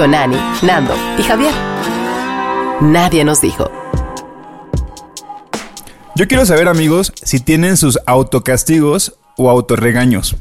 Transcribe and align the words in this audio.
Con 0.00 0.14
Ani, 0.14 0.38
Nando 0.62 0.94
y 1.18 1.22
Javier. 1.22 1.52
Nadie 2.80 3.22
nos 3.22 3.42
dijo. 3.42 3.70
Yo 6.14 6.26
quiero 6.26 6.46
saber, 6.46 6.68
amigos, 6.68 7.12
si 7.22 7.38
tienen 7.38 7.76
sus 7.76 7.98
autocastigos 8.06 9.18
o 9.36 9.50
autorregaños. 9.50 10.36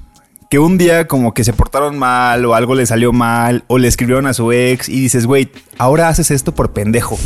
Que 0.50 0.58
un 0.58 0.80
día 0.80 1.08
como 1.08 1.36
que 1.36 1.44
se 1.44 1.53
portaron 1.53 2.00
mal 2.00 2.44
o 2.44 2.55
algo 2.55 2.73
le 2.73 2.88
salió 2.88 3.14
mal 3.14 3.64
o 3.67 3.78
le 3.78 3.88
escribieron 3.88 4.25
a 4.25 4.33
su 4.33 4.52
ex 4.52 4.89
y 4.89 5.00
dices, 5.00 5.28
güey, 5.28 5.52
ahora 5.78 6.09
haces 6.09 6.31
esto 6.31 6.55
por 6.55 6.73
pendejo. 6.73 7.19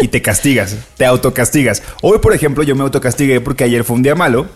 Y 0.00 0.08
te 0.08 0.20
castigas, 0.20 0.76
te 0.96 1.06
autocastigas. 1.06 1.82
Hoy, 2.02 2.18
por 2.18 2.34
ejemplo, 2.34 2.64
yo 2.64 2.74
me 2.74 2.82
autocastigué 2.82 3.40
porque 3.40 3.62
ayer 3.62 3.84
fue 3.84 3.94
un 3.96 4.02
día 4.02 4.16
malo. 4.16 4.48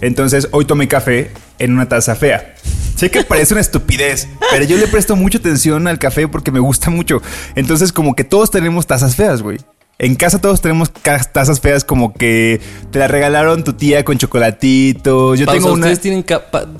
Entonces, 0.00 0.48
hoy 0.52 0.64
tomé 0.64 0.88
café 0.88 1.30
en 1.58 1.74
una 1.74 1.88
taza 1.88 2.14
fea. 2.14 2.54
Sé 2.96 3.10
que 3.10 3.22
parece 3.22 3.52
una 3.52 3.60
estupidez, 3.60 4.28
pero 4.50 4.64
yo 4.64 4.78
le 4.78 4.86
presto 4.86 5.14
mucha 5.14 5.36
atención 5.36 5.88
al 5.88 5.98
café 5.98 6.28
porque 6.28 6.52
me 6.52 6.60
gusta 6.60 6.88
mucho. 6.88 7.20
Entonces, 7.54 7.92
como 7.92 8.14
que 8.14 8.24
todos 8.24 8.50
tenemos 8.50 8.86
tazas 8.86 9.14
feas, 9.14 9.42
güey. 9.42 9.58
En 9.98 10.16
casa 10.16 10.40
todos 10.40 10.60
tenemos 10.60 10.90
tazas 10.90 11.60
feas 11.60 11.84
como 11.84 12.12
que 12.12 12.60
te 12.90 12.98
la 12.98 13.08
regalaron 13.08 13.62
tu 13.62 13.74
tía 13.74 14.04
con 14.04 14.18
chocolatitos. 14.18 15.38
Yo 15.38 15.46
Pausa, 15.46 15.58
tengo 15.60 15.74
una... 15.74 15.86
¿Ustedes 15.86 16.00
tienen 16.00 16.24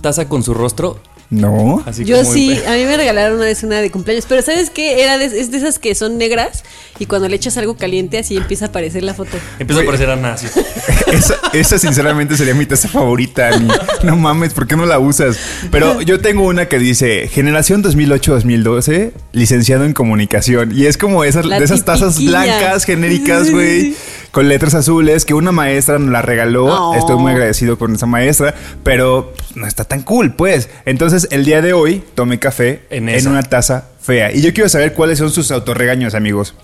taza 0.01 0.29
con 0.29 0.43
su 0.43 0.55
rostro? 0.55 0.99
No. 1.33 1.83
Así 1.87 2.05
Yo 2.05 2.19
como 2.19 2.31
sí, 2.31 2.61
a 2.67 2.73
mí 2.73 2.85
me 2.85 2.95
regalaron 2.95 3.37
una 3.37 3.47
vez 3.47 3.63
una 3.63 3.81
de 3.81 3.91
cumpleaños, 3.91 4.27
pero 4.29 4.43
¿sabes 4.43 4.69
qué? 4.69 5.03
Era 5.03 5.17
de, 5.17 5.25
es 5.25 5.51
de 5.51 5.57
esas 5.57 5.79
que 5.79 5.95
son 5.95 6.19
negras 6.19 6.63
y 6.99 7.07
cuando 7.07 7.27
le 7.27 7.37
echas 7.37 7.57
algo 7.57 7.75
caliente 7.75 8.19
así 8.19 8.37
empieza 8.37 8.67
a 8.67 8.69
aparecer 8.69 9.03
la 9.03 9.15
foto. 9.15 9.39
Empieza 9.59 9.81
a 9.81 9.87
parecer 9.87 10.11
Ana 10.11 10.35
así. 10.35 10.47
Esa, 11.13 11.35
esa 11.53 11.79
sinceramente 11.79 12.37
sería 12.37 12.55
mi 12.55 12.65
taza 12.65 12.89
favorita. 12.89 13.49
Ani. 13.49 13.69
No 14.03 14.17
mames, 14.17 14.55
¿por 14.55 14.67
qué 14.67 14.77
no 14.77 14.87
la 14.87 14.99
usas? 14.99 15.39
Pero 15.71 16.01
yo 16.01 16.21
tengo 16.21 16.47
una 16.47 16.67
que 16.67 16.79
dice 16.79 17.29
Generación 17.29 17.83
2008-2012, 17.83 19.13
licenciado 19.33 19.85
en 19.85 19.93
comunicación. 19.93 20.73
Y 20.75 20.87
es 20.87 20.97
como 20.97 21.25
esas, 21.25 21.45
La 21.45 21.59
de 21.59 21.65
esas 21.65 21.85
tazas 21.85 22.23
blancas, 22.23 22.85
genéricas, 22.85 23.51
güey, 23.51 23.95
con 24.33 24.49
letras 24.49 24.75
azules, 24.75 25.25
que 25.25 25.35
una 25.35 25.53
maestra 25.53 25.99
nos 25.99 26.11
la 26.11 26.23
regaló. 26.23 26.65
Oh. 26.65 26.95
Estoy 26.95 27.17
muy 27.17 27.33
agradecido 27.33 27.79
con 27.79 27.95
esa 27.95 28.07
maestra, 28.07 28.55
pero 28.83 29.35
pues, 29.37 29.57
no 29.57 29.67
está 29.67 29.85
tan 29.85 30.03
cool, 30.03 30.35
pues. 30.35 30.69
Entonces, 30.87 31.29
el 31.31 31.45
día 31.45 31.63
de 31.63 31.75
hoy 31.75 32.03
tomé 32.15 32.39
café 32.39 32.83
En 32.91 33.09
en, 33.09 33.29
una 33.29 33.43
taza 33.43 33.85
fea. 34.01 34.33
Y 34.33 34.41
yo 34.41 34.53
quiero 34.53 34.69
saber 34.69 34.95
cuáles 34.95 35.19
son 35.19 35.31
sus 35.31 35.53
autorregaños, 35.53 36.15
amigos. 36.15 36.55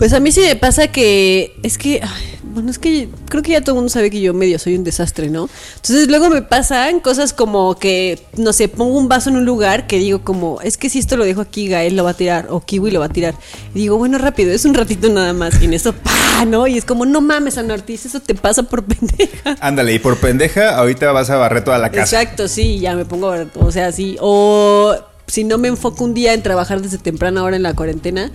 Pues 0.00 0.14
a 0.14 0.18
mí 0.20 0.32
sí 0.32 0.40
me 0.40 0.56
pasa 0.56 0.86
que 0.88 1.54
es 1.62 1.76
que, 1.76 2.00
ay, 2.02 2.38
bueno, 2.54 2.70
es 2.70 2.78
que 2.78 3.10
creo 3.28 3.42
que 3.42 3.52
ya 3.52 3.60
todo 3.60 3.72
el 3.72 3.80
mundo 3.80 3.90
sabe 3.90 4.08
que 4.10 4.18
yo 4.18 4.32
medio 4.32 4.58
soy 4.58 4.74
un 4.74 4.82
desastre, 4.82 5.28
¿no? 5.28 5.50
Entonces 5.76 6.08
luego 6.08 6.30
me 6.30 6.40
pasan 6.40 7.00
cosas 7.00 7.34
como 7.34 7.74
que, 7.78 8.18
no 8.38 8.54
sé, 8.54 8.68
pongo 8.68 8.96
un 8.96 9.08
vaso 9.10 9.28
en 9.28 9.36
un 9.36 9.44
lugar 9.44 9.86
que 9.86 9.98
digo 9.98 10.22
como, 10.22 10.58
es 10.62 10.78
que 10.78 10.88
si 10.88 11.00
esto 11.00 11.18
lo 11.18 11.26
dejo 11.26 11.42
aquí, 11.42 11.68
Gael 11.68 11.96
lo 11.96 12.04
va 12.04 12.12
a 12.12 12.14
tirar 12.14 12.46
o 12.48 12.60
Kiwi 12.60 12.90
lo 12.90 13.00
va 13.00 13.06
a 13.06 13.08
tirar. 13.10 13.34
Y 13.74 13.80
digo, 13.80 13.98
bueno, 13.98 14.16
rápido, 14.16 14.52
es 14.52 14.64
un 14.64 14.72
ratito 14.72 15.10
nada 15.10 15.34
más. 15.34 15.60
Y 15.60 15.66
en 15.66 15.74
eso, 15.74 15.92
pa, 16.02 16.46
¿no? 16.46 16.66
Y 16.66 16.78
es 16.78 16.86
como, 16.86 17.04
no 17.04 17.20
mames, 17.20 17.58
Ana 17.58 17.74
Ortiz, 17.74 18.06
eso 18.06 18.20
te 18.20 18.34
pasa 18.34 18.62
por 18.62 18.82
pendeja. 18.86 19.58
Ándale, 19.60 19.92
y 19.92 19.98
por 19.98 20.16
pendeja, 20.16 20.78
ahorita 20.78 21.12
vas 21.12 21.28
a 21.28 21.36
barrer 21.36 21.62
toda 21.62 21.76
la 21.76 21.90
casa. 21.90 22.22
Exacto, 22.22 22.48
sí, 22.48 22.78
ya 22.78 22.96
me 22.96 23.04
pongo, 23.04 23.28
a 23.28 23.36
ver, 23.36 23.48
o 23.54 23.70
sea, 23.70 23.92
sí. 23.92 24.16
O 24.18 24.96
si 25.26 25.44
no 25.44 25.58
me 25.58 25.68
enfoco 25.68 26.04
un 26.04 26.14
día 26.14 26.32
en 26.32 26.42
trabajar 26.42 26.80
desde 26.80 26.96
temprana 26.96 27.42
hora 27.42 27.56
en 27.56 27.64
la 27.64 27.74
cuarentena 27.74 28.32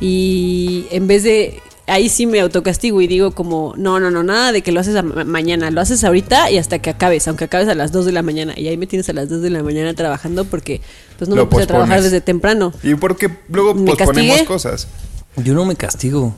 y 0.00 0.86
en 0.90 1.06
vez 1.06 1.22
de 1.22 1.60
ahí 1.86 2.08
sí 2.08 2.26
me 2.26 2.40
autocastigo 2.40 3.00
y 3.02 3.06
digo 3.06 3.32
como, 3.32 3.74
no, 3.76 4.00
no, 4.00 4.10
no, 4.10 4.22
nada 4.22 4.52
de 4.52 4.62
que 4.62 4.72
lo 4.72 4.80
haces 4.80 4.96
a 4.96 5.02
ma- 5.02 5.24
mañana, 5.24 5.70
lo 5.70 5.80
haces 5.80 6.02
ahorita 6.04 6.50
y 6.50 6.58
hasta 6.58 6.78
que 6.78 6.90
acabes, 6.90 7.28
aunque 7.28 7.44
acabes 7.44 7.68
a 7.68 7.74
las 7.74 7.92
2 7.92 8.06
de 8.06 8.12
la 8.12 8.22
mañana 8.22 8.54
y 8.56 8.68
ahí 8.68 8.76
me 8.76 8.86
tienes 8.86 9.08
a 9.08 9.12
las 9.12 9.28
2 9.28 9.42
de 9.42 9.50
la 9.50 9.62
mañana 9.62 9.92
trabajando 9.94 10.44
porque 10.46 10.80
pues 11.18 11.28
no 11.28 11.36
Lo 11.36 11.44
me 11.44 11.50
puse 11.50 11.64
a 11.64 11.66
trabajar 11.66 12.02
desde 12.02 12.20
temprano. 12.20 12.72
Y 12.82 12.94
porque 12.94 13.30
luego 13.48 13.74
Me 13.74 13.94
posponemos 13.94 14.42
cosas. 14.42 14.88
Yo 15.36 15.52
no 15.54 15.64
me 15.64 15.76
castigo. 15.76 16.34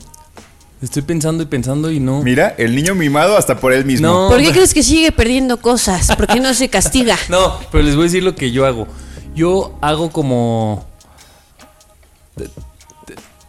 Estoy 0.81 1.01
pensando 1.01 1.41
y 1.41 1.47
pensando 1.47 1.89
y 1.91 1.99
no. 1.99 2.21
Mira, 2.21 2.53
el 2.57 2.75
niño 2.75 2.93
mimado 2.93 3.35
hasta 3.37 3.59
por 3.59 3.73
él 3.73 3.83
mismo. 3.85 4.05
No. 4.07 4.29
¿Por 4.29 4.39
qué 4.41 4.51
crees 4.51 4.73
que 4.75 4.83
sigue 4.83 5.11
perdiendo 5.11 5.57
cosas? 5.61 6.07
¿Por 6.15 6.27
qué 6.27 6.39
no 6.39 6.53
se 6.53 6.69
castiga? 6.69 7.17
No, 7.29 7.57
pero 7.71 7.83
les 7.83 7.95
voy 7.95 8.03
a 8.03 8.07
decir 8.07 8.23
lo 8.23 8.35
que 8.35 8.51
yo 8.51 8.65
hago. 8.65 8.85
Yo 9.33 9.75
hago 9.81 10.11
como. 10.11 10.85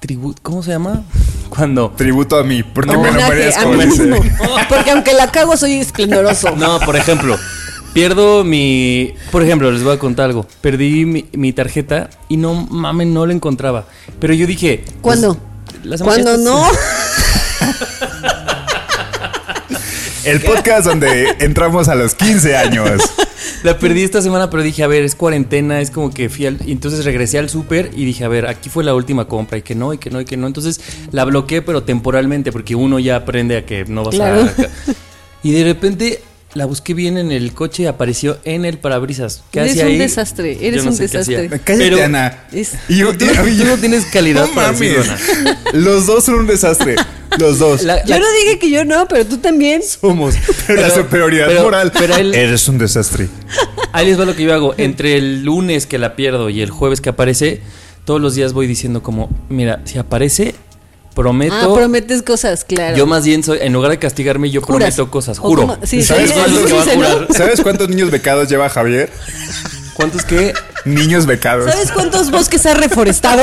Tribu 0.00 0.34
¿Cómo 0.42 0.62
se 0.62 0.70
llama? 0.70 1.02
Cuando. 1.48 1.90
Tributo 1.96 2.36
a 2.38 2.44
mí, 2.44 2.62
porque 2.62 2.92
No. 2.92 3.02
me 3.02 3.10
lo 3.10 3.20
merezco. 3.28 3.68
mí 3.70 3.84
dice. 3.86 4.04
mismo. 4.04 4.22
Porque 4.68 4.90
aunque 4.90 5.14
la 5.14 5.30
cago 5.30 5.56
soy 5.56 5.74
esplendoroso. 5.74 6.50
No, 6.56 6.78
por 6.80 6.94
ejemplo, 6.96 7.36
pierdo 7.94 8.44
mi. 8.44 9.14
Por 9.32 9.42
ejemplo, 9.42 9.70
les 9.72 9.82
voy 9.82 9.94
a 9.94 9.98
contar 9.98 10.26
algo. 10.26 10.46
Perdí 10.60 11.04
mi, 11.06 11.24
mi 11.32 11.52
tarjeta 11.54 12.10
y 12.28 12.36
no 12.36 12.54
mames, 12.54 13.06
no 13.08 13.24
la 13.26 13.32
encontraba. 13.32 13.86
Pero 14.20 14.34
yo 14.34 14.46
dije. 14.46 14.82
pues, 14.84 15.00
¿Cuándo? 15.00 15.38
semana- 15.82 16.04
Cuando 16.04 16.36
no. 16.38 16.64
El 20.24 20.40
podcast 20.42 20.84
donde 20.86 21.34
entramos 21.40 21.88
a 21.88 21.94
los 21.94 22.14
15 22.14 22.56
años. 22.56 23.00
La 23.64 23.78
perdí 23.78 24.02
esta 24.02 24.22
semana, 24.22 24.50
pero 24.50 24.62
dije, 24.62 24.82
a 24.82 24.86
ver, 24.86 25.02
es 25.02 25.14
cuarentena, 25.14 25.80
es 25.80 25.90
como 25.90 26.10
que 26.10 26.28
fui 26.28 26.46
al. 26.46 26.58
y 26.64 26.72
entonces 26.72 27.04
regresé 27.04 27.38
al 27.38 27.48
súper 27.48 27.90
y 27.96 28.04
dije, 28.04 28.24
a 28.24 28.28
ver, 28.28 28.46
aquí 28.46 28.68
fue 28.70 28.84
la 28.84 28.94
última 28.94 29.26
compra, 29.26 29.58
y 29.58 29.62
que 29.62 29.74
no, 29.74 29.92
y 29.92 29.98
que 29.98 30.10
no, 30.10 30.20
y 30.20 30.24
que 30.24 30.36
no. 30.36 30.46
Entonces 30.46 30.80
la 31.10 31.24
bloqueé, 31.24 31.62
pero 31.62 31.82
temporalmente, 31.82 32.52
porque 32.52 32.74
uno 32.74 32.98
ya 32.98 33.16
aprende 33.16 33.56
a 33.56 33.66
que 33.66 33.84
no 33.86 34.04
vas 34.04 34.14
Claro. 34.14 34.42
a. 34.42 34.52
Y 35.42 35.52
de 35.52 35.62
repente 35.62 36.20
la 36.54 36.64
busqué 36.64 36.94
bien 36.94 37.18
en 37.18 37.30
el 37.30 37.52
coche 37.52 37.82
y 37.84 37.86
apareció 37.86 38.38
en 38.44 38.64
el 38.64 38.78
parabrisas. 38.78 39.42
¿Qué 39.50 39.60
Eres 39.60 39.72
hacía 39.72 39.84
un 39.84 39.90
ahí? 39.92 39.98
desastre, 39.98 40.52
eres 40.66 40.76
Yo 40.78 40.84
no 40.84 40.90
un 40.90 40.96
sé 40.96 41.08
qué 41.08 41.18
hacía. 41.18 41.40
desastre. 41.42 41.60
Cállate, 41.64 41.90
Pero- 41.90 42.04
Ana. 42.04 42.44
Es- 42.52 42.72
Y 42.88 42.96
yo- 42.98 43.16
Tú, 43.16 43.26
no 43.66 43.76
tienes 43.76 44.06
calidad 44.06 44.46
No 44.48 44.54
para 44.54 44.72
mames. 44.72 44.80
decirlo, 44.80 45.12
Ana. 45.12 45.58
Los 45.74 46.06
dos 46.06 46.24
son 46.24 46.34
un 46.36 46.46
desastre. 46.46 46.96
Los 47.38 47.58
dos. 47.58 47.82
La- 47.82 48.02
Yo 48.04 48.14
la- 48.14 48.20
no 48.20 48.26
dije 48.42 48.58
que 48.58 48.70
yo 48.70 48.84
no, 48.84 49.06
pero 49.06 49.26
tú 49.26 49.36
también. 49.38 49.82
Somos. 49.82 50.34
Pero, 50.66 50.80
la 50.80 50.88
Pero- 50.88 51.02
superioridad 51.02 51.46
pero- 51.48 51.62
moral. 51.64 51.92
pero 51.96 52.16
él- 52.16 52.34
Eres 52.34 52.66
un 52.68 52.78
desastre. 52.78 53.28
Ahí 53.92 54.06
les 54.06 54.18
va 54.18 54.24
lo 54.24 54.34
que 54.34 54.42
yo 54.44 54.54
hago. 54.54 54.74
Entre 54.78 55.16
el 55.16 55.44
lunes 55.44 55.86
que 55.86 55.98
la 55.98 56.16
pierdo 56.16 56.48
y 56.50 56.62
el 56.62 56.70
jueves 56.70 57.00
que 57.02 57.10
aparece, 57.10 57.60
todos 58.06 58.20
los 58.20 58.34
días 58.34 58.54
voy 58.54 58.66
diciendo 58.66 59.02
como, 59.02 59.28
mira, 59.50 59.82
si 59.84 59.98
aparece, 59.98 60.54
prometo. 61.22 61.54
Ah, 61.54 61.74
prometes 61.74 62.22
cosas, 62.22 62.64
claro. 62.64 62.96
Yo 62.96 63.04
más 63.06 63.24
bien 63.24 63.42
soy, 63.42 63.58
en 63.60 63.72
lugar 63.72 63.90
de 63.90 63.98
castigarme, 63.98 64.50
yo 64.50 64.60
Juras. 64.62 64.94
prometo 64.94 65.10
cosas, 65.10 65.38
juro. 65.38 65.62
como- 65.62 65.78
sí, 65.84 66.02
¿Sabes 66.02 67.60
cuántos 67.62 67.88
niños 67.88 68.10
becados 68.12 68.48
lleva 68.48 68.68
Javier? 68.68 69.10
¿Cuántos 69.94 70.24
que? 70.24 70.54
Niños 70.84 71.26
becados. 71.26 71.68
¿Sabes 71.70 71.90
cuántos 71.90 72.30
bosques 72.30 72.64
ha 72.66 72.74
reforestado? 72.74 73.42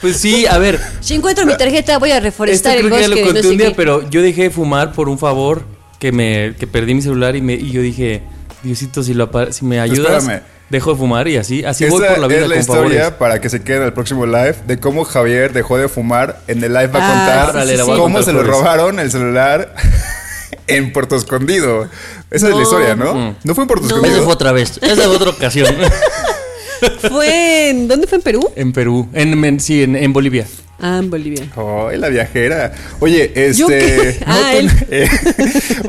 Pues 0.00 0.16
sí, 0.16 0.46
a 0.46 0.56
ver. 0.58 0.80
Si 1.00 1.14
encuentro 1.14 1.44
mi 1.44 1.56
tarjeta, 1.56 1.98
voy 1.98 2.10
a 2.12 2.14
Esto 2.16 2.24
reforestar 2.24 2.78
creo 2.78 2.86
el 2.86 2.92
que 2.94 3.00
ya 3.00 3.08
bosque. 3.08 3.20
lo 3.20 3.26
conté 3.26 3.38
no 3.40 3.42
sé 3.42 3.48
un 3.52 3.58
día, 3.58 3.68
qué. 3.68 3.74
pero 3.74 4.08
yo 4.10 4.22
dejé 4.22 4.42
de 4.44 4.50
fumar 4.50 4.92
por 4.92 5.08
un 5.10 5.18
favor 5.18 5.64
que 5.98 6.12
me 6.12 6.54
que 6.58 6.66
perdí 6.66 6.94
mi 6.94 7.02
celular 7.02 7.36
y, 7.36 7.42
me, 7.42 7.54
y 7.54 7.70
yo 7.72 7.82
dije, 7.82 8.22
Diosito, 8.62 9.02
si, 9.02 9.12
lo, 9.12 9.28
si 9.50 9.64
me 9.66 9.80
ayudas, 9.80 10.22
Espérame. 10.22 10.42
Dejo 10.70 10.92
de 10.92 10.96
fumar 10.98 11.28
y 11.28 11.36
así, 11.36 11.64
así 11.64 11.84
voy 11.86 12.00
por 12.06 12.18
la 12.18 12.26
vida 12.28 12.40
es 12.40 12.48
la 12.48 12.54
con 12.54 12.60
historia 12.60 12.98
favores. 13.00 13.18
para 13.18 13.40
que 13.40 13.48
se 13.50 13.62
quede 13.62 13.78
en 13.78 13.82
el 13.82 13.92
próximo 13.92 14.24
live 14.26 14.54
de 14.66 14.78
cómo 14.78 15.04
Javier 15.04 15.52
dejó 15.52 15.76
de 15.76 15.88
fumar. 15.88 16.40
En 16.46 16.62
el 16.64 16.72
live 16.72 16.86
va 16.88 17.00
a 17.00 17.02
Ah, 17.04 17.46
contar 17.52 17.66
sí. 17.66 17.74
a 17.74 17.84
cómo 17.84 18.02
contar 18.04 18.24
se 18.24 18.32
lo 18.32 18.38
jueves. 18.40 18.56
robaron 18.56 19.00
el 19.00 19.10
celular 19.10 19.74
en 20.68 20.92
Puerto 20.92 21.16
Escondido. 21.16 21.88
Esa 22.30 22.46
es 22.46 22.50
la 22.50 22.50
No. 22.50 22.62
historia, 22.62 22.94
¿no? 22.96 23.14
Mm. 23.14 23.34
No 23.44 23.54
fue 23.54 23.64
en 23.64 23.68
Puerto 23.68 23.82
No. 23.82 23.88
Esa 23.88 23.96
Escondido. 23.96 24.24
fue 24.24 24.32
otra 24.32 24.52
vez. 24.52 24.78
Esa 24.80 24.94
fue 25.02 25.06
otra 25.16 25.30
ocasión. 25.30 25.74
¿Fue 27.10 27.70
en. 27.70 27.88
¿Dónde 27.88 28.06
fue 28.06 28.16
en 28.16 28.22
Perú? 28.22 28.50
en 28.56 28.72
Perú. 28.72 29.08
En, 29.12 29.44
en- 29.44 29.60
sí, 29.60 29.82
en, 29.82 29.96
en 29.96 30.12
Bolivia. 30.12 30.46
Ah, 30.80 30.98
en 30.98 31.10
Bolivia. 31.10 31.46
Ay, 31.90 31.98
la 31.98 32.08
viajera. 32.08 32.72
Oye, 33.00 33.30
¿Yo 33.54 33.66
qué? 33.66 34.08
este. 34.08 34.20
Ah, 34.26 34.52
él. 34.54 34.70
eh, 34.90 35.08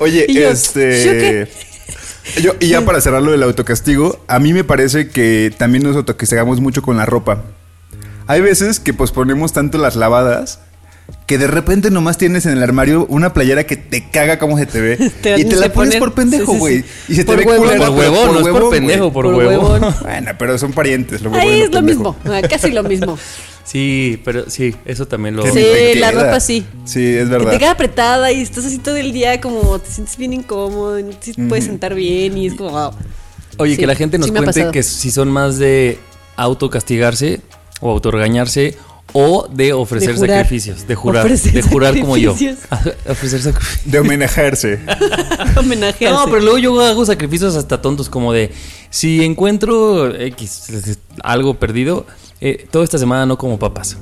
oye, 0.02 0.26
Y 0.28 0.34
yo, 0.34 0.50
este. 0.50 1.06
¿yo 1.06 1.12
qué? 1.14 1.48
Yo- 2.42 2.54
y 2.60 2.68
ya 2.70 2.82
para 2.86 3.02
cerrar 3.02 3.22
lo 3.22 3.32
del 3.32 3.44
autocastigo, 3.44 4.24
a 4.28 4.40
mí 4.40 4.54
me 4.54 4.64
parece 4.64 5.10
que 5.10 5.54
también 5.58 5.84
nos 5.84 5.96
autocastigamos 5.96 6.60
mucho 6.62 6.82
con 6.82 6.98
la 6.98 7.06
ropa. 7.06 7.44
Hay 8.28 8.42
veces 8.42 8.80
que 8.80 8.94
posponemos 8.94 9.54
tanto 9.54 9.78
las 9.78 9.96
lavadas 9.96 10.60
que 11.26 11.38
de 11.38 11.48
repente 11.48 11.92
nomás 11.92 12.18
tienes 12.18 12.46
en 12.46 12.54
el 12.54 12.64
armario 12.64 13.06
una 13.10 13.34
playera 13.34 13.64
que 13.66 13.78
te 13.78 14.10
caga 14.10 14.38
cómo 14.40 14.58
se 14.58 14.66
te 14.66 14.82
ve 14.82 14.98
Te 15.22 15.40
y 15.40 15.46
te 15.46 15.56
la 15.56 15.72
pones 15.72 15.96
poner- 15.96 16.00
por 16.00 16.14
pendejo, 16.14 16.46
sí, 16.48 16.52
sí, 16.54 16.58
güey. 16.60 16.82
sí. 16.82 16.86
Y 17.10 17.16
se 17.16 17.24
te 17.24 17.36
ve 17.36 17.44
huevón. 17.46 17.68
culera, 17.68 17.88
Por 17.88 17.98
huevón, 17.98 18.34
no 18.34 18.40
es 18.40 18.48
por 18.48 18.70
pendejo, 18.70 19.14
por, 19.14 19.26
Por 19.26 19.36
huevón. 19.36 19.72
huevón. 19.82 19.96
Bueno, 20.02 20.32
pero 20.38 20.58
son 20.58 20.74
parientes, 20.74 21.22
huevos. 21.22 21.38
Ahí 21.40 21.62
es 21.62 21.72
lo 21.72 21.82
mismo. 21.82 22.16
ah, 22.26 22.42
Casi 22.50 22.72
lo 22.72 22.84
mismo. 22.84 23.18
Sí, 23.64 24.20
pero 24.26 24.50
sí, 24.50 24.76
eso 24.86 25.08
también 25.08 25.36
lo. 25.36 25.44
Que 25.44 25.52
Sí, 25.94 26.00
la 26.00 26.12
ropa 26.12 26.40
sí. 26.40 26.66
Sí, 26.84 27.06
es 27.06 27.26
Que 27.26 27.30
verdad. 27.30 27.52
te 27.52 27.60
queda 27.60 27.72
apretada 27.72 28.32
y 28.32 28.42
estás 28.42 28.66
así 28.66 28.80
todo 28.80 28.96
el 28.98 29.14
día 29.14 29.40
como 29.40 29.78
te 29.80 29.90
sientes 29.90 30.18
bien 30.18 30.34
incómodo, 30.34 31.00
no 31.00 31.12
te 31.12 31.34
puedes 31.48 31.66
sentar 31.66 31.94
bien 31.94 32.38
y 32.38 32.48
es 32.48 32.56
como 32.56 32.72
wow. 32.72 32.92
Oye, 33.58 33.76
Sí, 33.76 33.80
que 33.80 33.88
la 33.88 33.96
gente 33.96 34.18
nos 34.18 34.32
cuente 34.32 34.72
que 34.72 34.82
si 34.82 35.12
son 35.12 35.30
más 35.32 35.58
de 35.60 36.00
autocastigarse 36.38 37.40
o 37.82 37.92
autorregañarse 37.92 38.76
o 39.14 39.48
de 39.52 39.74
ofrecer 39.74 40.12
De 40.12 40.16
jurar. 40.18 40.38
sacrificios, 40.38 40.88
de 40.88 40.96
jurar, 40.96 41.26
Ofrecer 41.26 41.54
de 41.54 41.62
jurar 41.62 42.00
como 42.00 42.18
yo. 42.18 42.32
ofrecer 43.10 43.42
sacrificios. 43.42 43.92
De 43.92 44.00
homenajearse. 44.00 44.80
Homenaje 45.58 46.10
No, 46.10 46.26
pero 46.26 46.40
luego 46.40 46.58
yo 46.58 46.80
hago 46.82 47.06
sacrificios 47.06 47.56
hasta 47.56 47.82
tontos, 47.82 48.10
como 48.10 48.34
de 48.34 48.52
si 48.90 49.24
encuentro 49.24 50.16
X, 50.16 50.98
algo 51.24 51.56
perdido, 51.56 52.06
eh, 52.40 52.68
toda 52.72 52.84
esta 52.84 52.98
semana 52.98 53.26
no 53.26 53.38
como 53.38 53.60
papas. 53.60 53.98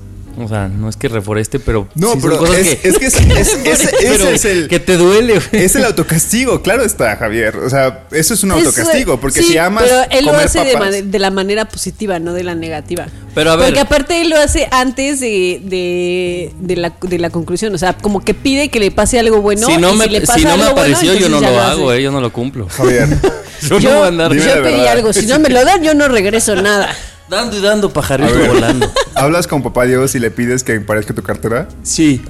O 0.45 0.47
sea, 0.47 0.67
no 0.67 0.89
es 0.89 0.95
que 0.97 1.07
reforeste, 1.07 1.59
pero. 1.59 1.87
No, 1.95 2.13
sí 2.13 2.19
son 2.21 2.29
pero 2.29 2.37
cosas 2.39 2.57
es, 2.57 2.75
que, 2.79 2.87
es 2.89 2.97
que 2.97 3.05
es- 3.07 3.15
es- 3.15 3.57
ese, 3.65 3.89
pero 4.01 4.23
ese 4.25 4.33
es 4.33 4.45
el. 4.45 4.67
que 4.67 4.79
te 4.79 4.97
duele. 4.97 5.33
güey. 5.33 5.63
Es 5.63 5.75
el 5.75 5.85
autocastigo, 5.85 6.61
claro 6.61 6.83
está, 6.83 7.15
Javier. 7.17 7.57
O 7.57 7.69
sea, 7.69 8.05
eso 8.11 8.33
es 8.33 8.43
un 8.43 8.51
autocastigo, 8.51 9.19
porque 9.19 9.41
sí, 9.41 9.49
si 9.53 9.57
amas 9.57 9.83
Pero 9.85 10.01
él 10.11 10.25
lo 10.25 10.31
hace 10.33 10.63
de, 10.63 10.73
papas- 10.73 10.79
mane- 10.91 11.01
de 11.03 11.19
la 11.19 11.31
manera 11.31 11.65
positiva, 11.65 12.19
no 12.19 12.33
de 12.33 12.43
la 12.43 12.55
negativa. 12.55 13.07
Pero 13.35 13.51
a 13.51 13.55
ver. 13.55 13.65
Porque 13.67 13.79
aparte 13.79 14.21
él 14.21 14.29
lo 14.29 14.37
hace 14.37 14.67
antes 14.71 15.19
de, 15.19 15.61
de, 15.63 16.51
de 16.59 16.75
la, 16.75 16.93
de 17.01 17.19
la 17.19 17.29
conclusión. 17.29 17.73
O 17.75 17.77
sea, 17.77 17.93
como 17.93 18.23
que 18.23 18.33
pide 18.33 18.69
que 18.69 18.79
le 18.79 18.91
pase 18.91 19.19
algo 19.19 19.41
bueno. 19.41 19.67
si 19.67 19.77
no 19.77 19.93
y 19.93 19.97
me, 19.97 20.05
si 20.05 20.09
le 20.11 20.21
pasa 20.21 20.39
si 20.39 20.45
no 20.45 20.57
me 20.57 20.63
algo 20.63 20.75
bueno, 20.75 20.95
apareció, 20.95 21.13
yo 21.15 21.29
no 21.29 21.39
lo 21.41 21.59
hago, 21.61 21.93
eh, 21.93 22.01
yo 22.03 22.11
no 22.11 22.21
lo 22.21 22.31
cumplo. 22.33 22.67
Javier. 22.69 23.07
Yo, 23.61 23.77
no 23.81 23.89
voy 23.89 24.03
a 24.03 24.07
andar 24.07 24.31
yo 24.33 24.41
pedí 24.41 24.61
verdad. 24.77 24.87
algo. 24.87 25.11
Si 25.11 25.25
no 25.25 25.37
me 25.37 25.49
lo 25.49 25.65
dan, 25.65 25.83
yo 25.83 25.93
no 25.93 26.07
regreso 26.07 26.55
nada. 26.55 26.95
Dando 27.29 27.57
y 27.57 27.61
dando 27.61 27.91
pajarito 27.91 28.33
ver, 28.33 28.47
volando. 28.49 28.91
¿Hablas 29.15 29.47
con 29.47 29.61
papá 29.63 29.85
Dios 29.85 30.15
y 30.15 30.19
le 30.19 30.31
pides 30.31 30.63
que 30.63 30.79
parezca 30.81 31.13
tu 31.13 31.21
cartera? 31.23 31.67
Sí. 31.83 32.21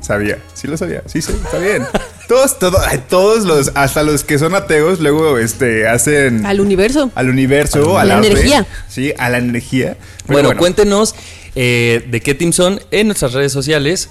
Sabía, 0.00 0.38
sí 0.54 0.68
lo 0.68 0.76
sabía, 0.76 1.02
sí, 1.06 1.20
sí, 1.20 1.32
está 1.44 1.58
bien. 1.58 1.84
Todos, 2.28 2.58
todo- 2.58 2.78
todos 3.10 3.44
los, 3.44 3.72
hasta 3.74 4.02
los 4.04 4.22
que 4.22 4.38
son 4.38 4.54
ateos, 4.54 5.00
luego 5.00 5.38
este, 5.38 5.88
hacen 5.88 6.46
Al 6.46 6.60
universo. 6.60 7.10
al 7.14 7.28
universo, 7.28 7.98
A 7.98 8.04
la 8.04 8.16
arte. 8.18 8.28
energía. 8.28 8.66
Sí, 8.88 9.12
a 9.18 9.28
la 9.28 9.38
energía. 9.38 9.96
Bueno, 10.26 10.56
cuéntenos 10.56 11.14
eh, 11.56 12.06
de 12.08 12.20
qué 12.20 12.34
team 12.34 12.52
son 12.52 12.80
en 12.90 13.08
nuestras 13.08 13.32
redes 13.32 13.50
sociales. 13.52 14.08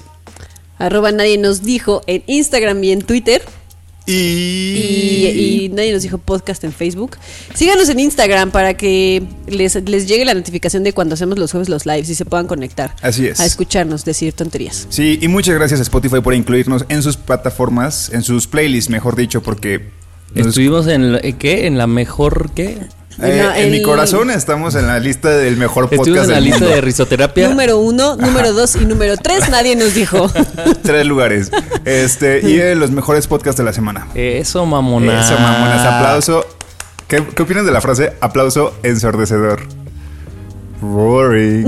Arroba 0.78 1.12
nadie 1.12 1.38
nos 1.38 1.64
dijo 1.64 2.04
en 2.06 2.22
Instagram 2.28 2.84
y 2.84 2.92
en 2.92 3.02
Twitter. 3.02 3.42
Y, 4.08 5.64
y 5.66 5.70
nadie 5.74 5.92
nos 5.94 6.02
dijo 6.02 6.18
podcast 6.18 6.64
en 6.64 6.72
Facebook. 6.74 7.18
Síganos 7.54 7.90
en 7.90 8.00
Instagram 8.00 8.52
para 8.52 8.76
que 8.76 9.24
les, 9.48 9.76
les 9.84 10.08
llegue 10.08 10.26
la 10.26 10.34
notificación 10.34 10.84
de 10.84 10.94
cuando 10.94 11.14
hacemos 11.16 11.38
los 11.38 11.52
jueves 11.52 11.70
los 11.70 11.86
lives 11.86 12.10
y 12.10 12.16
se 12.16 12.26
puedan 12.26 12.48
conectar. 12.48 12.96
Así 13.02 13.28
es. 13.28 13.40
A 13.40 13.46
escucharnos 13.46 14.06
decir 14.06 14.34
tonterías. 14.34 14.88
Sí, 14.90 15.20
y 15.22 15.28
muchas 15.28 15.56
gracias 15.56 15.80
a 15.80 15.84
Spotify 15.84 16.22
por 16.22 16.34
incluirnos 16.34 16.86
en 16.90 17.04
sus 17.04 17.18
plataformas, 17.18 18.12
en 18.14 18.24
sus 18.24 18.48
playlists, 18.48 18.90
mejor 18.90 19.16
dicho, 19.16 19.42
porque 19.44 19.90
nos- 20.34 20.48
Estuvimos 20.48 20.88
en, 20.88 21.14
la- 21.14 21.20
¿en 21.22 21.38
¿qué? 21.38 21.68
En 21.68 21.78
la 21.78 21.88
mejor, 21.88 22.52
¿qué? 22.56 22.78
Eh, 23.22 23.42
No, 23.44 23.54
en 23.56 23.72
mi 23.72 23.82
corazón 23.82 24.30
estamos 24.32 24.76
en 24.76 24.88
la 24.88 25.00
lista 25.00 25.30
del 25.30 25.58
mejor 25.58 25.86
Estuvimos 25.86 26.08
podcast 26.08 26.26
en 26.26 26.30
la 26.30 26.36
del 26.36 26.44
lista 26.46 26.60
mundo. 26.60 26.76
de 26.76 26.82
risoterapia. 26.82 27.50
Número 27.50 27.80
uno, 27.80 28.16
número 28.16 28.54
dos 28.54 28.76
y 28.76 28.86
número 28.86 29.18
tres, 29.18 29.50
nadie 29.50 29.76
nos 29.76 29.94
dijo. 29.94 30.32
Tres 30.84 31.06
lugares. 31.06 31.52
Este, 31.86 32.42
y 32.48 32.60
eh, 32.60 32.76
los 32.76 32.92
mejores 32.92 33.28
podcasts 33.28 33.58
de 33.58 33.64
la 33.64 33.74
semana. 33.74 34.08
Eso, 34.16 34.66
mamona. 34.66 35.22
Eso, 35.22 35.34
mamonas. 35.40 35.86
Aplauso. 35.86 36.46
¿Qué, 37.08 37.24
qué 37.36 37.42
opinas 37.44 37.66
de 37.66 37.72
la 37.72 37.82
frase 37.82 38.14
aplauso 38.22 38.74
ensordecedor? 38.84 39.62
Roaring. 40.82 41.66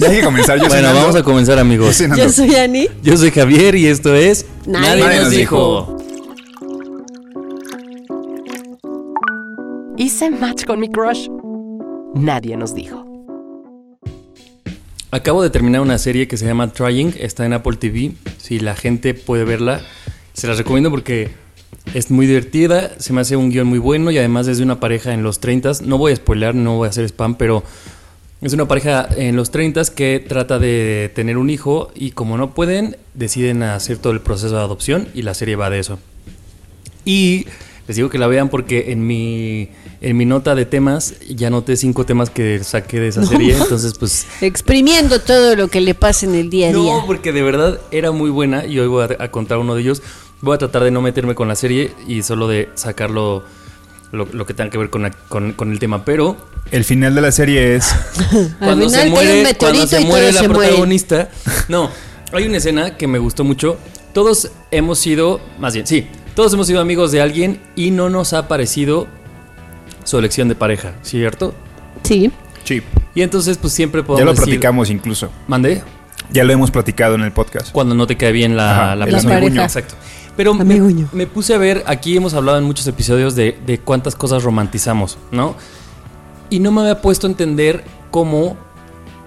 Ya 0.00 0.08
hay 0.08 0.16
que 0.16 0.22
comenzar. 0.24 0.58
Yo 0.58 0.64
soy 0.68 0.80
Bueno, 0.80 0.94
vamos 0.94 1.14
a 1.14 1.22
comenzar, 1.22 1.56
Yo 1.56 1.60
amigos. 1.60 1.98
Yo 2.16 2.28
soy 2.30 2.54
Ani. 2.56 2.88
Yo 3.02 3.16
soy 3.16 3.30
Javier 3.30 3.74
y 3.76 3.86
esto 3.86 4.14
es 4.14 4.46
Nadie 4.66 5.20
nos 5.20 5.30
dijo. 5.30 5.99
Hice 10.00 10.30
match 10.30 10.64
con 10.64 10.80
mi 10.80 10.88
crush. 10.88 11.28
Nadie 12.14 12.56
nos 12.56 12.74
dijo. 12.74 13.04
Acabo 15.10 15.42
de 15.42 15.50
terminar 15.50 15.82
una 15.82 15.98
serie 15.98 16.26
que 16.26 16.38
se 16.38 16.46
llama 16.46 16.72
Trying, 16.72 17.16
está 17.18 17.44
en 17.44 17.52
Apple 17.52 17.76
TV. 17.76 18.12
Si 18.38 18.60
la 18.60 18.74
gente 18.74 19.12
puede 19.12 19.44
verla, 19.44 19.82
se 20.32 20.46
las 20.46 20.56
recomiendo 20.56 20.90
porque 20.90 21.28
es 21.92 22.10
muy 22.10 22.26
divertida, 22.26 22.98
se 22.98 23.12
me 23.12 23.20
hace 23.20 23.36
un 23.36 23.50
guion 23.50 23.66
muy 23.66 23.78
bueno 23.78 24.10
y 24.10 24.16
además 24.16 24.48
es 24.48 24.56
de 24.56 24.64
una 24.64 24.80
pareja 24.80 25.12
en 25.12 25.22
los 25.22 25.38
30. 25.38 25.72
No 25.84 25.98
voy 25.98 26.12
a 26.12 26.16
spoilear, 26.16 26.54
no 26.54 26.78
voy 26.78 26.86
a 26.86 26.88
hacer 26.88 27.04
spam, 27.04 27.34
pero 27.34 27.62
es 28.40 28.54
una 28.54 28.66
pareja 28.66 29.06
en 29.14 29.36
los 29.36 29.50
30 29.50 29.82
que 29.94 30.24
trata 30.26 30.58
de 30.58 31.12
tener 31.14 31.36
un 31.36 31.50
hijo 31.50 31.92
y 31.94 32.12
como 32.12 32.38
no 32.38 32.54
pueden, 32.54 32.96
deciden 33.12 33.62
hacer 33.62 33.98
todo 33.98 34.14
el 34.14 34.22
proceso 34.22 34.54
de 34.54 34.62
adopción 34.62 35.08
y 35.12 35.20
la 35.20 35.34
serie 35.34 35.56
va 35.56 35.68
de 35.68 35.78
eso. 35.78 35.98
Y 37.04 37.44
les 37.90 37.96
digo 37.96 38.08
que 38.08 38.18
la 38.18 38.28
vean 38.28 38.50
porque 38.50 38.92
en 38.92 39.04
mi, 39.04 39.68
en 40.02 40.16
mi 40.16 40.24
nota 40.24 40.54
de 40.54 40.64
temas 40.64 41.14
ya 41.28 41.50
noté 41.50 41.76
cinco 41.76 42.06
temas 42.06 42.30
que 42.30 42.62
saqué 42.64 43.00
de 43.00 43.08
esa 43.08 43.24
serie. 43.26 43.54
Entonces, 43.54 43.94
pues. 43.98 44.26
Exprimiendo 44.40 45.20
todo 45.20 45.56
lo 45.56 45.68
que 45.68 45.80
le 45.80 45.94
pasa 45.94 46.26
en 46.26 46.34
el 46.34 46.48
día 46.50 46.68
a 46.68 46.72
día. 46.72 46.78
No, 46.78 47.04
porque 47.06 47.32
de 47.32 47.42
verdad 47.42 47.78
era 47.90 48.10
muy 48.10 48.30
buena 48.30 48.64
y 48.66 48.78
hoy 48.78 48.86
voy 48.88 49.06
a, 49.18 49.22
a 49.24 49.30
contar 49.30 49.58
uno 49.58 49.74
de 49.74 49.82
ellos. 49.82 50.02
Voy 50.40 50.54
a 50.54 50.58
tratar 50.58 50.84
de 50.84 50.90
no 50.90 51.02
meterme 51.02 51.34
con 51.34 51.48
la 51.48 51.54
serie 51.54 51.92
y 52.08 52.22
solo 52.22 52.48
de 52.48 52.70
sacarlo 52.74 53.42
lo, 54.10 54.26
lo 54.32 54.46
que 54.46 54.54
tenga 54.54 54.70
que 54.70 54.78
ver 54.78 54.88
con, 54.90 55.02
la- 55.02 55.10
con, 55.10 55.52
con 55.52 55.70
el 55.70 55.78
tema. 55.78 56.02
Pero 56.04 56.36
El 56.70 56.84
final 56.84 57.14
de 57.14 57.20
la 57.20 57.30
serie 57.30 57.76
es. 57.76 57.94
cuando 58.58 58.88
se 58.88 59.04
muere, 59.10 59.42
meteorito 59.42 59.58
cuando 59.58 59.86
se 59.86 60.00
y 60.00 60.04
muere 60.06 60.32
la 60.32 60.40
se 60.40 60.48
mueren. 60.48 60.68
protagonista. 60.70 61.28
No, 61.68 61.90
hay 62.32 62.46
una 62.46 62.56
escena 62.56 62.96
que 62.96 63.06
me 63.06 63.18
gustó 63.18 63.44
mucho. 63.44 63.76
Todos 64.14 64.50
hemos 64.70 64.98
sido, 64.98 65.40
más 65.58 65.74
bien, 65.74 65.86
sí, 65.86 66.06
todos 66.34 66.52
hemos 66.54 66.66
sido 66.66 66.80
amigos 66.80 67.12
de 67.12 67.20
alguien 67.20 67.60
y 67.76 67.90
no 67.90 68.08
nos 68.10 68.32
ha 68.32 68.48
parecido 68.48 69.06
su 70.04 70.18
elección 70.18 70.48
de 70.48 70.54
pareja, 70.54 70.94
¿cierto? 71.02 71.54
Sí. 72.02 72.30
Sí. 72.64 72.82
Y 73.14 73.22
entonces, 73.22 73.58
pues 73.58 73.72
siempre 73.72 74.02
podemos 74.02 74.20
Ya 74.20 74.24
lo 74.24 74.32
decir, 74.32 74.44
platicamos 74.44 74.90
incluso. 74.90 75.30
Mandé 75.48 75.82
Ya 76.32 76.44
lo 76.44 76.52
hemos 76.52 76.70
platicado 76.70 77.14
en 77.14 77.22
el 77.22 77.32
podcast. 77.32 77.72
cuando 77.72 77.94
no 77.94 78.06
te 78.06 78.16
cae 78.16 78.32
bien 78.32 78.56
la, 78.56 78.70
Ajá, 78.72 78.96
la 78.96 79.06
persona. 79.06 79.36
amiguño. 79.36 79.62
Exacto. 79.62 79.94
Pero 80.36 80.54
me, 80.54 80.80
me 81.12 81.26
puse 81.26 81.54
a 81.54 81.58
ver, 81.58 81.82
aquí 81.86 82.16
hemos 82.16 82.34
hablado 82.34 82.56
en 82.58 82.64
muchos 82.64 82.86
episodios 82.86 83.34
de, 83.34 83.58
de 83.66 83.78
cuántas 83.78 84.14
cosas 84.14 84.42
romantizamos, 84.42 85.18
¿no? 85.32 85.54
Y 86.48 86.60
no 86.60 86.70
me 86.72 86.80
había 86.82 87.02
puesto 87.02 87.26
a 87.26 87.30
entender 87.30 87.84
cómo 88.10 88.56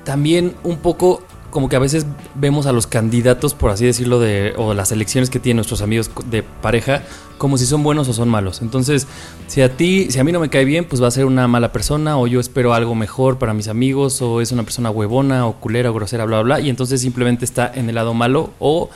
también 0.06 0.56
un 0.63 0.77
poco 0.77 1.22
como 1.54 1.70
que 1.70 1.76
a 1.76 1.80
veces 1.80 2.08
vemos 2.34 2.66
a 2.66 2.72
los 2.72 2.88
candidatos, 2.88 3.54
por 3.54 3.70
así 3.70 3.86
decirlo, 3.86 4.20
de, 4.20 4.54
o 4.58 4.74
las 4.74 4.92
elecciones 4.92 5.30
que 5.30 5.40
tienen 5.40 5.58
nuestros 5.58 5.82
amigos 5.82 6.10
de 6.30 6.42
pareja, 6.42 7.04
como 7.38 7.60
si 7.60 7.68
son 7.68 7.84
buenos 7.84 8.10
o 8.10 8.14
son 8.14 8.28
malos. 8.28 8.64
Entonces, 8.64 9.08
si 9.48 9.62
a 9.62 9.78
ti, 9.78 10.08
si 10.10 10.20
a 10.20 10.24
mí 10.24 10.32
no 10.32 10.40
me 10.40 10.50
cae 10.50 10.66
bien, 10.66 10.84
pues 10.84 11.02
va 11.02 11.08
a 11.08 11.12
ser 11.12 11.26
una 11.26 11.48
mala 11.48 11.72
persona, 11.72 12.18
o 12.18 12.26
yo 12.26 12.40
espero 12.40 12.74
algo 12.74 12.96
mejor 12.96 13.38
para 13.38 13.54
mis 13.54 13.68
amigos, 13.68 14.20
o 14.24 14.42
es 14.42 14.52
una 14.52 14.64
persona 14.64 14.90
huevona, 14.90 15.46
o 15.46 15.54
culera, 15.60 15.92
o 15.92 15.94
grosera, 15.94 16.26
bla, 16.26 16.42
bla, 16.42 16.56
bla, 16.56 16.66
y 16.66 16.70
entonces 16.70 17.00
simplemente 17.00 17.46
está 17.46 17.72
en 17.74 17.88
el 17.88 17.96
lado 17.96 18.16
malo, 18.16 18.52
o 18.58 18.90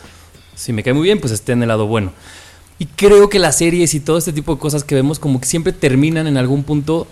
si 0.56 0.74
me 0.74 0.82
cae 0.82 0.94
muy 0.94 1.04
bien, 1.04 1.20
pues 1.20 1.32
esté 1.32 1.52
en 1.52 1.62
el 1.62 1.68
lado 1.68 1.86
bueno. 1.86 2.12
Y 2.80 2.88
creo 2.88 3.30
que 3.30 3.38
las 3.38 3.60
series 3.60 3.94
y 3.94 4.00
todo 4.00 4.18
este 4.18 4.34
tipo 4.34 4.56
de 4.56 4.60
cosas 4.60 4.84
que 4.84 4.96
vemos 4.96 5.20
como 5.20 5.40
que 5.40 5.48
siempre 5.48 5.74
terminan 5.74 6.26
en 6.26 6.38
algún 6.38 6.64
punto 6.64 7.08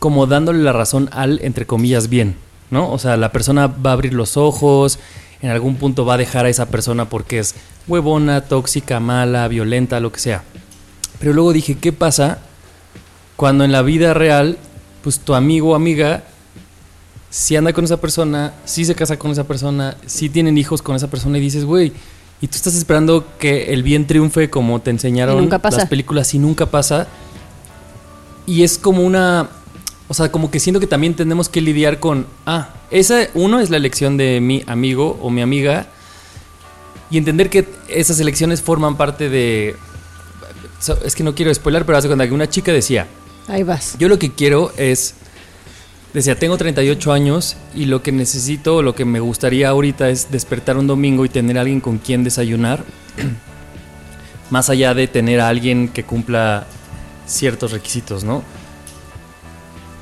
como 0.00 0.26
dándole 0.26 0.62
la 0.62 0.72
razón 0.72 1.08
al, 1.12 1.40
entre 1.42 1.66
comillas, 1.66 2.08
bien, 2.08 2.36
¿no? 2.70 2.90
O 2.90 2.98
sea, 2.98 3.16
la 3.16 3.32
persona 3.32 3.66
va 3.66 3.90
a 3.90 3.92
abrir 3.94 4.14
los 4.14 4.36
ojos, 4.36 4.98
en 5.40 5.50
algún 5.50 5.76
punto 5.76 6.04
va 6.04 6.14
a 6.14 6.18
dejar 6.18 6.46
a 6.46 6.48
esa 6.48 6.66
persona 6.66 7.08
porque 7.08 7.38
es 7.38 7.54
huevona, 7.86 8.42
tóxica, 8.42 9.00
mala, 9.00 9.46
violenta, 9.48 10.00
lo 10.00 10.12
que 10.12 10.20
sea. 10.20 10.42
Pero 11.20 11.32
luego 11.32 11.52
dije, 11.52 11.76
¿qué 11.76 11.92
pasa 11.92 12.38
cuando 13.36 13.64
en 13.64 13.72
la 13.72 13.82
vida 13.82 14.14
real, 14.14 14.58
pues 15.02 15.20
tu 15.20 15.34
amigo 15.34 15.70
o 15.70 15.74
amiga 15.74 16.24
si 17.30 17.56
anda 17.56 17.72
con 17.72 17.84
esa 17.84 17.98
persona, 17.98 18.54
si 18.64 18.84
se 18.84 18.94
casa 18.94 19.18
con 19.18 19.30
esa 19.30 19.44
persona, 19.44 19.96
si 20.06 20.28
tienen 20.28 20.56
hijos 20.56 20.82
con 20.82 20.96
esa 20.96 21.08
persona 21.08 21.38
y 21.38 21.40
dices, 21.40 21.64
güey, 21.64 21.92
y 22.40 22.46
tú 22.46 22.56
estás 22.56 22.74
esperando 22.74 23.26
que 23.38 23.72
el 23.72 23.82
bien 23.82 24.06
triunfe 24.06 24.48
como 24.48 24.80
te 24.80 24.90
enseñaron 24.90 25.48
las 25.48 25.86
películas 25.86 26.32
y 26.34 26.38
nunca 26.38 26.66
pasa. 26.66 27.06
Y 28.46 28.62
es 28.62 28.78
como 28.78 29.02
una... 29.02 29.50
O 30.08 30.14
sea, 30.14 30.32
como 30.32 30.50
que 30.50 30.58
siento 30.58 30.80
que 30.80 30.86
también 30.86 31.14
tenemos 31.14 31.50
que 31.50 31.60
lidiar 31.60 32.00
con... 32.00 32.26
Ah, 32.46 32.70
esa, 32.90 33.28
uno 33.34 33.60
es 33.60 33.68
la 33.68 33.76
elección 33.76 34.16
de 34.16 34.40
mi 34.40 34.64
amigo 34.66 35.18
o 35.22 35.28
mi 35.28 35.42
amiga. 35.42 35.86
Y 37.10 37.18
entender 37.18 37.50
que 37.50 37.68
esas 37.88 38.18
elecciones 38.18 38.62
forman 38.62 38.96
parte 38.96 39.28
de... 39.28 39.76
Es 41.04 41.14
que 41.14 41.22
no 41.22 41.34
quiero 41.34 41.52
spoiler, 41.52 41.84
pero 41.84 41.98
hace 41.98 42.08
que 42.08 42.32
una 42.32 42.48
chica 42.48 42.72
decía... 42.72 43.06
Ahí 43.48 43.62
vas. 43.62 43.96
Yo 43.98 44.08
lo 44.08 44.18
que 44.18 44.32
quiero 44.32 44.72
es. 44.76 45.14
Decía, 46.14 46.38
tengo 46.38 46.56
38 46.56 47.12
años 47.12 47.56
y 47.74 47.84
lo 47.84 48.02
que 48.02 48.12
necesito, 48.12 48.76
o 48.76 48.82
lo 48.82 48.94
que 48.94 49.04
me 49.04 49.20
gustaría 49.20 49.68
ahorita 49.68 50.08
es 50.08 50.30
despertar 50.30 50.78
un 50.78 50.86
domingo 50.86 51.24
y 51.24 51.28
tener 51.28 51.58
a 51.58 51.62
alguien 51.62 51.80
con 51.80 51.98
quien 51.98 52.24
desayunar. 52.24 52.82
Más 54.50 54.70
allá 54.70 54.94
de 54.94 55.06
tener 55.06 55.40
a 55.40 55.48
alguien 55.48 55.88
que 55.88 56.04
cumpla 56.04 56.66
ciertos 57.26 57.72
requisitos, 57.72 58.24
¿no? 58.24 58.42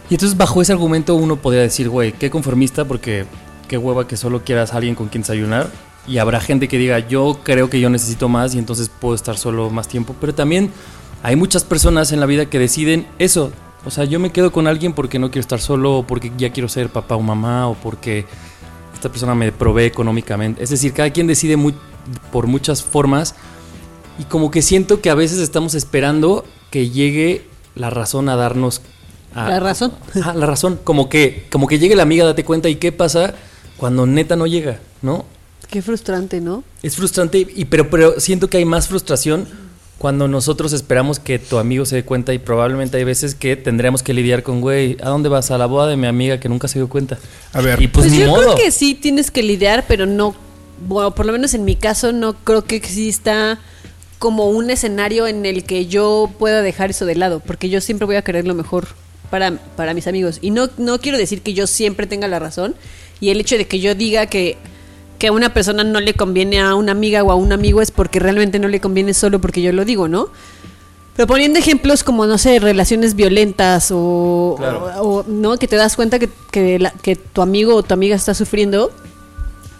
Y 0.08 0.14
entonces, 0.14 0.38
bajo 0.38 0.62
ese 0.62 0.72
argumento, 0.72 1.14
uno 1.14 1.36
podría 1.36 1.62
decir, 1.62 1.88
güey, 1.88 2.12
qué 2.12 2.30
conformista, 2.30 2.84
porque 2.84 3.26
qué 3.68 3.76
hueva 3.76 4.06
que 4.06 4.16
solo 4.16 4.44
quieras 4.44 4.72
a 4.72 4.76
alguien 4.76 4.94
con 4.94 5.08
quien 5.08 5.22
desayunar. 5.22 5.68
Y 6.06 6.18
habrá 6.18 6.40
gente 6.40 6.68
que 6.68 6.78
diga, 6.78 7.00
yo 7.00 7.40
creo 7.42 7.68
que 7.68 7.80
yo 7.80 7.90
necesito 7.90 8.28
más 8.28 8.54
y 8.54 8.58
entonces 8.58 8.88
puedo 8.88 9.16
estar 9.16 9.36
solo 9.36 9.70
más 9.70 9.88
tiempo. 9.88 10.14
Pero 10.20 10.32
también 10.34 10.70
hay 11.24 11.34
muchas 11.34 11.64
personas 11.64 12.12
en 12.12 12.20
la 12.20 12.26
vida 12.26 12.46
que 12.46 12.60
deciden 12.60 13.08
eso. 13.18 13.50
O 13.84 13.90
sea, 13.90 14.04
yo 14.04 14.20
me 14.20 14.30
quedo 14.30 14.52
con 14.52 14.68
alguien 14.68 14.92
porque 14.92 15.18
no 15.18 15.30
quiero 15.30 15.40
estar 15.40 15.60
solo, 15.60 15.98
o 15.98 16.06
porque 16.06 16.30
ya 16.38 16.52
quiero 16.52 16.68
ser 16.68 16.88
papá 16.90 17.16
o 17.16 17.20
mamá, 17.20 17.68
o 17.68 17.74
porque 17.74 18.24
esta 18.94 19.08
persona 19.08 19.34
me 19.34 19.50
provee 19.50 19.84
económicamente. 19.86 20.62
Es 20.62 20.70
decir, 20.70 20.92
cada 20.92 21.10
quien 21.10 21.26
decide 21.26 21.56
muy- 21.56 21.74
por 22.30 22.46
muchas 22.46 22.84
formas. 22.84 23.34
Y 24.20 24.24
como 24.24 24.52
que 24.52 24.62
siento 24.62 25.00
que 25.00 25.10
a 25.10 25.16
veces 25.16 25.38
estamos 25.38 25.74
esperando 25.74 26.44
que 26.70 26.90
llegue 26.90 27.48
la 27.74 27.90
razón 27.90 28.28
a 28.28 28.36
darnos... 28.36 28.80
a- 29.36 29.48
La 29.50 29.60
razón. 29.60 29.92
Ah, 30.22 30.34
la 30.34 30.46
razón. 30.46 30.78
Como 30.82 31.08
que, 31.08 31.46
como 31.50 31.66
que 31.66 31.78
llegue 31.78 31.94
la 31.96 32.02
amiga, 32.02 32.24
date 32.24 32.44
cuenta. 32.44 32.68
¿Y 32.68 32.76
qué 32.76 32.90
pasa 32.92 33.34
cuando 33.76 34.06
neta 34.06 34.34
no 34.36 34.46
llega? 34.46 34.78
¿No? 35.02 35.24
Qué 35.70 35.82
frustrante, 35.82 36.40
¿no? 36.40 36.62
Es 36.82 36.96
frustrante, 36.96 37.46
y, 37.54 37.64
pero, 37.66 37.90
pero 37.90 38.20
siento 38.20 38.48
que 38.48 38.56
hay 38.58 38.64
más 38.64 38.86
frustración 38.88 39.48
cuando 39.98 40.28
nosotros 40.28 40.72
esperamos 40.72 41.18
que 41.18 41.38
tu 41.38 41.58
amigo 41.58 41.84
se 41.86 41.96
dé 41.96 42.04
cuenta 42.04 42.32
y 42.34 42.38
probablemente 42.38 42.98
hay 42.98 43.04
veces 43.04 43.34
que 43.34 43.56
tendremos 43.56 44.02
que 44.02 44.12
lidiar 44.14 44.42
con, 44.42 44.60
güey, 44.60 44.96
¿a 45.02 45.08
dónde 45.08 45.28
vas? 45.28 45.50
A 45.50 45.58
la 45.58 45.66
boda 45.66 45.88
de 45.88 45.96
mi 45.96 46.06
amiga 46.06 46.38
que 46.38 46.48
nunca 46.48 46.68
se 46.68 46.78
dio 46.78 46.88
cuenta. 46.88 47.18
A 47.52 47.60
ver. 47.62 47.80
Y 47.82 47.88
pues, 47.88 48.06
Pues, 48.06 48.12
ni 48.12 48.20
yo 48.24 48.28
modo. 48.30 48.42
creo 48.42 48.54
que 48.56 48.70
sí 48.70 48.94
tienes 48.94 49.30
que 49.30 49.42
lidiar, 49.42 49.86
pero 49.88 50.06
no, 50.06 50.36
bueno, 50.86 51.14
por 51.14 51.26
lo 51.26 51.32
menos 51.32 51.52
en 51.54 51.64
mi 51.64 51.74
caso 51.76 52.12
no 52.12 52.34
creo 52.44 52.62
que 52.62 52.76
exista 52.76 53.58
como 54.18 54.48
un 54.50 54.70
escenario 54.70 55.26
en 55.26 55.44
el 55.46 55.64
que 55.64 55.86
yo 55.86 56.30
pueda 56.38 56.62
dejar 56.62 56.90
eso 56.90 57.06
de 57.06 57.16
lado, 57.16 57.40
porque 57.40 57.68
yo 57.70 57.80
siempre 57.80 58.06
voy 58.06 58.16
a 58.16 58.22
querer 58.22 58.46
lo 58.46 58.54
mejor 58.54 58.86
para, 59.30 59.52
para 59.76 59.94
mis 59.94 60.06
amigos. 60.06 60.38
Y 60.42 60.50
no, 60.50 60.68
no 60.78 60.98
quiero 60.98 61.18
decir 61.18 61.42
que 61.42 61.54
yo 61.54 61.66
siempre 61.66 62.06
tenga 62.06 62.28
la 62.28 62.38
razón, 62.38 62.74
y 63.20 63.30
el 63.30 63.40
hecho 63.40 63.56
de 63.56 63.66
que 63.66 63.80
yo 63.80 63.94
diga 63.94 64.26
que, 64.26 64.56
que 65.18 65.28
a 65.28 65.32
una 65.32 65.54
persona 65.54 65.84
no 65.84 66.00
le 66.00 66.14
conviene 66.14 66.60
a 66.60 66.74
una 66.74 66.92
amiga 66.92 67.22
o 67.22 67.30
a 67.30 67.34
un 67.34 67.52
amigo 67.52 67.80
es 67.80 67.90
porque 67.90 68.18
realmente 68.20 68.58
no 68.58 68.68
le 68.68 68.80
conviene 68.80 69.14
solo 69.14 69.40
porque 69.40 69.62
yo 69.62 69.72
lo 69.72 69.84
digo, 69.84 70.08
¿no? 70.08 70.28
Pero 71.16 71.26
poniendo 71.26 71.58
ejemplos 71.58 72.04
como, 72.04 72.26
no 72.26 72.36
sé, 72.36 72.58
relaciones 72.58 73.14
violentas 73.14 73.88
o, 73.90 74.56
Claro. 74.58 74.84
o- 75.00 75.24
no, 75.26 75.56
que 75.56 75.66
te 75.66 75.76
das 75.76 75.96
cuenta 75.96 76.18
que, 76.18 76.28
que, 76.50 76.78
la- 76.78 76.90
que 76.90 77.16
tu 77.16 77.40
amigo 77.40 77.74
o 77.74 77.82
tu 77.82 77.94
amiga 77.94 78.14
está 78.14 78.34
sufriendo, 78.34 78.92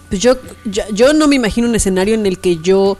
pues 0.08 0.22
yo, 0.22 0.36
yo, 0.64 0.82
yo 0.94 1.12
no 1.12 1.28
me 1.28 1.36
imagino 1.36 1.68
un 1.68 1.74
escenario 1.74 2.14
en 2.14 2.24
el 2.24 2.38
que 2.38 2.56
yo, 2.58 2.96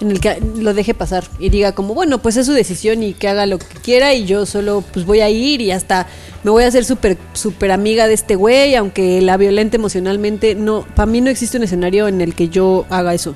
en 0.00 0.10
el 0.10 0.20
que 0.20 0.42
lo 0.56 0.74
deje 0.74 0.94
pasar 0.94 1.24
y 1.38 1.50
diga 1.50 1.72
como, 1.72 1.94
bueno, 1.94 2.18
pues 2.18 2.36
es 2.36 2.46
su 2.46 2.52
decisión 2.52 3.02
y 3.02 3.12
que 3.12 3.28
haga 3.28 3.46
lo 3.46 3.58
que 3.58 3.66
quiera 3.82 4.14
y 4.14 4.24
yo 4.24 4.46
solo 4.46 4.82
pues 4.92 5.04
voy 5.06 5.20
a 5.20 5.28
ir 5.30 5.60
y 5.60 5.70
hasta 5.70 6.06
me 6.42 6.50
voy 6.50 6.64
a 6.64 6.68
hacer 6.68 6.84
súper, 6.84 7.18
súper 7.32 7.70
amiga 7.70 8.06
de 8.06 8.14
este 8.14 8.34
güey, 8.34 8.74
aunque 8.74 9.20
la 9.20 9.36
violente 9.36 9.76
emocionalmente, 9.76 10.54
no, 10.54 10.86
para 10.94 11.06
mí 11.06 11.20
no 11.20 11.30
existe 11.30 11.58
un 11.58 11.64
escenario 11.64 12.08
en 12.08 12.20
el 12.20 12.34
que 12.34 12.48
yo 12.48 12.86
haga 12.88 13.14
eso. 13.14 13.34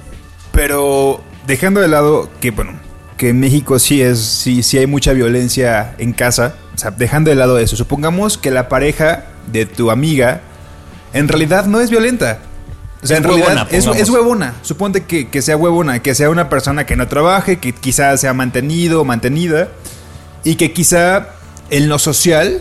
Pero 0.53 1.21
dejando 1.47 1.81
de 1.81 1.89
lado 1.89 2.31
que, 2.41 2.51
bueno, 2.51 2.73
que 3.17 3.31
en 3.31 3.41
México 3.41 3.79
sí 3.79 4.01
es, 4.03 4.19
sí, 4.19 4.63
sí 4.63 4.79
hay 4.79 4.87
mucha 4.87 5.13
violencia 5.13 5.95
en 5.99 6.13
casa. 6.13 6.55
O 6.75 6.79
sea, 6.79 6.91
dejando 6.91 7.31
de 7.31 7.37
lado 7.37 7.59
eso, 7.59 7.77
supongamos 7.77 8.39
que 8.39 8.51
la 8.51 8.69
pareja 8.69 9.27
de 9.53 9.67
tu 9.67 9.91
amiga 9.91 10.41
en 11.13 11.29
realidad 11.29 11.67
no 11.67 11.81
es 11.81 11.91
violenta. 11.91 12.41
O 13.05 13.07
sea, 13.07 13.19
Es 13.19 13.23
en 13.23 13.25
realidad 13.25 13.49
huevona, 13.49 13.63
es, 13.71 13.85
pongamos. 13.85 13.97
es 14.09 14.11
huevona. 14.11 14.55
Suponte 14.63 15.05
que, 15.05 15.29
que 15.29 15.43
sea 15.43 15.57
huevona, 15.57 16.01
que 16.03 16.15
sea 16.15 16.31
una 16.31 16.49
persona 16.49 16.87
que 16.87 16.97
no 16.97 17.07
trabaje, 17.07 17.59
que 17.59 17.73
quizá 17.73 18.17
sea 18.17 18.33
mantenido 18.35 19.01
o 19.03 19.05
mantenida. 19.05 19.69
Y 20.43 20.57
que 20.57 20.73
quizá 20.73 21.29
en 21.71 21.89
lo 21.89 21.99
social, 21.99 22.61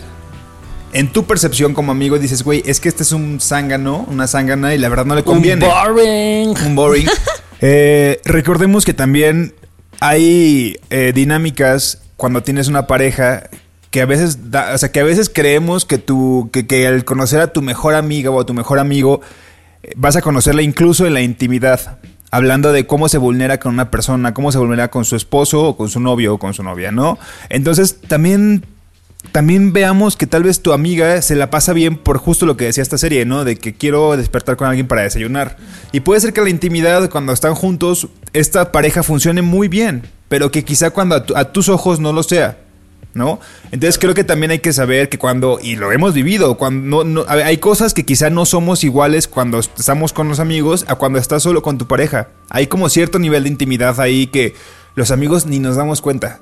en 0.92 1.12
tu 1.12 1.24
percepción 1.24 1.74
como 1.74 1.92
amigo, 1.92 2.18
dices, 2.18 2.42
güey, 2.44 2.62
es 2.66 2.78
que 2.80 2.88
este 2.88 3.02
es 3.02 3.12
un 3.12 3.40
zángano, 3.40 4.06
una 4.08 4.26
zángana 4.26 4.74
y 4.74 4.78
la 4.78 4.88
verdad 4.88 5.04
no 5.06 5.14
le 5.14 5.24
conviene. 5.24 5.66
Un 5.66 5.72
boring. 5.72 6.54
Un 6.66 6.74
boring. 6.76 7.08
Eh, 7.66 8.20
recordemos 8.26 8.84
que 8.84 8.92
también 8.92 9.54
hay 10.00 10.76
eh, 10.90 11.12
dinámicas 11.14 12.02
cuando 12.18 12.42
tienes 12.42 12.68
una 12.68 12.86
pareja 12.86 13.48
que 13.90 14.02
a 14.02 14.06
veces, 14.06 14.50
da- 14.50 14.74
o 14.74 14.78
sea, 14.78 14.92
que 14.92 15.00
a 15.00 15.04
veces 15.04 15.30
creemos 15.32 15.86
que 15.86 15.96
tú, 15.96 16.50
que, 16.52 16.66
que 16.66 16.86
al 16.86 17.04
conocer 17.06 17.40
a 17.40 17.52
tu 17.54 17.62
mejor 17.62 17.94
amiga 17.94 18.28
o 18.30 18.40
a 18.40 18.44
tu 18.44 18.52
mejor 18.52 18.78
amigo, 18.80 19.20
vas 19.96 20.16
a 20.16 20.22
conocerla 20.22 20.62
incluso 20.62 21.06
en 21.06 21.14
la 21.14 21.22
intimidad. 21.22 21.98
Hablando 22.30 22.72
de 22.72 22.86
cómo 22.86 23.08
se 23.08 23.18
vulnera 23.18 23.60
con 23.60 23.74
una 23.74 23.90
persona, 23.90 24.34
cómo 24.34 24.50
se 24.50 24.58
vulnera 24.58 24.88
con 24.88 25.04
su 25.04 25.14
esposo 25.14 25.62
o 25.62 25.76
con 25.76 25.88
su 25.88 26.00
novio 26.00 26.34
o 26.34 26.38
con 26.38 26.52
su 26.52 26.62
novia, 26.62 26.90
¿no? 26.90 27.18
Entonces 27.48 28.00
también 28.00 28.64
también 29.32 29.72
veamos 29.72 30.16
que 30.16 30.26
tal 30.26 30.42
vez 30.42 30.60
tu 30.60 30.72
amiga 30.72 31.22
se 31.22 31.34
la 31.34 31.50
pasa 31.50 31.72
bien 31.72 31.96
por 31.96 32.18
justo 32.18 32.46
lo 32.46 32.56
que 32.56 32.66
decía 32.66 32.82
esta 32.82 32.98
serie, 32.98 33.24
¿no? 33.24 33.44
De 33.44 33.56
que 33.56 33.74
quiero 33.74 34.16
despertar 34.16 34.56
con 34.56 34.68
alguien 34.68 34.86
para 34.86 35.02
desayunar. 35.02 35.56
Y 35.92 36.00
puede 36.00 36.20
ser 36.20 36.32
que 36.32 36.40
la 36.40 36.50
intimidad, 36.50 37.08
cuando 37.10 37.32
están 37.32 37.54
juntos, 37.54 38.08
esta 38.32 38.70
pareja 38.72 39.02
funcione 39.02 39.42
muy 39.42 39.68
bien, 39.68 40.02
pero 40.28 40.50
que 40.50 40.64
quizá 40.64 40.90
cuando 40.90 41.16
a, 41.16 41.24
a 41.36 41.52
tus 41.52 41.68
ojos 41.68 42.00
no 42.00 42.12
lo 42.12 42.22
sea. 42.22 42.58
¿No? 43.14 43.38
Entonces 43.70 43.98
creo 43.98 44.12
que 44.12 44.24
también 44.24 44.50
hay 44.50 44.58
que 44.58 44.72
saber 44.72 45.08
que 45.08 45.18
cuando, 45.18 45.60
y 45.62 45.76
lo 45.76 45.92
hemos 45.92 46.14
vivido, 46.14 46.56
cuando 46.56 47.04
no, 47.04 47.24
hay 47.28 47.58
cosas 47.58 47.94
que 47.94 48.04
quizá 48.04 48.28
no 48.28 48.44
somos 48.44 48.82
iguales 48.82 49.28
cuando 49.28 49.60
estamos 49.60 50.12
con 50.12 50.28
los 50.28 50.40
amigos 50.40 50.84
a 50.88 50.96
cuando 50.96 51.20
estás 51.20 51.44
solo 51.44 51.62
con 51.62 51.78
tu 51.78 51.86
pareja. 51.86 52.30
Hay 52.50 52.66
como 52.66 52.88
cierto 52.88 53.20
nivel 53.20 53.44
de 53.44 53.50
intimidad 53.50 54.00
ahí 54.00 54.26
que 54.26 54.54
los 54.96 55.12
amigos 55.12 55.46
ni 55.46 55.60
nos 55.60 55.76
damos 55.76 56.00
cuenta. 56.00 56.40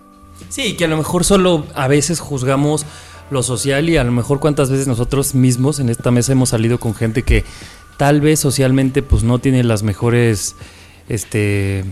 Sí, 0.49 0.75
que 0.75 0.87
a 0.87 0.88
lo 0.88 0.97
mejor 0.97 1.25
solo 1.25 1.67
a 1.75 1.88
veces 1.88 2.21
juzgamos 2.21 2.87
lo 3.31 3.43
social 3.43 3.88
y 3.88 3.97
a 3.97 4.05
lo 4.05 4.12
mejor 4.12 4.41
cuántas 4.41 4.71
veces 4.71 4.87
nosotros 4.87 5.35
mismos 5.35 5.81
en 5.81 5.88
esta 5.88 6.11
mesa 6.11 6.33
hemos 6.33 6.50
salido 6.50 6.79
con 6.79 6.95
gente 6.95 7.23
que 7.23 7.45
tal 7.97 8.21
vez 8.21 8.41
socialmente 8.41 9.02
pues 9.02 9.23
no 9.23 9.38
tiene 9.38 9.64
las 9.64 9.83
mejores 9.83 10.55
este 11.09 11.85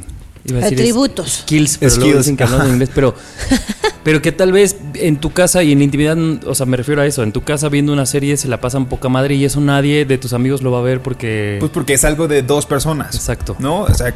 iba 0.50 0.60
a 0.60 0.62
decir 0.62 0.78
Atributos. 0.78 1.42
skills, 1.42 1.78
pero 1.78 1.90
luego 1.96 2.04
Skills, 2.10 2.18
dicen 2.18 2.36
que 2.36 2.44
hablan 2.44 2.66
en 2.66 2.72
inglés, 2.74 2.90
pero 2.94 3.14
pero 4.04 4.22
que 4.22 4.32
tal 4.32 4.52
vez 4.52 4.76
en 4.94 5.18
tu 5.18 5.30
casa 5.30 5.62
y 5.62 5.72
en 5.72 5.78
la 5.78 5.84
intimidad, 5.84 6.16
o 6.46 6.54
sea, 6.54 6.66
me 6.66 6.76
refiero 6.76 7.02
a 7.02 7.06
eso, 7.06 7.22
en 7.22 7.32
tu 7.32 7.42
casa 7.42 7.68
viendo 7.68 7.92
una 7.92 8.06
serie 8.06 8.36
se 8.36 8.48
la 8.48 8.60
pasan 8.60 8.86
poca 8.86 9.08
madre 9.08 9.34
y 9.34 9.44
eso 9.44 9.60
nadie 9.60 10.04
de 10.04 10.18
tus 10.18 10.32
amigos 10.32 10.62
lo 10.62 10.70
va 10.70 10.78
a 10.78 10.82
ver 10.82 11.00
porque 11.02 11.56
Pues 11.60 11.72
porque 11.72 11.94
es 11.94 12.04
algo 12.04 12.28
de 12.28 12.42
dos 12.42 12.66
personas. 12.66 13.14
Exacto. 13.14 13.56
¿No? 13.58 13.82
O 13.82 13.94
sea, 13.94 14.14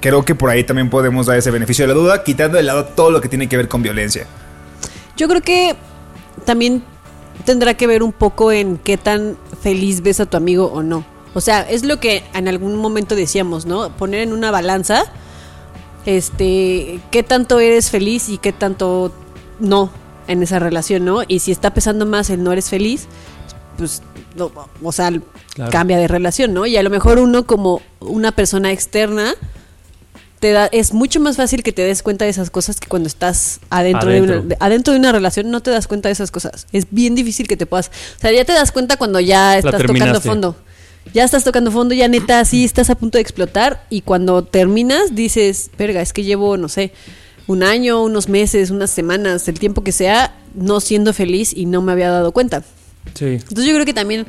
creo 0.00 0.24
que 0.24 0.34
por 0.34 0.50
ahí 0.50 0.64
también 0.64 0.90
podemos 0.90 1.26
dar 1.26 1.36
ese 1.38 1.50
beneficio 1.50 1.84
de 1.84 1.88
la 1.88 1.94
duda, 1.94 2.24
quitando 2.24 2.56
de 2.56 2.62
lado 2.62 2.84
todo 2.84 3.10
lo 3.10 3.20
que 3.20 3.28
tiene 3.28 3.48
que 3.48 3.56
ver 3.56 3.68
con 3.68 3.82
violencia. 3.82 4.26
Yo 5.16 5.28
creo 5.28 5.40
que 5.42 5.74
también 6.44 6.82
tendrá 7.44 7.74
que 7.74 7.86
ver 7.86 8.02
un 8.02 8.12
poco 8.12 8.52
en 8.52 8.78
qué 8.78 8.96
tan 8.96 9.36
feliz 9.62 10.02
ves 10.02 10.20
a 10.20 10.26
tu 10.26 10.36
amigo 10.36 10.66
o 10.66 10.82
no. 10.82 11.04
O 11.34 11.40
sea, 11.40 11.62
es 11.62 11.84
lo 11.84 12.00
que 12.00 12.22
en 12.34 12.48
algún 12.48 12.76
momento 12.76 13.14
decíamos, 13.14 13.66
¿no? 13.66 13.90
Poner 13.96 14.20
en 14.22 14.32
una 14.32 14.50
balanza, 14.50 15.04
este, 16.06 17.00
qué 17.10 17.22
tanto 17.22 17.60
eres 17.60 17.90
feliz 17.90 18.28
y 18.28 18.38
qué 18.38 18.52
tanto 18.52 19.12
no 19.60 19.90
en 20.28 20.42
esa 20.42 20.58
relación, 20.58 21.04
¿no? 21.04 21.22
Y 21.28 21.40
si 21.40 21.52
está 21.52 21.72
pesando 21.74 22.06
más 22.06 22.30
el 22.30 22.42
no 22.42 22.52
eres 22.52 22.68
feliz, 22.70 23.06
pues, 23.76 24.02
no, 24.36 24.50
o 24.82 24.92
sea, 24.92 25.10
Claro. 25.54 25.70
cambia 25.70 25.96
de 25.98 26.06
relación, 26.08 26.52
¿no? 26.52 26.66
Y 26.66 26.76
a 26.76 26.82
lo 26.82 26.90
mejor 26.90 27.18
uno 27.18 27.46
como 27.46 27.80
una 28.00 28.30
persona 28.32 28.72
externa 28.72 29.34
te 30.38 30.52
da, 30.52 30.66
es 30.66 30.92
mucho 30.92 31.18
más 31.18 31.36
fácil 31.38 31.62
que 31.62 31.72
te 31.72 31.80
des 31.80 32.02
cuenta 32.02 32.26
de 32.26 32.30
esas 32.30 32.50
cosas 32.50 32.78
que 32.78 32.88
cuando 32.88 33.06
estás 33.06 33.60
adentro, 33.70 34.10
De, 34.10 34.18
Adentro. 34.18 34.36
una, 34.40 34.48
de- 34.48 34.56
adentro 34.60 34.92
de 34.92 34.98
una 35.00 35.12
relación 35.12 35.50
no 35.50 35.62
te 35.62 35.70
das 35.70 35.86
cuenta 35.88 36.10
de 36.10 36.12
esas 36.12 36.30
cosas. 36.30 36.66
Es 36.72 36.88
bien 36.90 37.14
difícil 37.14 37.48
que 37.48 37.56
te 37.56 37.64
puedas, 37.64 37.88
o 37.88 38.20
sea, 38.20 38.32
ya 38.32 38.44
te 38.44 38.52
das 38.52 38.70
cuenta 38.70 38.98
cuando 38.98 39.18
ya 39.18 39.56
estás 39.56 39.80
tocando 39.80 40.20
fondo. 40.20 40.56
Ya 41.14 41.24
estás 41.24 41.44
tocando 41.44 41.70
fondo, 41.70 41.94
ya 41.94 42.08
neta, 42.08 42.44
sí 42.44 42.64
estás 42.64 42.90
a 42.90 42.94
punto 42.94 43.16
de 43.18 43.22
explotar 43.22 43.84
y 43.90 44.02
cuando 44.02 44.42
terminas 44.44 45.14
dices, 45.14 45.70
verga, 45.78 46.02
es 46.02 46.12
que 46.12 46.24
llevo, 46.24 46.56
no 46.56 46.68
sé, 46.68 46.92
un 47.46 47.62
año, 47.62 48.02
unos 48.02 48.28
meses, 48.28 48.70
unas 48.70 48.90
semanas, 48.90 49.48
el 49.48 49.58
tiempo 49.58 49.82
que 49.84 49.92
sea, 49.92 50.34
no 50.54 50.80
siendo 50.80 51.12
feliz 51.12 51.52
y 51.56 51.66
no 51.66 51.80
me 51.80 51.92
había 51.92 52.10
dado 52.10 52.32
cuenta. 52.32 52.62
sí. 53.14 53.24
Entonces 53.26 53.66
yo 53.66 53.72
creo 53.72 53.86
que 53.86 53.94
también 53.94 54.26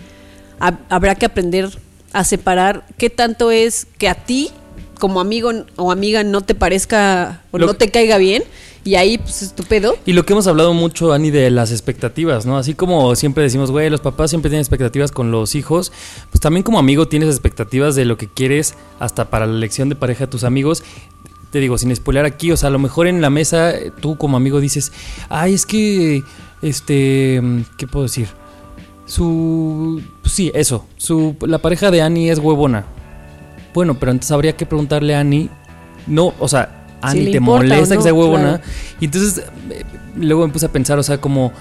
hab- 0.59 0.79
habrá 0.89 1.15
que 1.15 1.25
aprender 1.25 1.69
a 2.13 2.23
separar 2.23 2.85
qué 2.97 3.09
tanto 3.09 3.51
es 3.51 3.87
que 3.97 4.07
a 4.07 4.15
ti 4.15 4.51
como 4.99 5.19
amigo 5.19 5.51
o 5.75 5.91
amiga 5.91 6.23
no 6.23 6.41
te 6.41 6.55
parezca 6.55 7.41
o 7.51 7.57
Lo- 7.57 7.67
no 7.67 7.73
te 7.73 7.89
caiga 7.91 8.17
bien 8.17 8.43
y 8.87 8.95
ahí 8.95 9.17
pues 9.17 9.41
es 9.41 9.53
tu 9.53 9.63
pedo. 9.63 9.97
Y 10.05 10.13
lo 10.13 10.25
que 10.25 10.31
hemos 10.31 10.47
hablado 10.47 10.73
mucho, 10.73 11.11
Ani, 11.11 11.29
de 11.29 11.51
las 11.51 11.71
expectativas, 11.71 12.45
¿no? 12.45 12.57
Así 12.57 12.73
como 12.73 13.13
siempre 13.17 13.43
decimos, 13.43 13.69
güey, 13.69 13.89
los 13.89 13.99
papás 13.99 14.29
siempre 14.29 14.49
tienen 14.49 14.61
expectativas 14.61 15.11
con 15.11 15.29
los 15.29 15.55
hijos, 15.55 15.91
pues 16.31 16.39
también 16.39 16.63
como 16.63 16.79
amigo 16.79 17.05
tienes 17.05 17.27
expectativas 17.27 17.95
de 17.95 18.05
lo 18.05 18.17
que 18.17 18.29
quieres 18.29 18.75
hasta 18.99 19.29
para 19.29 19.45
la 19.45 19.57
elección 19.57 19.89
de 19.89 19.95
pareja 19.95 20.21
de 20.21 20.31
tus 20.31 20.45
amigos. 20.45 20.85
Te 21.51 21.59
digo, 21.59 21.77
sin 21.77 21.93
spoiler 21.93 22.23
aquí, 22.23 22.49
o 22.53 22.55
sea, 22.55 22.67
a 22.67 22.71
lo 22.71 22.79
mejor 22.79 23.07
en 23.07 23.19
la 23.19 23.29
mesa 23.29 23.71
eh, 23.71 23.91
tú 23.99 24.17
como 24.17 24.37
amigo 24.37 24.61
dices, 24.61 24.93
ay, 25.27 25.53
es 25.53 25.65
que, 25.65 26.23
este, 26.61 27.41
¿qué 27.77 27.87
puedo 27.87 28.03
decir? 28.03 28.29
Su, 29.05 30.01
sí, 30.23 30.49
eso, 30.55 30.85
su, 30.95 31.35
la 31.41 31.57
pareja 31.57 31.91
de 31.91 32.01
Annie 32.01 32.29
es 32.29 32.39
huevona. 32.39 32.85
Bueno, 33.73 33.99
pero 33.99 34.13
entonces 34.13 34.31
habría 34.31 34.55
que 34.55 34.65
preguntarle 34.65 35.13
a 35.13 35.19
Annie, 35.19 35.49
no, 36.07 36.33
o 36.39 36.47
sea, 36.47 36.76
Si 37.01 37.07
Annie 37.09 37.23
le 37.25 37.31
te 37.31 37.37
importa 37.37 37.63
molesta 37.67 37.95
que 37.95 38.01
sea 38.03 38.13
huevona. 38.13 38.57
claro. 38.57 38.63
Y 38.99 39.05
entonces 39.05 39.43
eh, 39.69 39.83
luego 40.15 40.45
me 40.47 40.53
puse 40.53 40.65
a 40.65 40.71
pensar, 40.71 40.97
o 40.99 41.03
sea, 41.03 41.19
como 41.19 41.51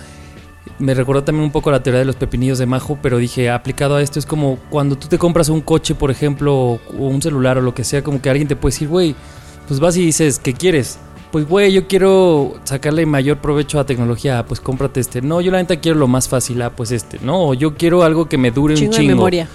me 0.79 0.95
recordó 0.95 1.25
también 1.25 1.45
un 1.45 1.53
poco 1.53 1.71
la 1.71 1.83
teoría 1.83 2.01
de 2.01 2.05
los 2.05 2.17
pepinillos 2.17 2.59
de 2.59 2.67
Majo, 2.67 2.99
pero 3.01 3.19
dije, 3.19 3.51
aplicado 3.51 3.97
a 3.97 4.03
esto 4.03 4.19
es 4.19 4.27
como 4.27 4.59
cuando 4.71 4.97
tú 4.97 5.09
te 5.09 5.19
compras 5.19 5.49
un 5.49 5.61
coche, 5.61 5.95
por 5.95 6.11
ejemplo, 6.11 6.55
o 6.55 6.81
un 6.97 7.23
celular 7.23 7.59
o 7.59 7.63
lo 7.63 7.75
que 7.75 7.85
sea, 7.85 8.03
como 8.03 8.21
que 8.21 8.29
alguien 8.31 8.49
te 8.49 8.57
puede 8.57 8.73
decir, 8.73 8.89
güey, 8.89 9.15
pues 9.69 9.81
vas 9.81 9.97
y 9.97 10.05
dices, 10.05 10.39
¿qué 10.39 10.53
quieres? 10.53 10.99
Pues, 11.33 11.47
güey, 11.47 11.73
yo 11.73 11.87
quiero 11.87 12.55
sacarle 12.65 13.05
mayor 13.05 13.39
provecho 13.39 13.79
a 13.79 13.83
la 13.83 13.87
tecnología, 13.87 14.39
ah, 14.39 14.47
pues 14.47 14.61
cómprate 14.61 15.01
este. 15.01 15.21
No, 15.21 15.41
yo 15.41 15.51
la 15.51 15.59
neta 15.59 15.77
quiero 15.77 15.99
lo 15.99 16.09
más 16.09 16.29
fácil, 16.29 16.63
ah, 16.63 16.71
pues 16.71 16.93
este. 16.93 17.19
No, 17.21 17.49
o 17.49 17.55
yo 17.55 17.75
quiero 17.75 18.03
algo 18.05 18.27
que 18.29 18.39
me 18.39 18.51
dure 18.51 18.75
un 18.75 18.79
Chingo 18.79 18.93
de 18.93 18.99
chingo. 18.99 19.15
memoria. 19.17 19.49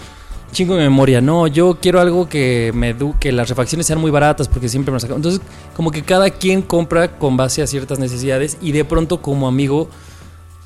Chingo 0.52 0.76
de 0.76 0.84
memoria. 0.84 1.22
No, 1.22 1.48
yo 1.48 1.78
quiero 1.82 2.00
algo 2.00 2.28
que 2.28 2.72
me 2.74 2.96
que 3.20 3.32
las 3.32 3.50
refacciones 3.50 3.88
sean 3.88 4.00
muy 4.00 4.12
baratas 4.12 4.48
porque 4.48 4.70
siempre 4.70 4.94
me 4.94 5.00
sacan. 5.00 5.18
Entonces, 5.18 5.42
como 5.76 5.92
que 5.92 6.04
cada 6.04 6.30
quien 6.30 6.62
compra 6.62 7.18
con 7.18 7.38
base 7.38 7.62
a 7.62 7.68
ciertas 7.68 8.00
necesidades 8.00 8.58
y 8.62 8.72
de 8.72 8.84
pronto 8.84 9.22
como 9.22 9.48
amigo, 9.48 9.90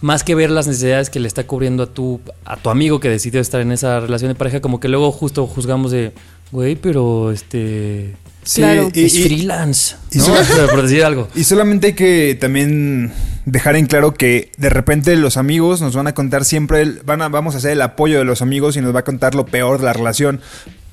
más 0.02 0.24
que 0.24 0.36
ver 0.36 0.50
las 0.50 0.68
necesidades 0.68 1.10
que 1.10 1.20
le 1.20 1.28
está 1.28 1.46
cubriendo 1.46 1.84
a 1.84 1.88
tu, 1.88 2.20
a 2.46 2.58
tu 2.58 2.70
amigo 2.70 3.00
que 3.00 3.10
decidió 3.10 3.40
estar 3.40 3.62
en 3.62 3.72
esa 3.72 4.00
relación 4.00 4.30
de 4.30 4.36
pareja, 4.36 4.60
como 4.60 4.80
que 4.80 4.88
luego 4.88 5.12
justo 5.12 5.46
juzgamos 5.48 5.92
de, 5.92 6.14
güey, 6.52 6.76
pero 6.76 7.32
este... 7.32 8.14
Sí, 8.44 8.62
Claro. 8.62 8.90
y- 8.94 9.06
es 9.06 9.16
y- 9.16 9.24
freelance, 9.24 9.96
y 10.12 10.20
¿no? 10.20 10.26
por 10.72 10.84
decir 10.84 11.04
algo. 11.04 11.28
Y 11.34 11.44
solamente 11.46 11.88
hay 11.88 11.94
que 11.94 12.38
también 12.40 13.12
dejar 13.46 13.76
en 13.76 13.88
claro 13.88 14.14
que 14.14 14.52
de 14.58 14.70
repente 14.70 15.16
los 15.16 15.38
amigos 15.38 15.82
nos 15.82 15.96
van 15.96 16.06
a 16.06 16.14
contar 16.14 16.46
siempre, 16.46 16.82
el- 16.82 17.02
van 17.04 17.24
a, 17.24 17.30
vamos 17.30 17.56
a 17.56 17.58
hacer 17.58 17.72
el 17.72 17.82
apoyo 17.82 18.20
de 18.20 18.24
los 18.26 18.44
amigos 18.44 18.78
y 18.78 18.82
nos 18.82 18.94
va 18.94 19.00
a 19.00 19.04
contar 19.04 19.34
lo 19.34 19.48
peor 19.48 19.80
de 19.80 19.86
la 19.86 19.94
relación. 19.94 20.42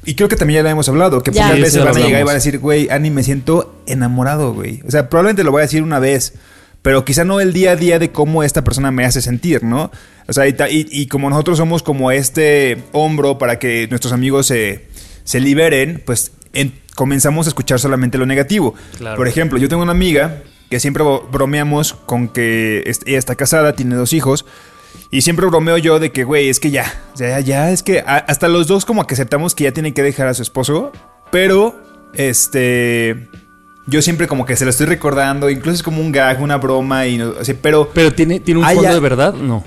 Y 0.04 0.14
creo 0.14 0.28
que 0.30 0.37
también 0.37 0.61
ya 0.61 0.62
lo 0.62 0.71
hemos 0.71 0.88
hablado, 0.88 1.23
que 1.23 1.30
Sí, 1.30 1.38
veces 1.61 1.85
van 1.85 1.94
a 1.94 2.00
llegar 2.00 2.23
y 2.23 2.25
van 2.25 2.30
a 2.32 2.35
decir, 2.35 2.59
güey, 2.59 2.88
Ani, 2.90 3.11
me 3.11 3.23
siento 3.23 3.82
enamorado, 3.87 4.54
güey. 4.54 4.80
O 4.87 4.90
sea, 4.90 5.11
probablemente 5.11 5.44
lo 5.44 5.52
voy 5.52 5.61
a 5.61 5.62
decir 5.64 5.82
una 5.82 5.99
vez, 5.99 6.32
pero 6.80 7.04
quizá 7.04 7.25
no 7.25 7.38
el 7.40 7.52
día 7.52 7.73
a 7.73 7.76
día 7.76 7.99
de 7.99 8.11
cómo 8.12 8.42
esta 8.42 8.64
persona 8.64 8.90
me 8.90 9.04
hace 9.04 9.21
sentir, 9.21 9.62
¿no? 9.62 9.92
O 10.26 10.32
sea, 10.32 10.49
y- 10.49 10.56
y 10.90 11.06
como 11.06 11.28
nosotros 11.28 11.59
somos 11.59 11.82
como 11.82 12.11
este 12.11 12.82
hombro 12.92 13.37
para 13.38 13.59
que 13.59 13.87
nuestros 13.90 14.12
amigos 14.14 14.47
se, 14.47 14.87
se 15.25 15.41
liberen, 15.41 16.02
pues 16.05 16.33
en- 16.52 16.75
comenzamos 16.95 17.47
a 17.47 17.50
escuchar 17.50 17.79
solamente 17.81 18.19
lo 18.19 18.26
negativo. 18.26 18.75
Claro. 18.99 19.17
Por 19.17 19.29
ejemplo, 19.29 19.59
yo 19.59 19.69
tengo 19.69 19.83
una 19.83 19.93
amiga 19.93 20.43
que 20.71 20.81
siempre 20.81 21.05
bromeamos 21.31 21.95
con 21.95 22.29
que 22.29 22.83
ella 23.07 23.19
está 23.19 23.35
casada, 23.35 23.75
tiene 23.75 23.95
dos 23.95 24.12
hijos. 24.12 24.45
Y 25.11 25.23
siempre 25.23 25.47
bromeo 25.47 25.79
yo 25.79 25.99
de 25.99 26.12
que, 26.12 26.25
güey, 26.25 26.49
es 26.49 26.61
que 26.61 26.71
ya, 26.71 26.85
ya 27.14 27.71
es 27.71 27.83
que 27.83 28.00
hasta 28.07 28.49
los 28.49 28.67
dos 28.67 28.85
como 28.85 29.07
que 29.07 29.14
aceptamos 29.14 29.55
que 29.55 29.64
ya 29.64 29.73
tienen 29.73 29.93
que 29.95 30.02
dejar 30.02 30.29
a 30.29 30.35
su 30.35 30.43
esposo, 30.43 30.93
pero, 31.31 31.79
este, 32.14 33.29
yo 33.87 34.00
siempre 34.02 34.26
como 34.29 34.45
que 34.47 34.57
se 34.57 34.64
lo 34.64 34.71
estoy 34.71 34.87
recordando, 34.87 35.50
incluso 35.50 35.76
es 35.76 35.83
como 35.83 36.00
un 36.00 36.12
gag, 36.12 36.41
una 36.43 36.57
broma, 36.57 37.07
y 37.07 37.19
no, 37.19 37.35
así, 37.41 37.55
pero 37.55 37.91
Pero 37.93 38.12
tiene, 38.12 38.41
tiene 38.41 38.61
un 38.61 38.67
fondo 38.67 38.93
de 38.95 39.00
verdad, 39.00 39.35
no. 39.35 39.64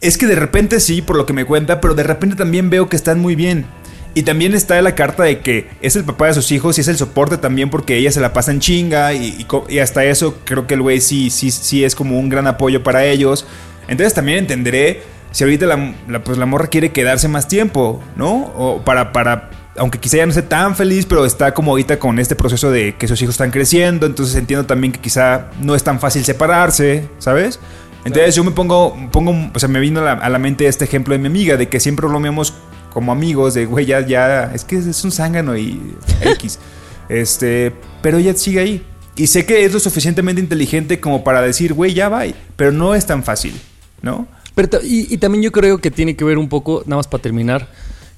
es 0.00 0.16
que 0.18 0.26
de 0.26 0.34
repente 0.36 0.80
sí, 0.80 1.02
por 1.02 1.16
lo 1.16 1.26
que 1.26 1.32
me 1.32 1.44
cuenta, 1.44 1.80
pero 1.80 1.94
de 1.94 2.02
repente 2.02 2.36
también 2.36 2.70
veo 2.70 2.88
que 2.88 2.96
están 2.96 3.18
muy 3.20 3.34
bien. 3.36 3.66
Y 4.12 4.24
también 4.24 4.54
está 4.54 4.80
la 4.82 4.94
carta 4.96 5.22
de 5.22 5.38
que 5.38 5.68
es 5.80 5.94
el 5.94 6.04
papá 6.04 6.26
de 6.26 6.34
sus 6.34 6.50
hijos 6.50 6.76
y 6.78 6.80
es 6.80 6.88
el 6.88 6.96
soporte 6.96 7.36
también 7.38 7.70
porque 7.70 7.96
ella 7.96 8.10
se 8.10 8.20
la 8.20 8.32
pasa 8.32 8.50
en 8.50 8.58
chinga 8.58 9.12
y, 9.14 9.36
y 9.38 9.44
co- 9.44 9.66
y 9.68 9.78
hasta 9.78 10.04
eso 10.04 10.38
creo 10.44 10.66
que 10.66 10.74
el 10.74 10.82
güey 10.82 11.00
sí, 11.00 11.30
sí, 11.30 11.50
sí 11.52 11.84
es 11.84 11.94
como 11.94 12.18
un 12.18 12.28
gran 12.28 12.46
apoyo 12.48 12.82
para 12.82 13.04
ellos. 13.04 13.46
Entonces 13.86 14.12
también 14.12 14.38
entenderé 14.38 15.02
si 15.30 15.44
ahorita 15.44 15.66
la, 15.66 15.94
la, 16.08 16.24
pues 16.24 16.38
la 16.38 16.46
morra 16.46 16.66
quiere 16.66 16.90
quedarse 16.90 17.28
más 17.28 17.46
tiempo, 17.46 18.02
¿no? 18.16 18.52
O 18.56 18.82
para, 18.84 19.12
para, 19.12 19.50
aunque 19.76 19.98
quizá 20.00 20.16
ya 20.16 20.26
no 20.26 20.30
esté 20.30 20.42
tan 20.42 20.74
feliz, 20.74 21.06
pero 21.06 21.24
está 21.24 21.54
como 21.54 21.70
ahorita 21.70 22.00
con 22.00 22.18
este 22.18 22.34
proceso 22.34 22.72
de 22.72 22.96
que 22.96 23.06
sus 23.06 23.22
hijos 23.22 23.34
están 23.34 23.52
creciendo, 23.52 24.06
entonces 24.06 24.34
entiendo 24.34 24.66
también 24.66 24.92
que 24.92 24.98
quizá 24.98 25.50
no 25.60 25.76
es 25.76 25.84
tan 25.84 26.00
fácil 26.00 26.24
separarse, 26.24 27.08
¿sabes? 27.18 27.60
Entonces 28.04 28.34
yo 28.34 28.42
me 28.42 28.50
pongo, 28.50 28.96
pongo, 29.12 29.50
o 29.54 29.58
sea, 29.60 29.68
me 29.68 29.78
vino 29.78 30.00
a 30.00 30.04
la, 30.04 30.12
a 30.14 30.28
la 30.30 30.38
mente 30.40 30.66
este 30.66 30.84
ejemplo 30.84 31.12
de 31.12 31.18
mi 31.20 31.28
amiga, 31.28 31.56
de 31.56 31.68
que 31.68 31.78
siempre 31.78 32.08
bromeamos 32.08 32.54
como 32.90 33.12
amigos, 33.12 33.54
de 33.54 33.66
güey, 33.66 33.86
ya, 33.86 34.06
ya, 34.06 34.52
es 34.54 34.64
que 34.64 34.76
es 34.76 35.04
un 35.04 35.12
zángano 35.12 35.56
y 35.56 35.80
X. 36.22 36.58
este, 37.08 37.72
pero 38.02 38.18
ella 38.18 38.34
sigue 38.34 38.60
ahí. 38.60 38.86
Y 39.16 39.26
sé 39.26 39.44
que 39.44 39.64
es 39.64 39.72
lo 39.72 39.80
suficientemente 39.80 40.40
inteligente 40.40 41.00
como 41.00 41.24
para 41.24 41.42
decir, 41.42 41.74
güey, 41.74 41.94
ya 41.94 42.08
va, 42.08 42.24
pero 42.56 42.72
no 42.72 42.94
es 42.94 43.06
tan 43.06 43.22
fácil, 43.22 43.54
¿no? 44.02 44.26
Pero 44.54 44.80
y, 44.82 45.12
y 45.12 45.18
también 45.18 45.42
yo 45.42 45.52
creo 45.52 45.78
que 45.78 45.90
tiene 45.90 46.16
que 46.16 46.24
ver 46.24 46.38
un 46.38 46.48
poco, 46.48 46.82
nada 46.86 46.96
más 46.96 47.06
para 47.06 47.22
terminar, 47.22 47.68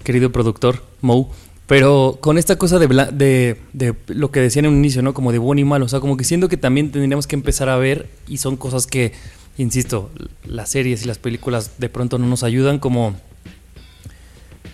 querido 0.05 0.31
productor, 0.31 0.83
Mo, 1.01 1.31
pero 1.67 2.19
con 2.21 2.39
esta 2.39 2.57
cosa 2.57 2.79
de, 2.79 2.87
de, 2.87 3.59
de 3.73 3.95
lo 4.09 4.31
que 4.31 4.41
decían 4.41 4.67
en 4.67 4.73
un 4.73 4.79
inicio, 4.79 5.03
¿no? 5.03 5.15
Como 5.15 5.33
de 5.33 5.39
bueno 5.39 5.61
y 5.61 5.65
malo, 5.65 5.87
o 5.87 5.89
sea, 5.89 6.01
como 6.01 6.17
que 6.17 6.25
siento 6.25 6.49
que 6.49 6.57
también 6.57 6.93
tendríamos 6.93 7.27
que 7.27 7.37
empezar 7.37 7.69
a 7.69 7.77
ver, 7.77 8.11
y 8.29 8.39
son 8.39 8.57
cosas 8.57 8.87
que, 8.87 9.13
insisto, 9.57 10.11
las 10.45 10.71
series 10.71 11.03
y 11.03 11.07
las 11.07 11.19
películas 11.19 11.79
de 11.79 11.89
pronto 11.89 12.19
no 12.19 12.27
nos 12.27 12.43
ayudan, 12.43 12.79
como 12.79 13.15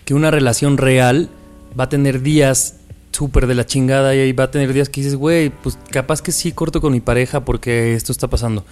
que 0.08 0.14
una 0.14 0.30
relación 0.30 0.78
real 0.78 1.28
va 1.78 1.84
a 1.84 1.88
tener 1.90 2.22
días 2.22 2.76
súper 3.12 3.46
de 3.46 3.54
la 3.54 3.66
chingada 3.66 4.14
y 4.14 4.32
va 4.32 4.44
a 4.44 4.50
tener 4.50 4.72
días 4.72 4.88
que 4.88 5.02
dices, 5.02 5.16
güey, 5.16 5.50
pues 5.50 5.78
capaz 5.90 6.22
que 6.22 6.32
sí 6.32 6.50
corto 6.52 6.80
con 6.80 6.94
mi 6.94 7.00
pareja 7.00 7.44
porque 7.44 7.92
esto 7.92 8.10
está 8.10 8.26
pasando. 8.26 8.64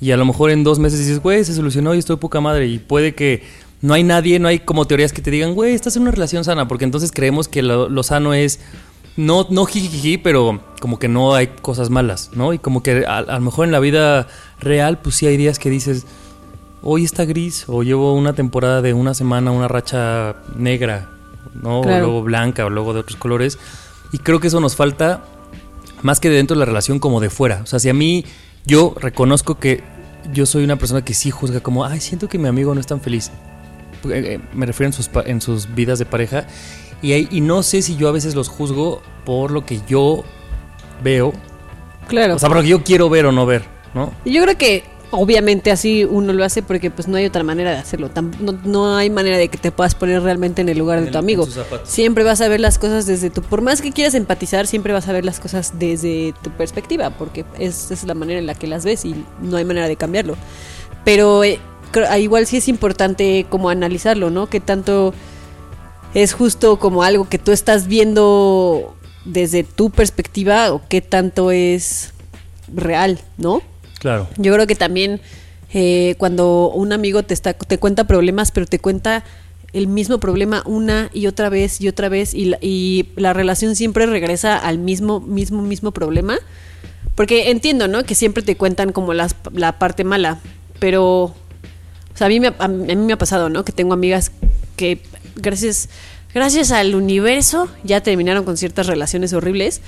Y 0.00 0.10
a 0.10 0.16
lo 0.16 0.24
mejor 0.24 0.50
en 0.50 0.64
dos 0.64 0.80
meses 0.80 0.98
dices, 0.98 1.20
güey, 1.20 1.44
se 1.44 1.54
solucionó 1.54 1.94
y 1.94 1.98
estoy 1.98 2.16
poca 2.16 2.40
madre. 2.40 2.66
Y 2.66 2.80
puede 2.80 3.14
que 3.14 3.44
no 3.80 3.94
hay 3.94 4.02
nadie, 4.02 4.40
no 4.40 4.48
hay 4.48 4.58
como 4.58 4.84
teorías 4.84 5.12
que 5.12 5.22
te 5.22 5.30
digan, 5.30 5.54
güey, 5.54 5.74
estás 5.74 5.94
en 5.94 6.02
una 6.02 6.10
relación 6.10 6.42
sana, 6.42 6.66
porque 6.66 6.86
entonces 6.86 7.12
creemos 7.14 7.46
que 7.46 7.62
lo, 7.62 8.02
sano 8.02 8.34
es 8.34 8.58
no, 9.16 9.46
no 9.48 9.68
pero 10.24 10.60
como 10.80 10.98
que 10.98 11.06
no 11.06 11.36
hay 11.36 11.46
cosas 11.62 11.88
malas, 11.88 12.30
¿no? 12.34 12.52
Y 12.52 12.58
como 12.58 12.82
que 12.82 13.04
a, 13.06 13.18
a 13.18 13.34
lo 13.38 13.42
mejor 13.42 13.64
en 13.64 13.70
la 13.70 13.78
vida 13.78 14.26
real, 14.58 14.98
pues 14.98 15.14
sí 15.14 15.28
hay 15.28 15.36
días 15.36 15.60
que 15.60 15.70
dices, 15.70 16.04
hoy 16.82 17.04
está 17.04 17.24
gris, 17.24 17.64
o 17.68 17.82
llevo 17.82 18.14
una 18.14 18.32
temporada 18.34 18.82
de 18.82 18.94
una 18.94 19.14
semana, 19.14 19.50
una 19.50 19.68
racha 19.68 20.36
negra, 20.56 21.08
¿no? 21.54 21.82
Claro. 21.82 22.04
O 22.04 22.08
luego 22.08 22.22
blanca, 22.22 22.66
o 22.66 22.70
luego 22.70 22.94
de 22.94 23.00
otros 23.00 23.16
colores. 23.18 23.58
Y 24.12 24.18
creo 24.18 24.40
que 24.40 24.48
eso 24.48 24.60
nos 24.60 24.76
falta 24.76 25.22
más 26.02 26.20
que 26.20 26.28
de 26.30 26.36
dentro 26.36 26.54
de 26.56 26.60
la 26.60 26.64
relación, 26.66 26.98
como 26.98 27.20
de 27.20 27.30
fuera. 27.30 27.60
O 27.62 27.66
sea, 27.66 27.78
si 27.78 27.88
a 27.88 27.94
mí, 27.94 28.24
yo 28.66 28.94
reconozco 28.98 29.58
que 29.58 29.82
yo 30.32 30.46
soy 30.46 30.64
una 30.64 30.76
persona 30.76 31.04
que 31.04 31.14
sí 31.14 31.30
juzga 31.30 31.60
como, 31.60 31.84
ay, 31.84 32.00
siento 32.00 32.28
que 32.28 32.38
mi 32.38 32.48
amigo 32.48 32.74
no 32.74 32.80
es 32.80 32.86
tan 32.86 33.00
feliz. 33.00 33.30
Eh, 34.04 34.10
eh, 34.34 34.40
Me 34.54 34.66
refiero 34.66 34.86
en 34.88 34.92
sus, 34.92 35.10
en 35.26 35.40
sus 35.40 35.74
vidas 35.74 35.98
de 35.98 36.06
pareja. 36.06 36.46
Y, 37.02 37.12
hay- 37.12 37.28
y 37.30 37.40
no 37.40 37.62
sé 37.62 37.82
si 37.82 37.96
yo 37.96 38.08
a 38.08 38.12
veces 38.12 38.34
los 38.34 38.48
juzgo 38.48 39.02
por 39.24 39.50
lo 39.50 39.64
que 39.64 39.80
yo 39.86 40.24
veo. 41.02 41.32
Claro. 42.08 42.36
O 42.36 42.38
sea, 42.38 42.48
por 42.48 42.56
lo 42.56 42.62
que 42.62 42.68
yo 42.68 42.82
quiero 42.82 43.08
ver 43.08 43.26
o 43.26 43.32
no 43.32 43.46
ver, 43.46 43.64
¿no? 43.94 44.12
Yo 44.24 44.42
creo 44.42 44.58
que 44.58 44.84
obviamente 45.12 45.70
así 45.70 46.04
uno 46.04 46.32
lo 46.32 46.44
hace 46.44 46.62
porque 46.62 46.90
pues 46.90 47.08
no 47.08 47.16
hay 47.16 47.26
otra 47.26 47.42
manera 47.42 47.70
de 47.72 47.78
hacerlo. 47.78 48.10
No, 48.40 48.52
no 48.64 48.96
hay 48.96 49.10
manera 49.10 49.38
de 49.38 49.48
que 49.48 49.58
te 49.58 49.70
puedas 49.72 49.94
poner 49.94 50.22
realmente 50.22 50.62
en 50.62 50.68
el 50.68 50.78
lugar 50.78 51.00
de 51.00 51.06
En- 51.06 51.12
tu 51.12 51.18
amigo. 51.18 51.46
Siempre 51.84 52.24
vas 52.24 52.40
a 52.40 52.48
ver 52.48 52.60
las 52.60 52.78
cosas 52.78 53.06
desde 53.06 53.30
tu... 53.30 53.42
Por 53.42 53.60
más 53.62 53.82
que 53.82 53.92
quieras 53.92 54.14
empatizar, 54.14 54.66
siempre 54.66 54.92
vas 54.92 55.08
a 55.08 55.12
ver 55.12 55.24
las 55.24 55.40
cosas 55.40 55.78
desde 55.78 56.34
tu 56.42 56.50
perspectiva 56.50 57.10
porque 57.10 57.44
es, 57.58 57.90
es 57.90 58.04
la 58.04 58.14
manera 58.14 58.38
en 58.38 58.46
la 58.46 58.54
que 58.54 58.66
las 58.66 58.84
ves 58.84 59.04
y 59.04 59.24
no 59.42 59.56
hay 59.56 59.64
manera 59.64 59.88
de 59.88 59.96
cambiarlo. 59.96 60.36
Pero 61.04 61.42
eh, 61.44 61.58
ah, 62.08 62.18
igual 62.18 62.46
sí 62.46 62.58
es 62.58 62.68
importante 62.68 63.46
como 63.48 63.68
analizarlo, 63.70 64.30
¿no? 64.30 64.48
Que 64.48 64.60
tanto 64.60 65.12
es 66.14 66.32
justo 66.34 66.78
como 66.78 67.02
algo 67.02 67.28
que 67.28 67.38
tú 67.38 67.52
estás 67.52 67.86
viendo 67.86 68.94
desde 69.24 69.64
tu 69.64 69.90
perspectiva 69.90 70.72
o 70.72 70.82
qué 70.88 71.00
tanto 71.00 71.50
es 71.50 72.12
real, 72.72 73.20
¿no? 73.38 73.62
Claro. 74.00 74.28
Yo 74.36 74.52
creo 74.52 74.66
que 74.66 74.74
también 74.74 75.20
eh, 75.72 76.16
cuando 76.18 76.70
un 76.70 76.92
amigo 76.92 77.22
te 77.22 77.34
está 77.34 77.54
te 77.54 77.78
cuenta 77.78 78.04
problemas, 78.04 78.50
pero 78.50 78.66
te 78.66 78.80
cuenta 78.80 79.24
el 79.72 79.86
mismo 79.86 80.18
problema 80.18 80.64
una 80.66 81.10
y 81.14 81.28
otra 81.28 81.48
vez 81.48 81.80
y 81.80 81.86
otra 81.86 82.08
vez 82.08 82.34
y 82.34 82.46
la, 82.46 82.58
y 82.60 83.10
la 83.14 83.32
relación 83.32 83.76
siempre 83.76 84.06
regresa 84.06 84.56
al 84.56 84.78
mismo 84.78 85.20
mismo 85.20 85.62
mismo 85.62 85.92
problema. 85.92 86.38
Porque 87.14 87.50
entiendo, 87.50 87.86
¿no? 87.86 88.02
Que 88.04 88.14
siempre 88.14 88.42
te 88.42 88.56
cuentan 88.56 88.92
como 88.92 89.12
las, 89.12 89.36
la 89.52 89.78
parte 89.78 90.04
mala, 90.04 90.40
pero 90.78 91.34
a 92.18 92.28
mí, 92.28 92.40
me, 92.40 92.54
a 92.58 92.68
mí 92.68 92.96
me 92.96 93.12
ha 93.12 93.18
pasado, 93.18 93.50
¿no? 93.50 93.64
Que 93.64 93.72
tengo 93.72 93.92
amigas 93.92 94.32
que 94.76 95.02
gracias 95.36 95.90
gracias 96.32 96.70
al 96.70 96.94
universo, 96.94 97.68
ya 97.84 98.02
terminaron 98.02 98.44
con 98.44 98.56
ciertas 98.56 98.86
relaciones 98.86 99.32
horribles, 99.32 99.80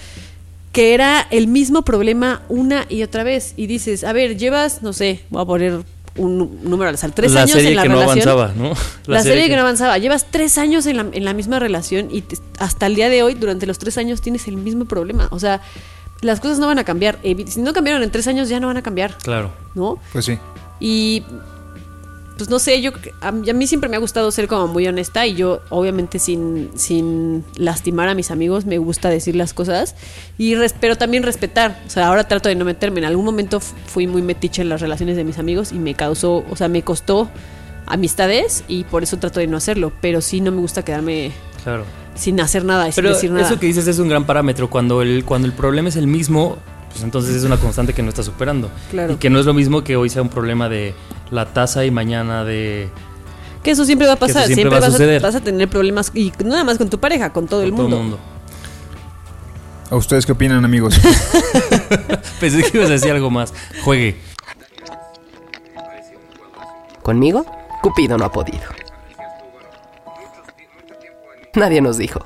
que 0.73 0.95
era 0.95 1.27
el 1.31 1.47
mismo 1.49 1.83
problema 1.83 2.43
una 2.49 2.87
y 2.89 3.03
otra 3.03 3.23
vez. 3.25 3.55
Y 3.57 3.67
dices, 3.67 4.05
a 4.05 4.13
ver, 4.13 4.37
llevas, 4.39 4.83
no 4.83 4.93
sé, 4.93 5.21
voy 5.31 5.43
a 5.43 5.45
poner 5.45 5.81
un 6.17 6.59
número 6.65 6.89
al 6.91 6.95
azar, 6.95 7.13
tres 7.13 7.33
la 7.33 7.43
años 7.43 7.53
serie 7.53 7.71
en 7.71 7.77
la 7.77 7.83
que 7.85 7.89
no 7.89 8.01
relación. 8.01 8.29
avanzaba, 8.29 8.69
¿no? 8.69 8.75
La, 9.07 9.23
serie, 9.23 9.49
que 9.49 9.57
no 9.57 9.63
avanzaba. 9.63 9.97
Llevas 9.99 10.27
tres 10.31 10.59
años 10.59 10.85
en 10.87 10.97
la, 10.99 11.07
en 11.13 11.25
la 11.25 11.33
misma 11.33 11.59
relación 11.59 12.09
y 12.11 12.21
te- 12.23 12.37
hasta 12.59 12.87
el 12.87 12.95
día 12.95 13.09
de 13.09 13.23
hoy, 13.23 13.35
durante 13.35 13.67
los 13.67 13.79
tres 13.79 13.97
años, 13.99 14.21
tienes 14.21 14.47
el 14.49 14.57
mismo 14.57 14.85
problema. 14.85 15.29
O 15.31 15.39
sea, 15.39 15.63
las 16.21 16.41
cosas 16.41 16.59
no 16.59 16.67
van 16.67 16.79
a 16.79 16.85
cambiar. 16.85 17.19
Si 17.49 17.61
no 17.61 17.73
cambiaron 17.73 18.03
en 18.03 18.11
tres 18.11 18.27
años, 18.29 18.49
ya 18.51 18.61
no 18.61 18.67
van 18.67 18.77
a 18.77 18.83
cambiar, 18.83 19.17
Claro. 19.23 19.51
¿no? 19.75 19.99
Pues 20.13 20.25
sí. 20.27 20.39
Y 20.81 21.23
pues 22.43 22.51
no 22.51 22.59
sé, 22.59 22.81
yo 22.83 22.91
a 23.21 23.31
mí, 23.33 23.49
a 23.49 23.55
mí 23.55 23.67
siempre 23.67 23.89
me 23.89 23.97
ha 23.97 24.01
gustado 24.01 24.31
ser 24.33 24.49
como 24.49 24.67
muy 24.67 24.87
honesta 24.87 25.27
y 25.27 25.35
yo 25.35 25.61
obviamente 25.71 26.19
sin, 26.19 26.71
sin 26.75 27.45
lastimar 27.57 28.09
a 28.09 28.15
mis 28.15 28.31
amigos 28.31 28.67
me 28.67 28.79
gusta 28.79 29.09
decir 29.11 29.37
las 29.37 29.55
cosas 29.55 29.95
y 30.39 30.55
res- 30.57 30.75
pero 30.81 30.97
también 30.97 31.23
respetar. 31.23 31.81
O 31.87 31.91
sea, 31.91 32.09
ahora 32.09 32.27
trato 32.27 32.49
de 32.49 32.55
no 32.57 32.65
meterme. 32.65 32.99
En 32.99 33.05
algún 33.07 33.25
momento 33.25 33.61
fui 33.61 34.07
muy 34.09 34.23
metiche 34.23 34.63
en 34.63 34.69
las 34.69 34.81
relaciones 34.81 35.17
de 35.17 35.23
mis 35.25 35.39
amigos 35.39 35.71
y 35.73 35.77
me 35.79 35.95
causó, 35.95 36.45
o 36.51 36.57
sea, 36.57 36.69
me 36.69 36.83
costó 36.83 37.31
amistades 37.87 38.65
y 38.69 38.85
por 38.85 39.03
eso 39.03 39.19
trato 39.19 39.41
de 39.41 39.47
no 39.47 39.57
hacerlo, 39.57 39.93
pero 40.01 40.21
sí 40.21 40.41
no 40.41 40.51
me 40.53 40.61
gusta 40.61 40.85
quedarme 40.85 41.33
Claro. 41.65 41.85
sin 42.15 42.41
hacer 42.41 42.65
nada 42.65 42.85
sin 42.91 42.95
Pero 43.03 43.15
decir 43.15 43.31
nada. 43.31 43.47
eso 43.47 43.59
que 43.61 43.67
dices 43.67 43.87
es 43.87 43.99
un 43.99 44.09
gran 44.09 44.25
parámetro. 44.27 44.69
Cuando 44.71 45.03
el, 45.03 45.25
cuando 45.25 45.47
el 45.47 45.53
problema 45.55 45.89
es 45.89 45.97
el 45.97 46.07
mismo, 46.07 46.59
pues 46.93 47.03
entonces 47.03 47.35
es 47.35 47.45
una 47.45 47.57
constante 47.57 47.93
que 47.93 48.03
no 48.03 48.11
está 48.11 48.23
superando. 48.23 48.71
Claro. 48.91 49.15
Y 49.15 49.17
que 49.17 49.31
no 49.31 49.41
es 49.41 49.47
lo 49.47 49.55
mismo 49.55 49.83
que 49.83 49.97
hoy 49.97 50.09
sea 50.09 50.23
un 50.23 50.29
problema 50.29 50.69
de 50.69 50.95
la 51.31 51.47
tasa 51.47 51.85
y 51.85 51.91
mañana 51.91 52.45
de 52.45 52.89
Que 53.63 53.71
eso 53.71 53.85
siempre 53.85 54.07
va 54.07 54.15
a 54.15 54.17
pasar, 54.17 54.47
siempre 54.47 54.55
siempre, 54.55 54.71
va 54.71 54.77
a 54.77 54.81
vas, 54.81 54.89
a, 54.89 54.93
suceder. 54.93 55.23
vas 55.23 55.35
a 55.35 55.41
tener 55.41 55.69
problemas 55.69 56.13
y 56.15 56.33
no 56.45 56.51
nada 56.51 56.65
más 56.65 56.79
con 56.79 56.91
tu 56.91 57.01
pareja, 57.01 57.33
con 57.33 57.47
todo 57.47 57.63
el 57.63 57.71
todo 57.71 57.83
mundo. 57.83 57.97
el 57.97 58.03
mundo. 58.03 58.19
¿A 59.91 59.97
ustedes 59.97 60.25
qué 60.25 60.33
opinan, 60.33 60.65
amigos? 60.65 60.99
Pensé 62.41 62.63
que 62.63 62.79
ibas 62.79 62.91
a 62.91 62.93
decir 62.93 63.11
algo 63.11 63.31
más. 63.31 63.53
Juegue. 63.85 64.17
Conmigo, 67.03 67.45
Cupido 67.83 68.17
no 68.17 68.25
ha 68.25 68.33
podido. 68.33 68.63
Nadie 71.55 71.81
nos 71.81 71.99
dijo. 71.99 72.25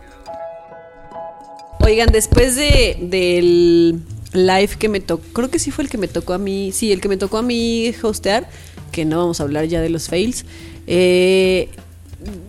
Oigan, 1.81 2.11
después 2.11 2.57
de 2.57 2.99
del 3.01 4.03
live 4.37 4.71
que 4.79 4.89
me 4.89 5.01
tocó, 5.01 5.25
creo 5.33 5.51
que 5.51 5.59
sí 5.59 5.71
fue 5.71 5.85
el 5.85 5.91
que 5.91 5.99
me 5.99 6.09
tocó 6.09 6.33
a 6.35 6.39
mí, 6.39 6.71
sí, 6.73 6.93
el 6.93 7.01
que 7.01 7.09
me 7.09 7.17
tocó 7.17 7.39
a 7.39 7.43
mí 7.43 7.93
hostear, 8.03 8.49
que 8.93 9.05
no 9.05 9.19
vamos 9.19 9.41
a 9.41 9.45
hablar 9.45 9.65
ya 9.67 9.81
de 9.81 9.89
los 9.91 10.09
fails. 10.09 10.45
eh, 10.87 11.69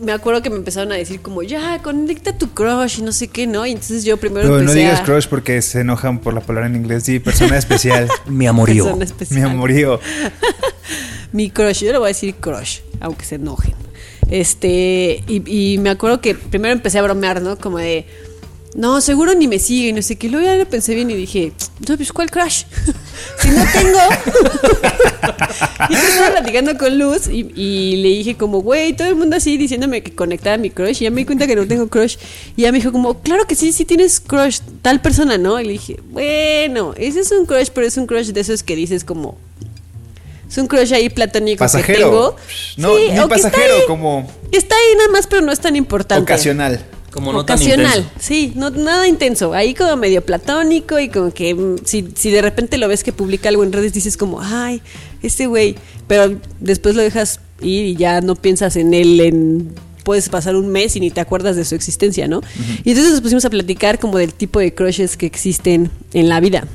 me 0.01 0.11
acuerdo 0.11 0.41
que 0.41 0.49
me 0.49 0.55
empezaron 0.55 0.91
a 0.91 0.95
decir 0.95 1.19
como, 1.21 1.43
ya, 1.43 1.81
conecta 1.83 2.35
tu 2.35 2.49
crush 2.49 2.99
y 2.99 3.01
no 3.03 3.11
sé 3.11 3.27
qué, 3.27 3.45
¿no? 3.45 3.65
Y 3.65 3.71
entonces 3.73 4.03
yo 4.05 4.17
primero 4.17 4.47
Pero 4.47 4.61
no 4.63 4.73
digas 4.73 5.01
a... 5.01 5.03
crush 5.03 5.27
porque 5.27 5.61
se 5.61 5.81
enojan 5.81 6.19
por 6.19 6.33
la 6.33 6.41
palabra 6.41 6.67
en 6.67 6.75
inglés. 6.77 7.03
Sí, 7.03 7.19
persona 7.19 7.57
especial. 7.57 8.07
Mi 8.25 8.47
amorío. 8.47 8.85
persona 8.85 8.97
Mi 8.99 9.03
especial. 9.05 9.43
amorío. 9.49 9.99
Mi 11.31 11.49
crush, 11.51 11.83
yo 11.83 11.91
le 11.91 11.97
voy 11.99 12.05
a 12.05 12.07
decir 12.07 12.35
crush, 12.35 12.79
aunque 13.01 13.25
se 13.25 13.35
enojen. 13.35 13.75
Este, 14.29 15.23
y, 15.27 15.73
y 15.73 15.77
me 15.77 15.89
acuerdo 15.89 16.21
que 16.21 16.33
primero 16.33 16.73
empecé 16.73 16.99
a 16.99 17.01
bromear, 17.03 17.41
¿no? 17.41 17.57
Como 17.57 17.77
de, 17.77 18.05
no, 18.75 19.01
seguro 19.01 19.33
ni 19.33 19.47
me 19.47 19.57
sigue, 19.59 19.91
no 19.93 20.01
sé 20.01 20.17
qué. 20.17 20.29
Luego 20.29 20.45
ya 20.45 20.55
lo 20.55 20.65
pensé 20.67 20.93
bien 20.93 21.09
y 21.09 21.15
dije, 21.15 21.51
no, 21.87 21.95
pues 21.97 22.11
¿cuál 22.13 22.29
crush? 22.29 22.63
si 23.41 23.47
no 23.49 23.63
tengo. 23.73 23.97
y 25.89 25.93
entonces 25.93 26.09
estaba 26.09 26.31
platicando 26.31 26.77
con 26.77 26.97
Luz 26.99 27.27
y, 27.27 27.51
y 27.55 27.95
le 27.97 28.09
dije 28.09 28.35
como, 28.37 28.61
güey, 28.61 28.93
todo 28.93 29.07
el 29.07 29.15
mundo 29.15 29.35
así 29.37 29.57
diciéndome 29.57 30.03
que 30.03 30.13
conectara 30.13 30.57
mi 30.57 30.69
crush. 30.69 31.01
Y 31.01 31.05
ya 31.05 31.11
me 31.11 31.21
di 31.21 31.25
cuenta 31.25 31.47
que 31.47 31.55
no 31.55 31.67
tengo 31.67 31.87
crush. 31.87 32.17
Y 32.55 32.63
ya 32.63 32.71
me 32.71 32.77
dijo 32.77 32.91
como, 32.91 33.19
claro 33.21 33.45
que 33.47 33.55
sí, 33.55 33.71
sí 33.71 33.85
tienes 33.85 34.19
crush, 34.19 34.59
tal 34.81 35.01
persona, 35.01 35.37
¿no? 35.37 35.59
Y 35.59 35.65
le 35.65 35.71
dije, 35.73 35.99
bueno, 36.11 36.93
ese 36.97 37.21
es 37.21 37.31
un 37.31 37.45
crush, 37.45 37.69
pero 37.73 37.87
es 37.87 37.97
un 37.97 38.05
crush 38.05 38.27
de 38.27 38.41
esos 38.41 38.63
que 38.63 38.75
dices 38.75 39.03
como... 39.03 39.37
Es 40.49 40.57
un 40.57 40.67
crush 40.67 40.93
ahí 40.93 41.09
platónico 41.09 41.57
que 41.57 41.65
Pasajero. 41.65 41.99
tengo. 42.09 42.35
No, 42.77 42.95
Sí, 42.95 43.07
ni 43.11 43.19
que 43.19 43.27
pasajero, 43.27 43.75
ahí- 43.75 43.81
como 43.87 44.31
Está 44.51 44.75
ahí 44.75 44.95
nada 44.97 45.09
más, 45.09 45.27
pero 45.27 45.41
no 45.41 45.51
es 45.51 45.59
tan 45.59 45.75
importante. 45.75 46.23
ocasional. 46.23 46.85
Como 47.17 47.33
no 47.33 47.43
tan 47.45 47.57
Ocasional, 47.57 47.97
intenso. 47.97 48.09
sí, 48.19 48.51
no, 48.55 48.69
nada 48.69 49.07
intenso. 49.07 49.53
Ahí 49.53 49.73
como 49.73 49.95
medio 49.97 50.23
platónico 50.23 50.99
y 50.99 51.09
como 51.09 51.33
que 51.33 51.55
mm, 51.55 51.77
si, 51.83 52.07
si 52.15 52.29
de 52.29 52.43
repente 52.43 52.77
lo 52.77 52.87
ves 52.87 53.03
que 53.03 53.11
publica 53.11 53.49
algo 53.49 53.63
en 53.63 53.73
redes, 53.73 53.91
dices 53.91 54.17
como, 54.17 54.39
ay, 54.39 54.81
este 55.23 55.47
güey. 55.47 55.75
Pero 56.07 56.39
después 56.59 56.93
lo 56.95 57.01
dejas 57.01 57.39
ir 57.61 57.85
y 57.85 57.95
ya 57.95 58.21
no 58.21 58.35
piensas 58.35 58.75
en 58.75 58.93
él 58.93 59.19
en 59.19 59.73
puedes 60.03 60.29
pasar 60.29 60.55
un 60.55 60.69
mes 60.69 60.95
y 60.95 60.99
ni 60.99 61.09
te 61.11 61.19
acuerdas 61.19 61.55
de 61.55 61.65
su 61.65 61.73
existencia, 61.75 62.27
¿no? 62.27 62.41
Y 62.85 62.91
entonces 62.91 63.11
nos 63.13 63.21
pusimos 63.21 63.43
a 63.45 63.49
platicar 63.49 63.97
como 63.99 64.17
del 64.19 64.33
tipo 64.33 64.59
de 64.59 64.73
crushes 64.73 65.17
que 65.17 65.25
existen 65.25 65.89
en 66.13 66.29
la 66.29 66.39
vida. 66.39 66.65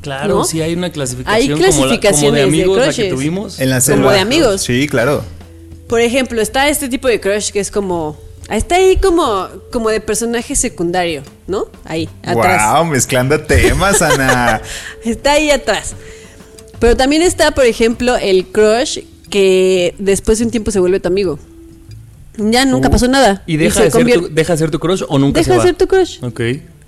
Claro, 0.00 0.36
¿No? 0.36 0.44
sí 0.44 0.62
hay 0.62 0.74
una 0.74 0.90
clasificación, 0.92 1.34
Hay 1.42 1.48
como, 1.50 1.60
la- 1.60 1.68
como 1.70 1.82
clasificaciones 1.82 2.32
de 2.32 2.38
de 2.38 2.42
amigos 2.46 2.78
la 2.86 2.92
que 2.94 3.10
tuvimos. 3.10 3.58
En 3.60 3.68
la 3.70 3.76
Como 3.80 3.84
selva. 3.96 4.12
de 4.14 4.20
amigos. 4.20 4.62
Sí, 4.62 4.86
claro. 4.86 5.22
Por 5.88 6.00
ejemplo, 6.00 6.40
está 6.40 6.68
este 6.68 6.88
tipo 6.88 7.08
de 7.08 7.18
crush 7.20 7.50
que 7.50 7.60
es 7.60 7.70
como. 7.70 8.16
Está 8.50 8.76
ahí 8.76 8.96
como, 8.96 9.48
como 9.70 9.90
de 9.90 10.00
personaje 10.00 10.56
secundario, 10.56 11.22
¿no? 11.46 11.66
Ahí, 11.84 12.08
atrás. 12.22 12.72
Wow, 12.72 12.86
mezclando 12.86 13.38
temas, 13.40 14.00
Ana. 14.00 14.62
Está 15.04 15.32
ahí 15.32 15.50
atrás. 15.50 15.94
Pero 16.78 16.96
también 16.96 17.22
está, 17.22 17.50
por 17.50 17.66
ejemplo, 17.66 18.16
el 18.16 18.46
crush 18.46 19.00
que 19.30 19.94
después 19.98 20.38
de 20.38 20.44
un 20.44 20.50
tiempo 20.50 20.70
se 20.70 20.78
vuelve 20.78 21.00
tu 21.00 21.08
amigo. 21.08 21.38
Ya 22.36 22.64
nunca 22.64 22.88
Uh, 22.88 22.92
pasó 22.92 23.08
nada. 23.08 23.42
¿Y 23.46 23.56
deja, 23.56 23.74
se 23.74 23.84
de 23.84 23.90
ser 23.90 24.20
tu, 24.20 24.28
deja 24.28 24.52
de 24.52 24.58
ser 24.58 24.70
tu 24.70 24.78
crush 24.78 25.02
o 25.08 25.18
nunca 25.18 25.40
Deja 25.40 25.52
se 25.52 25.58
de 25.58 25.66
ser 25.66 25.74
tu 25.74 25.88
crush. 25.88 26.22
Ok. 26.22 26.40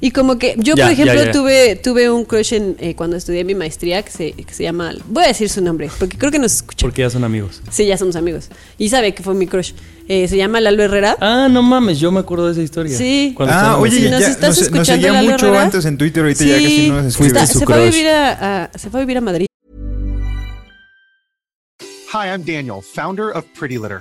Y 0.03 0.13
como 0.13 0.39
que 0.39 0.55
yo, 0.57 0.75
Ya, 0.77 0.85
por 0.85 0.93
ejemplo, 0.93 1.15
ya, 1.15 1.25
ya. 1.27 1.31
tuve 1.33 1.77
tuve 1.77 2.09
un 2.11 2.25
crush 2.25 2.55
en, 2.55 2.75
eh, 2.79 2.95
cuando 2.95 3.17
estudié 3.17 3.45
mi 3.45 3.55
maestría 3.55 4.03
que 4.03 4.11
se, 4.11 4.33
que 4.33 4.55
se 4.55 4.63
llama... 4.63 4.95
Voy 5.07 5.25
a 5.25 5.27
decir 5.29 5.51
su 5.51 5.61
nombre, 5.61 5.91
porque 5.99 6.17
creo 6.17 6.33
que 6.33 6.39
nos 6.39 6.55
escucha. 6.55 6.87
Porque 6.87 7.03
ya 7.03 7.11
son 7.11 7.23
amigos. 7.23 7.61
Sí, 7.71 7.85
ya 7.85 7.99
somos 7.99 8.17
amigos. 8.17 8.49
Y 8.79 8.89
sabe 8.89 9.13
que 9.15 9.23
fue 9.23 9.35
mi 9.35 9.47
crush. 9.47 9.73
Eh, 10.09 10.27
se 10.27 10.39
llama 10.39 10.59
Lalo 10.61 10.83
Herrera. 10.83 11.17
Ah, 11.21 11.49
no 11.51 11.63
mames, 11.63 12.01
yo 12.01 12.11
me 12.13 12.21
acuerdo 12.21 12.47
de 12.47 12.53
esa 12.53 12.63
historia. 12.63 12.97
Sí. 12.97 13.35
Cuando 13.37 13.55
Ah, 13.55 13.79
oye, 13.79 13.97
Si 13.97 14.03
ya 14.05 14.11
nos 14.11 14.23
estás 14.23 14.49
nos, 14.49 14.57
nos 14.59 14.63
escuchando, 14.63 14.85
seguía 14.95 15.13
Lalo 15.13 15.31
mucho 15.33 15.47
Herrera. 15.49 15.63
antes 15.65 15.85
en 15.85 15.99
Twitter, 15.99 16.23
ahorita 16.23 16.45
ya 16.45 16.55
casi 16.55 16.89
no 16.89 16.97
nos 16.97 17.07
escribe. 17.07 17.47
se, 17.47 17.59
fue 17.67 17.75
a 17.75 17.79
crush. 17.79 17.93
vivir 17.93 18.09
a, 18.09 18.65
a- 18.65 18.79
se 18.79 18.91
fue 18.91 19.01
a 19.01 19.03
vivir 19.05 19.19
a 19.19 19.21
Madrid. 19.21 19.47
Hi, 22.13 22.27
I'm 22.27 22.43
Daniel, 22.45 22.81
founder 22.83 23.27
of 23.37 23.45
Pretty 23.59 23.77
Litter. 23.77 24.01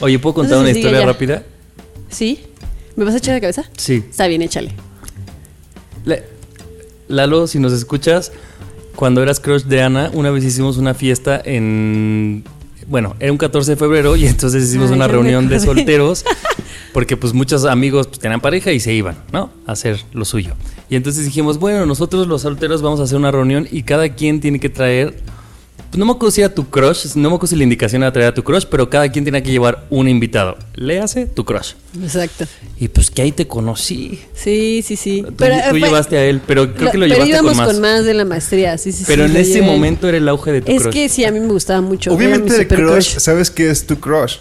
Oye, 0.00 0.18
¿puedo 0.18 0.34
contar 0.34 0.58
una 0.58 0.70
historia 0.70 1.00
ya. 1.00 1.06
rápida? 1.06 1.42
¿Sí? 2.08 2.40
¿Me 2.96 3.04
vas 3.04 3.14
a 3.14 3.18
echar 3.18 3.34
la 3.34 3.40
cabeza? 3.40 3.64
Sí. 3.76 4.04
Está 4.08 4.26
bien, 4.26 4.42
échale. 4.42 4.72
Le- 6.04 6.24
Lalo, 7.08 7.46
si 7.46 7.58
nos 7.58 7.72
escuchas, 7.72 8.32
cuando 8.96 9.22
eras 9.22 9.40
crush 9.40 9.64
de 9.64 9.82
Ana, 9.82 10.10
una 10.14 10.30
vez 10.30 10.44
hicimos 10.44 10.76
una 10.76 10.94
fiesta 10.94 11.40
en... 11.44 12.44
Bueno, 12.86 13.14
era 13.20 13.30
un 13.30 13.38
14 13.38 13.72
de 13.72 13.76
febrero 13.76 14.16
y 14.16 14.26
entonces 14.26 14.64
hicimos 14.64 14.90
Ay, 14.90 14.96
una 14.96 15.06
reunión 15.06 15.48
de 15.48 15.60
solteros 15.60 16.24
porque 16.92 17.16
pues 17.16 17.32
muchos 17.34 17.64
amigos 17.64 18.08
pues, 18.08 18.18
tenían 18.18 18.40
pareja 18.40 18.72
y 18.72 18.80
se 18.80 18.92
iban, 18.92 19.16
¿no? 19.32 19.50
A 19.66 19.72
hacer 19.72 20.00
lo 20.12 20.24
suyo. 20.24 20.54
Y 20.88 20.96
entonces 20.96 21.24
dijimos, 21.24 21.58
bueno, 21.58 21.86
nosotros 21.86 22.26
los 22.26 22.42
solteros 22.42 22.82
vamos 22.82 22.98
a 23.00 23.04
hacer 23.04 23.16
una 23.18 23.30
reunión 23.30 23.68
y 23.70 23.82
cada 23.84 24.08
quien 24.14 24.40
tiene 24.40 24.58
que 24.58 24.70
traer... 24.70 25.14
pues, 25.90 25.98
no 25.98 26.04
me 26.06 26.12
acuerdo 26.12 26.30
si 26.30 26.40
era 26.40 26.54
tu 26.54 26.68
crush, 26.70 27.14
no 27.16 27.28
me 27.30 27.34
acuerdo 27.34 27.48
si 27.48 27.56
la 27.56 27.64
indicación 27.64 28.02
era 28.02 28.12
traer 28.12 28.28
a 28.28 28.34
tu 28.34 28.42
crush, 28.44 28.64
pero 28.70 28.88
cada 28.88 29.08
quien 29.10 29.24
tiene 29.24 29.42
que 29.42 29.50
llevar 29.50 29.84
un 29.90 30.08
invitado. 30.08 30.56
Léase 30.74 31.26
tu 31.26 31.44
crush. 31.44 31.72
Exacto. 32.02 32.46
Y 32.78 32.88
pues 32.88 33.10
que 33.10 33.22
ahí 33.22 33.32
te 33.32 33.46
conocí. 33.46 34.20
Sí, 34.34 34.82
sí, 34.86 34.96
sí. 34.96 35.22
Tú, 35.22 35.32
tú 35.32 35.44
fue- 35.70 35.80
llevaste 35.80 36.16
a 36.16 36.24
él, 36.24 36.40
pero 36.46 36.72
creo 36.74 36.90
que 36.92 36.98
lo 36.98 37.04
pero 37.06 37.24
llevaste 37.24 37.28
íbamos 37.30 37.60
con 37.60 37.80
más. 37.80 38.04
de 38.04 38.14
la 38.14 38.24
maestría, 38.24 38.78
sí, 38.78 38.92
sí, 38.92 39.04
Pero 39.06 39.24
sí, 39.24 39.26
en 39.28 39.34
lo 39.34 39.38
ese 39.40 39.52
llevé. 39.54 39.66
momento 39.66 40.08
era 40.08 40.16
el 40.18 40.28
auge 40.28 40.52
de 40.52 40.62
tu 40.62 40.70
Es 40.72 40.82
crush. 40.82 40.92
que 40.94 41.08
sí, 41.08 41.24
a 41.24 41.32
mí 41.32 41.40
me 41.40 41.48
gustaba 41.48 41.80
mucho. 41.80 42.12
Obviamente 42.14 42.54
el 42.56 42.68
crush, 42.68 43.18
¿sabes 43.18 43.50
qué 43.50 43.68
es 43.70 43.86
tu 43.86 43.98
crush? 43.98 44.36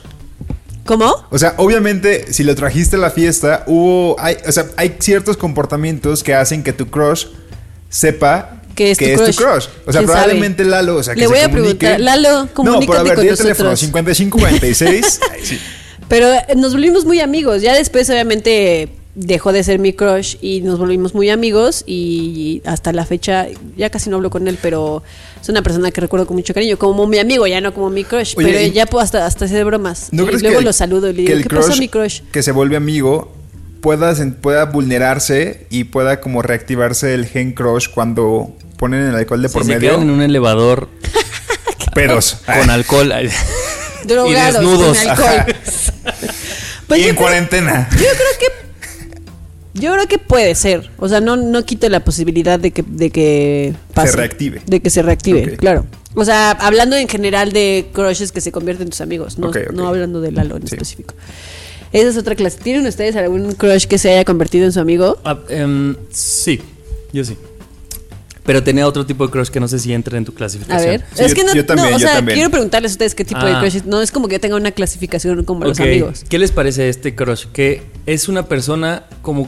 ¿Cómo? 0.85 1.13
O 1.29 1.37
sea, 1.37 1.53
obviamente, 1.57 2.33
si 2.33 2.43
lo 2.43 2.55
trajiste 2.55 2.95
a 2.95 2.99
la 2.99 3.11
fiesta, 3.11 3.63
hubo. 3.67 4.15
Hay, 4.19 4.37
o 4.47 4.51
sea, 4.51 4.65
hay 4.75 4.95
ciertos 4.99 5.37
comportamientos 5.37 6.23
que 6.23 6.33
hacen 6.33 6.63
que 6.63 6.73
tu 6.73 6.87
crush 6.89 7.25
sepa 7.89 8.58
Que 8.85 9.11
es 9.13 9.19
tu 9.19 9.23
crush. 9.23 9.35
crush. 9.35 9.65
O 9.85 9.91
sea, 9.91 10.01
¿Quién 10.01 10.05
probablemente 10.05 10.63
Lalo, 10.65 10.95
o 10.97 11.03
sea, 11.03 11.13
que 11.13 11.21
Le 11.21 11.25
se 11.27 11.31
voy 11.33 11.39
a 11.39 11.49
comunique. 11.49 11.75
preguntar, 11.77 11.99
Lalo, 11.99 12.43
No, 12.45 12.53
comunícate 12.53 12.87
por 12.87 12.97
a 12.97 13.03
ver, 13.03 13.15
con 13.15 13.27
el 13.27 13.37
teléfono 13.37 13.69
nosotros. 13.71 13.79
5546. 13.79 15.19
Ay, 15.31 15.39
sí. 15.43 15.59
Pero 16.07 16.33
eh, 16.33 16.45
nos 16.55 16.73
volvimos 16.73 17.05
muy 17.05 17.19
amigos. 17.19 17.61
Ya 17.61 17.73
después, 17.75 18.09
obviamente, 18.09 18.89
dejó 19.15 19.51
de 19.51 19.63
ser 19.63 19.79
mi 19.79 19.93
crush 19.93 20.37
y 20.41 20.61
nos 20.61 20.79
volvimos 20.79 21.13
muy 21.13 21.29
amigos. 21.29 21.83
Y 21.85 22.61
hasta 22.65 22.91
la 22.93 23.05
fecha, 23.05 23.47
ya 23.77 23.89
casi 23.89 24.09
no 24.09 24.15
hablo 24.15 24.29
con 24.29 24.47
él, 24.47 24.57
pero 24.61 25.03
es 25.41 25.49
una 25.49 25.61
persona 25.61 25.91
que 25.91 26.01
recuerdo 26.01 26.25
con 26.25 26.37
mucho 26.37 26.53
cariño. 26.53 26.77
Como 26.77 27.05
mi 27.05 27.19
amigo, 27.19 27.45
ya 27.47 27.61
no 27.61 27.73
como 27.73 27.89
mi 27.89 28.03
crush. 28.05 28.33
Oye, 28.37 28.47
pero 28.53 28.73
ya 28.73 28.85
puedo 28.85 29.03
hasta, 29.03 29.25
hasta 29.25 29.45
hacer 29.45 29.65
bromas. 29.65 30.09
¿No 30.11 30.23
y 30.23 30.27
crees 30.27 30.41
luego 30.41 30.59
que 30.59 30.65
lo 30.65 30.73
saludo 30.73 31.09
y 31.09 31.13
le 31.13 31.25
que 31.25 31.35
digo, 31.35 31.49
¿qué 31.49 31.55
pasó, 31.55 31.75
mi 31.77 31.89
crush? 31.89 32.21
que 32.31 32.41
se 32.41 32.51
vuelve 32.51 32.75
amigo 32.75 33.31
pueda, 33.81 34.13
pueda 34.41 34.65
vulnerarse 34.65 35.67
y 35.69 35.85
pueda 35.85 36.21
como 36.21 36.41
reactivarse 36.41 37.13
el 37.13 37.25
gen 37.27 37.53
crush 37.53 37.87
cuando 37.89 38.55
ponen 38.79 39.07
el 39.09 39.15
alcohol 39.15 39.41
de 39.43 39.49
por 39.49 39.63
se 39.63 39.73
medio? 39.75 39.89
quedan 39.91 40.01
en 40.03 40.09
un 40.09 40.21
elevador 40.23 40.89
Pedos. 41.93 42.37
con 42.45 42.69
alcohol 42.69 43.13
Drogados, 44.05 44.31
y 44.31 44.33
desnudos. 44.55 44.97
con 44.97 45.09
alcohol. 45.09 45.55
Pues 46.87 47.01
y 47.01 47.03
en 47.03 47.09
creo- 47.09 47.21
cuarentena. 47.21 47.87
Yo 47.91 47.97
creo 47.97 48.09
que. 48.39 49.79
Yo 49.79 49.93
creo 49.93 50.07
que 50.07 50.17
puede 50.17 50.55
ser. 50.55 50.89
O 50.97 51.07
sea, 51.07 51.21
no, 51.21 51.35
no 51.35 51.63
quito 51.63 51.87
la 51.87 52.03
posibilidad 52.03 52.59
de 52.59 52.71
que, 52.71 52.83
de 52.85 53.11
que 53.11 53.75
pase. 53.93 54.17
reactive. 54.17 54.61
De 54.65 54.79
que 54.81 54.89
se 54.89 55.03
reactive, 55.03 55.55
claro. 55.57 55.85
O 56.15 56.25
sea, 56.25 56.49
hablando 56.49 56.95
en 56.95 57.07
general 57.07 57.51
de 57.51 57.89
crushes 57.93 58.31
que 58.31 58.41
se 58.41 58.51
convierten 58.51 58.87
en 58.87 58.89
tus 58.89 59.01
amigos, 59.01 59.37
no, 59.37 59.51
no 59.71 59.87
hablando 59.87 60.19
de 60.19 60.31
Lalo 60.31 60.57
en 60.57 60.67
Sí. 60.67 60.73
específico. 60.73 61.13
Esa 61.93 62.09
es 62.09 62.17
otra 62.17 62.33
clase. 62.33 62.57
¿Tienen 62.57 62.87
ustedes 62.87 63.15
algún 63.15 63.51
crush 63.53 63.85
que 63.85 63.99
se 63.99 64.09
haya 64.11 64.25
convertido 64.25 64.65
en 64.65 64.71
su 64.71 64.79
amigo? 64.79 65.19
Ah, 65.23 65.37
em, 65.49 65.95
sí, 66.11 66.59
yo 67.13 67.23
sí. 67.23 67.37
Pero 68.49 68.63
tenía 68.63 68.87
otro 68.87 69.05
tipo 69.05 69.27
de 69.27 69.31
crush 69.31 69.49
que 69.49 69.59
no 69.59 69.67
sé 69.67 69.77
si 69.77 69.93
entra 69.93 70.17
en 70.17 70.25
tu 70.25 70.31
A 70.31 70.35
clasificación. 70.35 70.89
ver. 70.89 71.05
Sí, 71.13 71.23
es 71.23 71.35
que 71.35 71.43
no, 71.43 71.53
yo 71.53 71.67
también, 71.67 71.91
no, 71.91 71.95
o 71.97 71.99
sea, 71.99 72.13
también. 72.15 72.35
quiero 72.35 72.49
preguntarles 72.49 72.93
a 72.93 72.95
ustedes 72.95 73.13
qué 73.13 73.23
tipo 73.23 73.45
de 73.45 73.51
Ah. 73.51 73.59
crush. 73.59 73.83
No 73.85 74.01
es 74.01 74.09
como 74.11 74.27
que 74.27 74.33
yo 74.37 74.39
tenga 74.39 74.55
una 74.55 74.71
clasificación 74.71 75.43
como 75.43 75.65
los 75.65 75.79
Ok, 75.79 75.85
amigos. 75.85 76.25
¿Qué 76.27 76.39
les 76.39 76.51
parece 76.51 76.89
este 76.89 77.13
crush? 77.13 77.45
Que 77.53 77.83
es 78.07 78.27
una 78.27 78.47
persona 78.47 79.03
como 79.21 79.47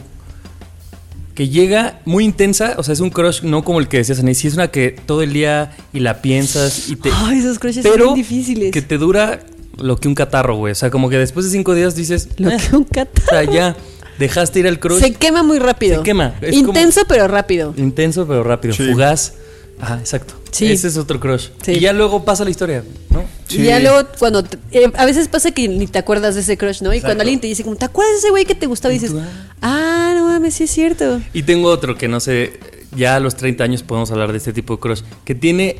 que 1.33 1.49
llega 1.49 1.99
muy 2.05 2.25
intensa, 2.25 2.75
o 2.77 2.83
sea, 2.83 2.93
es 2.93 2.99
un 2.99 3.09
crush 3.09 3.41
no 3.41 3.63
como 3.63 3.79
el 3.79 3.87
que 3.87 3.97
decías, 3.97 4.19
Anís, 4.19 4.37
sí 4.37 4.47
es 4.49 4.53
una 4.53 4.67
que 4.67 4.95
todo 5.07 5.23
el 5.23 5.33
día 5.33 5.71
y 5.93 6.01
la 6.01 6.21
piensas 6.21 6.87
y 6.89 6.95
te... 6.95 7.09
Ay, 7.11 7.39
esos 7.39 7.57
crushes 7.57 7.81
son 7.81 7.91
pero 7.91 8.13
difíciles. 8.13 8.71
que 8.71 8.83
te 8.83 8.99
dura 8.99 9.39
lo 9.77 9.97
que 9.97 10.09
un 10.09 10.13
catarro, 10.13 10.57
güey. 10.57 10.73
O 10.73 10.75
sea, 10.75 10.91
como 10.91 11.09
que 11.09 11.17
después 11.17 11.47
de 11.47 11.51
cinco 11.53 11.73
días 11.73 11.95
dices... 11.95 12.29
Lo 12.37 12.51
"Eh". 12.51 12.57
que 12.69 12.75
un 12.75 12.83
O 12.83 12.87
sea, 12.93 13.05
catarro. 13.05 13.51
ya 13.51 13.75
dejaste 14.21 14.59
ir 14.59 14.67
al 14.67 14.79
crush. 14.79 15.01
Se 15.01 15.13
quema 15.13 15.43
muy 15.43 15.59
rápido. 15.59 15.97
Se 15.97 16.03
quema, 16.03 16.35
es 16.41 16.55
Intenso, 16.55 17.01
pero 17.07 17.27
rápido. 17.27 17.73
Intenso 17.75 18.25
pero 18.25 18.43
rápido, 18.43 18.73
Sí. 18.73 18.87
fugaz. 18.89 19.33
Ajá, 19.79 19.97
exacto. 19.99 20.35
Sí. 20.51 20.71
Ese 20.71 20.87
es 20.89 20.97
otro 20.97 21.19
crush. 21.19 21.47
Sí. 21.63 21.71
Y 21.73 21.79
ya 21.79 21.91
luego 21.91 22.23
pasa 22.23 22.43
la 22.43 22.51
historia, 22.51 22.83
¿no? 23.09 23.23
Y 23.49 23.63
ya 23.63 23.79
luego 23.79 24.07
cuando 24.19 24.43
te- 24.43 24.57
eh, 24.71 24.91
a 24.95 25.05
veces 25.05 25.27
pasa 25.27 25.51
que 25.51 25.67
ni 25.67 25.87
te 25.87 25.97
acuerdas 25.97 26.35
de 26.35 26.41
ese 26.41 26.55
crush, 26.57 26.81
¿no? 26.81 26.93
Y 26.93 27.01
cuando 27.01 27.21
alguien 27.21 27.39
te 27.41 27.47
dice 27.47 27.63
como, 27.63 27.75
¿te 27.77 27.85
acuerdas 27.85 28.13
de 28.13 28.19
ese 28.19 28.29
güey 28.29 28.45
que 28.45 28.53
te 28.53 28.67
gustaba? 28.67 28.93
Y 28.93 28.99
dices, 28.99 29.15
ah, 29.61 30.13
no 30.15 30.27
mames, 30.27 30.53
sí 30.53 30.65
es 30.65 30.71
cierto. 30.71 31.19
Y 31.33 31.43
tengo 31.43 31.69
otro 31.69 31.97
que 31.97 32.07
no 32.07 32.19
sé, 32.19 32.59
ya 32.95 33.15
a 33.15 33.19
los 33.19 33.35
30 33.35 33.63
años 33.63 33.81
podemos 33.81 34.11
hablar 34.11 34.31
de 34.31 34.37
este 34.37 34.53
tipo 34.53 34.75
de 34.75 34.79
crush, 34.81 35.01
que 35.25 35.33
tiene 35.35 35.77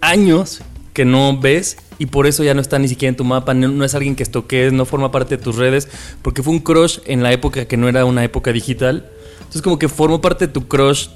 años 0.00 0.60
que 0.94 1.04
no 1.04 1.36
ves 1.38 1.76
y 1.98 2.06
por 2.06 2.26
eso 2.26 2.42
ya 2.42 2.54
no 2.54 2.60
está 2.60 2.78
ni 2.78 2.88
siquiera 2.88 3.10
en 3.10 3.16
tu 3.16 3.24
mapa, 3.24 3.52
no, 3.52 3.84
es 3.84 3.94
alguien 3.94 4.16
que 4.16 4.22
estoquees, 4.22 4.72
no 4.72 4.86
forma 4.86 5.10
parte 5.10 5.36
de 5.36 5.42
tus 5.42 5.56
redes, 5.56 5.88
porque 6.22 6.42
fue 6.42 6.54
un 6.54 6.60
crush 6.60 7.00
en 7.04 7.22
la 7.22 7.32
época 7.32 7.66
que 7.66 7.76
no 7.76 7.88
era 7.88 8.04
una 8.04 8.24
época 8.24 8.52
digital. 8.52 9.10
Entonces 9.38 9.60
como 9.60 9.78
que 9.78 9.88
formó 9.88 10.20
parte 10.20 10.46
de 10.46 10.52
tu 10.52 10.66
crush, 10.66 11.08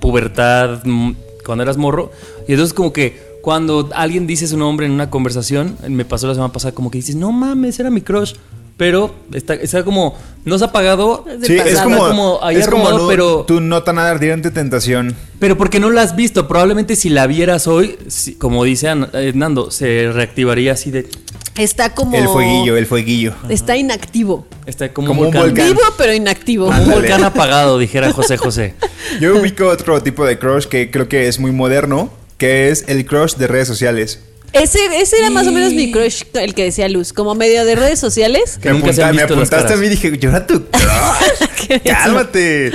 pubertad, 0.00 0.82
mm, 0.84 1.12
cuando 1.44 1.62
eras 1.62 1.76
morro. 1.76 2.10
Y 2.48 2.52
entonces 2.52 2.74
como 2.74 2.92
que 2.92 3.38
cuando 3.42 3.90
alguien 3.94 4.26
dice 4.26 4.46
su 4.48 4.56
nombre 4.56 4.86
en 4.86 4.92
una 4.92 5.10
conversación, 5.10 5.76
me 5.88 6.04
pasó 6.04 6.26
la 6.26 6.34
semana 6.34 6.52
pasada, 6.52 6.74
como 6.74 6.90
que 6.90 6.98
dices, 6.98 7.14
no 7.14 7.30
mames, 7.30 7.78
era 7.78 7.90
mi 7.90 8.00
crush. 8.00 8.34
Pero 8.80 9.14
está, 9.34 9.52
está 9.52 9.84
como, 9.84 10.16
no 10.46 10.56
se 10.56 10.64
ha 10.64 10.68
apagado, 10.68 11.26
Sí, 11.42 11.54
es 11.54 11.78
como, 11.80 11.98
como 11.98 12.38
ahí 12.42 12.56
es 12.56 12.66
como 12.66 12.84
arrumado, 12.88 13.02
no- 13.04 13.08
pero- 13.10 13.44
tu 13.46 13.60
tan 13.82 13.98
ardiente 13.98 14.50
tentación. 14.50 15.14
pero 15.38 15.58
porque 15.58 15.78
no 15.78 15.90
la 15.90 16.00
has 16.00 16.16
visto. 16.16 16.48
Probablemente 16.48 16.96
si 16.96 17.10
la 17.10 17.26
vieras 17.26 17.66
hoy, 17.66 17.98
si- 18.08 18.36
como 18.36 18.64
dice 18.64 18.88
eh, 19.12 19.32
Nando, 19.34 19.70
se 19.70 20.10
reactivaría 20.10 20.72
así 20.72 20.90
de... 20.90 21.10
Está 21.58 21.94
como... 21.94 22.16
El 22.16 22.26
fueguillo, 22.26 22.78
el 22.78 22.86
fueguillo. 22.86 23.34
Está 23.50 23.76
inactivo. 23.76 24.46
Está 24.64 24.94
como, 24.94 25.08
Como 25.08 25.20
un 25.20 25.26
un 25.26 25.32
volcán. 25.34 25.50
volcán. 25.50 25.66
Vivo, 25.66 25.80
pero 25.98 26.14
inactivo. 26.14 26.66
Como 26.68 26.82
un 26.82 26.90
volcán 26.90 27.22
apagado, 27.22 27.78
dijera 27.78 28.10
José 28.14 28.38
José. 28.38 28.74
Yo 29.20 29.36
ubico 29.36 29.66
otro 29.68 30.02
tipo 30.02 30.24
de 30.24 30.38
crush 30.38 30.64
que 30.64 30.90
creo 30.90 31.06
que 31.06 31.28
es 31.28 31.38
muy 31.38 31.52
moderno, 31.52 32.10
que 32.38 32.70
es 32.70 32.86
el 32.88 33.04
crush 33.04 33.34
de 33.34 33.46
redes 33.46 33.68
sociales. 33.68 34.20
Ese, 34.52 34.78
ese 35.00 35.18
era 35.18 35.30
más 35.30 35.46
o 35.46 35.52
menos 35.52 35.72
mi 35.72 35.92
crush, 35.92 36.22
el 36.34 36.54
que 36.54 36.64
decía 36.64 36.88
Luz. 36.88 37.12
Como 37.12 37.34
medio 37.34 37.64
de 37.64 37.76
redes 37.76 38.00
sociales. 38.00 38.58
Que 38.60 38.70
nunca 38.70 38.92
se 38.92 39.02
han 39.02 39.14
me 39.14 39.22
las 39.22 39.30
apuntaste 39.30 39.56
a 39.56 39.62
caras. 39.62 39.78
mí 39.78 39.86
y 39.86 39.90
dije, 39.90 40.18
yo 40.18 40.30
era 40.30 40.46
tu 40.46 40.64
crush. 40.70 41.80
Cálmate. 41.84 42.72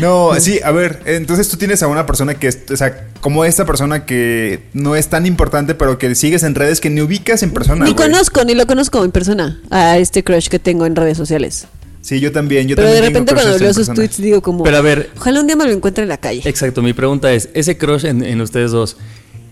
No, 0.00 0.38
sí, 0.38 0.60
a 0.62 0.70
ver, 0.72 1.00
entonces 1.06 1.48
tú 1.48 1.56
tienes 1.56 1.82
a 1.82 1.86
una 1.86 2.04
persona 2.04 2.34
que 2.34 2.48
es, 2.48 2.58
o 2.70 2.76
sea, 2.76 3.06
como 3.20 3.44
esta 3.46 3.64
persona 3.64 4.04
que 4.04 4.64
no 4.74 4.94
es 4.94 5.08
tan 5.08 5.24
importante, 5.24 5.74
pero 5.74 5.98
que 5.98 6.14
sigues 6.14 6.42
en 6.42 6.54
redes 6.54 6.80
que 6.80 6.90
ni 6.90 7.00
ubicas 7.00 7.42
en 7.42 7.52
persona. 7.52 7.84
Ni 7.84 7.92
güey. 7.92 8.08
conozco, 8.08 8.44
ni 8.44 8.54
lo 8.54 8.66
conozco 8.66 9.02
en 9.04 9.10
persona 9.10 9.60
a 9.70 9.96
este 9.98 10.22
crush 10.22 10.48
que 10.48 10.58
tengo 10.58 10.84
en 10.84 10.96
redes 10.96 11.16
sociales. 11.16 11.66
Sí, 12.02 12.20
yo 12.20 12.32
también. 12.32 12.66
Yo 12.68 12.76
pero 12.76 12.88
de 12.88 12.94
también 12.94 13.12
tengo 13.14 13.26
repente 13.26 13.34
cuando 13.34 13.58
crushes 13.58 13.78
en 13.78 13.84
sus 13.86 13.94
tweets 13.94 14.16
digo 14.22 14.40
como... 14.42 14.64
Pero 14.64 14.76
a 14.78 14.80
ver, 14.80 15.10
Ojalá 15.16 15.40
un 15.40 15.46
día 15.46 15.56
me 15.56 15.64
lo 15.66 15.70
encuentre 15.72 16.02
en 16.02 16.08
la 16.08 16.16
calle. 16.18 16.42
exacto, 16.44 16.82
mi 16.82 16.92
pregunta 16.92 17.32
es, 17.32 17.48
¿ese 17.54 17.76
crush 17.76 18.04
en, 18.06 18.22
en 18.24 18.40
ustedes 18.40 18.70
dos 18.70 18.96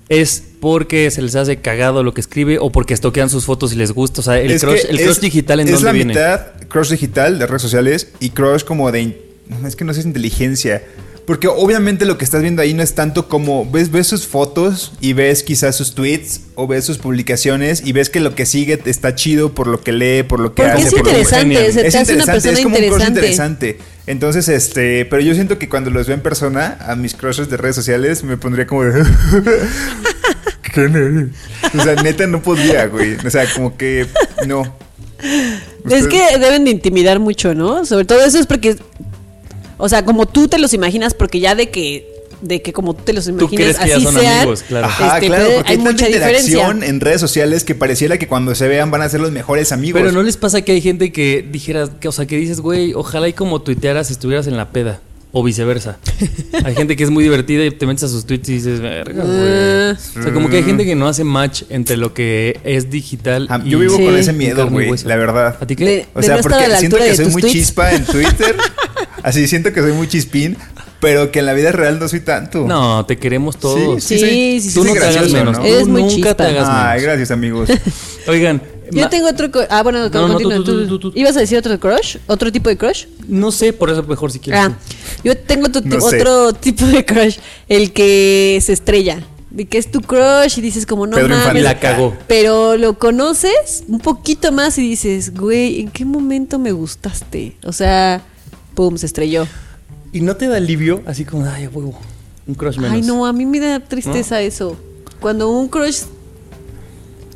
es 0.08 0.42
porque 0.60 1.10
se 1.10 1.22
les 1.22 1.36
hace 1.36 1.58
cagado 1.58 2.02
lo 2.02 2.14
que 2.14 2.20
escribe 2.20 2.58
o 2.58 2.70
porque 2.72 2.94
estoquean 2.94 3.30
sus 3.30 3.44
fotos 3.44 3.72
y 3.72 3.76
les 3.76 3.92
gusta? 3.92 4.20
O 4.20 4.24
sea, 4.24 4.38
el 4.40 4.50
Es 4.50 4.62
crush, 4.62 4.80
el 4.88 4.96
crush 4.98 5.08
es- 5.10 5.20
digital 5.20 5.60
en 5.60 5.68
es 5.68 5.72
dónde 5.74 5.84
la 5.86 5.92
viene? 5.92 6.14
mitad 6.14 6.40
crush 6.68 6.90
digital 6.90 7.38
de 7.38 7.46
redes 7.46 7.62
sociales 7.62 8.08
y 8.20 8.30
crush 8.30 8.64
como 8.64 8.90
de... 8.92 9.22
Es 9.66 9.76
que 9.76 9.84
no 9.84 9.92
sé 9.92 9.96
si 9.96 10.00
es 10.00 10.06
inteligencia. 10.06 10.82
Porque 11.24 11.46
obviamente 11.46 12.06
lo 12.06 12.16
que 12.16 12.24
estás 12.24 12.40
viendo 12.40 12.62
ahí 12.62 12.72
no 12.72 12.82
es 12.82 12.94
tanto 12.94 13.28
como 13.28 13.70
ves, 13.70 13.90
ves 13.90 14.06
sus 14.06 14.26
fotos 14.26 14.92
y 15.00 15.12
ves 15.12 15.42
quizás 15.42 15.76
sus 15.76 15.94
tweets 15.94 16.40
o 16.54 16.66
ves 16.66 16.84
sus 16.86 16.96
publicaciones 16.96 17.82
y 17.84 17.92
ves 17.92 18.08
que 18.08 18.20
lo 18.20 18.34
que 18.34 18.46
sigue 18.46 18.80
está 18.86 19.14
chido 19.14 19.54
por 19.54 19.66
lo 19.66 19.82
que 19.82 19.92
lee, 19.92 20.22
por 20.22 20.40
lo 20.40 20.54
que 20.54 20.62
Porque 20.62 20.72
hace. 20.78 20.88
es 20.88 20.94
por 20.94 20.98
lo 21.00 21.04
que- 21.04 21.10
interesante, 21.18 21.72
se 21.72 21.80
te 21.82 21.86
hace 21.88 22.14
una 22.14 22.24
interesante, 22.24 22.32
persona 22.32 22.52
es 22.58 22.62
como 22.64 22.76
un 22.78 22.82
crush 22.98 23.08
interesante. 23.08 23.78
Entonces, 24.08 24.48
este, 24.48 25.04
pero 25.04 25.20
yo 25.20 25.34
siento 25.34 25.58
que 25.58 25.68
cuando 25.68 25.90
los 25.90 26.06
veo 26.06 26.16
en 26.16 26.22
persona, 26.22 26.78
a 26.80 26.96
mis 26.96 27.14
crushes 27.14 27.50
de 27.50 27.58
redes 27.58 27.76
sociales, 27.76 28.24
me 28.24 28.38
pondría 28.38 28.66
como 28.66 28.84
de... 28.84 29.04
¿Quién 30.72 30.96
eres? 30.96 31.28
O 31.78 31.82
sea, 31.82 31.94
neta 32.02 32.26
no 32.26 32.40
podría, 32.40 32.86
güey. 32.86 33.16
O 33.16 33.28
sea, 33.28 33.44
como 33.52 33.76
que 33.76 34.06
no. 34.46 34.62
Es 35.90 36.06
que 36.06 36.38
deben 36.38 36.64
de 36.64 36.70
intimidar 36.70 37.18
mucho, 37.18 37.54
¿no? 37.54 37.84
Sobre 37.84 38.06
todo 38.06 38.24
eso 38.24 38.38
es 38.38 38.46
porque, 38.46 38.76
o 39.76 39.90
sea, 39.90 40.06
como 40.06 40.24
tú 40.24 40.48
te 40.48 40.58
los 40.58 40.72
imaginas, 40.72 41.12
porque 41.12 41.40
ya 41.40 41.54
de 41.54 41.68
que, 41.68 42.08
de 42.40 42.62
que 42.62 42.72
como 42.72 42.94
tú 42.94 43.02
te 43.04 43.12
los 43.12 43.24
Tú 43.24 43.30
imaginas 43.32 43.50
crees 43.56 43.78
que 43.78 43.88
ya 43.88 43.96
así 43.96 44.04
son 44.04 44.14
sean, 44.14 44.38
amigos, 44.38 44.64
claro. 44.66 44.86
Ajá, 44.86 45.14
este, 45.16 45.26
claro, 45.26 45.44
puede- 45.44 45.56
porque 45.56 45.68
hay 45.70 45.76
hay, 45.76 45.76
tanta 45.84 45.90
mucha 45.92 46.06
diferencia. 46.06 46.50
interacción 46.52 46.82
en 46.84 47.00
redes 47.00 47.20
sociales 47.20 47.64
que 47.64 47.74
pareciera 47.74 48.18
que 48.18 48.28
cuando 48.28 48.54
se 48.54 48.68
vean 48.68 48.90
van 48.90 49.02
a 49.02 49.08
ser 49.08 49.20
los 49.20 49.32
mejores 49.32 49.72
amigos. 49.72 50.00
Pero 50.00 50.12
no 50.12 50.22
les 50.22 50.36
pasa 50.36 50.62
que 50.62 50.72
hay 50.72 50.80
gente 50.80 51.10
que 51.12 51.46
dijera, 51.50 51.88
que, 52.00 52.08
o 52.08 52.12
sea, 52.12 52.26
que 52.26 52.36
dices, 52.36 52.60
güey, 52.60 52.94
ojalá 52.94 53.28
y 53.28 53.32
como 53.32 53.60
tuitearas 53.62 54.10
estuvieras 54.10 54.46
en 54.46 54.56
la 54.56 54.70
peda. 54.70 55.00
O 55.30 55.42
viceversa. 55.44 55.98
hay 56.64 56.74
gente 56.74 56.96
que 56.96 57.04
es 57.04 57.10
muy 57.10 57.22
divertida 57.22 57.62
y 57.66 57.70
te 57.70 57.86
metes 57.86 58.02
a 58.04 58.08
sus 58.08 58.24
tweets 58.24 58.48
y 58.48 58.52
dices, 58.54 58.80
verga, 58.80 59.24
güey. 59.24 59.90
O 59.90 60.22
sea, 60.22 60.32
como 60.32 60.48
que 60.48 60.56
hay 60.56 60.62
gente 60.62 60.86
que 60.86 60.94
no 60.94 61.06
hace 61.06 61.22
match 61.22 61.64
entre 61.68 61.98
lo 61.98 62.14
que 62.14 62.58
es 62.64 62.88
digital 62.88 63.46
Ah, 63.50 63.60
y 63.62 63.68
yo 63.68 63.78
vivo 63.78 63.96
Sí. 63.98 64.04
con 64.06 64.16
ese 64.16 64.32
miedo, 64.32 64.70
güey, 64.70 64.90
la 65.04 65.16
verdad. 65.16 65.58
¿A 65.60 65.66
ti 65.66 65.76
qué? 65.76 65.84
De- 65.84 66.06
O 66.14 66.22
sea, 66.22 66.38
porque 66.40 66.56
siento 66.78 66.96
que 66.96 67.14
soy 67.14 67.26
muy 67.26 67.42
tweets. 67.42 67.52
chispa 67.58 67.92
en 67.92 68.06
Twitter. 68.06 68.56
Así 69.22 69.46
siento 69.48 69.70
que 69.74 69.80
soy 69.82 69.92
muy 69.92 70.08
chispín, 70.08 70.56
pero 71.00 71.30
que 71.30 71.38
en 71.40 71.46
la 71.46 71.52
vida 71.54 71.72
real 71.72 71.98
no 71.98 72.08
soy 72.08 72.20
tanto. 72.20 72.66
No, 72.66 73.04
te 73.06 73.18
queremos 73.18 73.56
todos. 73.58 74.02
Sí, 74.02 74.18
soy- 74.18 74.28
sí, 74.28 74.60
sí, 74.60 74.74
Tú 74.74 74.84
soy 74.84 74.94
no 74.94 75.00
te 75.00 75.06
hagas 75.06 75.30
menos. 75.30 75.58
¿no? 75.58 75.64
Eres 75.64 75.82
Tú 75.84 75.88
muy 75.88 76.02
nunca 76.02 76.14
chispa. 76.14 76.34
te 76.34 76.42
hagas 76.44 76.68
Ay, 76.68 76.88
menos. 76.88 77.02
gracias, 77.04 77.30
amigos. 77.30 77.68
Oigan, 78.28 78.62
Yo 78.90 79.08
tengo 79.08 79.28
otro. 79.28 79.48
Ah, 79.70 79.82
bueno, 79.82 80.08
No, 80.08 80.28
no, 80.28 80.38
tú, 80.38 80.48
tú, 80.50 80.64
tú- 80.64 80.64
tú, 80.64 80.86
tú, 80.86 81.10
tú. 81.10 81.12
¿Ibas 81.14 81.36
a 81.36 81.40
decir 81.40 81.58
otro 81.58 81.78
crush? 81.78 82.16
¿Otro 82.26 82.50
tipo 82.50 82.68
de 82.68 82.76
crush? 82.76 83.04
no 83.28 83.52
sé, 83.52 83.72
por 83.72 83.90
eso 83.90 84.02
mejor 84.04 84.32
si 84.32 84.38
quieres. 84.40 84.62
Ah, 84.64 84.68
tú. 84.70 84.94
yo 85.24 85.36
tengo 85.36 85.66
otro, 85.66 85.82
No 85.84 86.00
sé. 86.00 86.16
otro 86.20 86.52
tipo 86.54 86.84
de 86.86 87.04
crush. 87.04 87.38
El 87.68 87.92
que 87.92 88.58
se 88.62 88.72
estrella. 88.72 89.20
De 89.50 89.64
que 89.66 89.78
es 89.78 89.90
tu 89.90 90.00
crush 90.02 90.58
y 90.58 90.60
dices 90.60 90.84
como 90.84 91.06
no 91.06 91.16
Pedro 91.16 91.28
mames. 91.30 91.40
Infante. 91.40 91.62
La 91.62 91.78
cagó. 91.78 92.14
Pero 92.26 92.76
lo 92.76 92.98
conoces 92.98 93.82
un 93.88 93.98
poquito 93.98 94.52
más 94.52 94.76
y 94.78 94.82
dices, 94.82 95.32
güey, 95.34 95.80
¿en 95.80 95.90
qué 95.90 96.04
momento 96.04 96.58
me 96.58 96.72
gustaste? 96.72 97.56
O 97.64 97.72
sea, 97.72 98.20
pum, 98.74 98.96
se 98.98 99.06
estrelló. 99.06 99.46
¿Y 100.12 100.20
no 100.20 100.36
te 100.36 100.48
da 100.48 100.56
alivio? 100.56 101.02
Así 101.06 101.24
como, 101.24 101.46
ay, 101.46 101.66
huevo. 101.66 101.98
Un 102.46 102.54
crush 102.54 102.76
menos. 102.76 102.92
Ay, 102.92 103.02
no, 103.02 103.26
a 103.26 103.32
mí 103.32 103.46
me 103.46 103.60
da 103.60 103.80
tristeza 103.80 104.40
eso. 104.40 104.76
Cuando 105.20 105.50
un 105.50 105.68
crush 105.68 106.02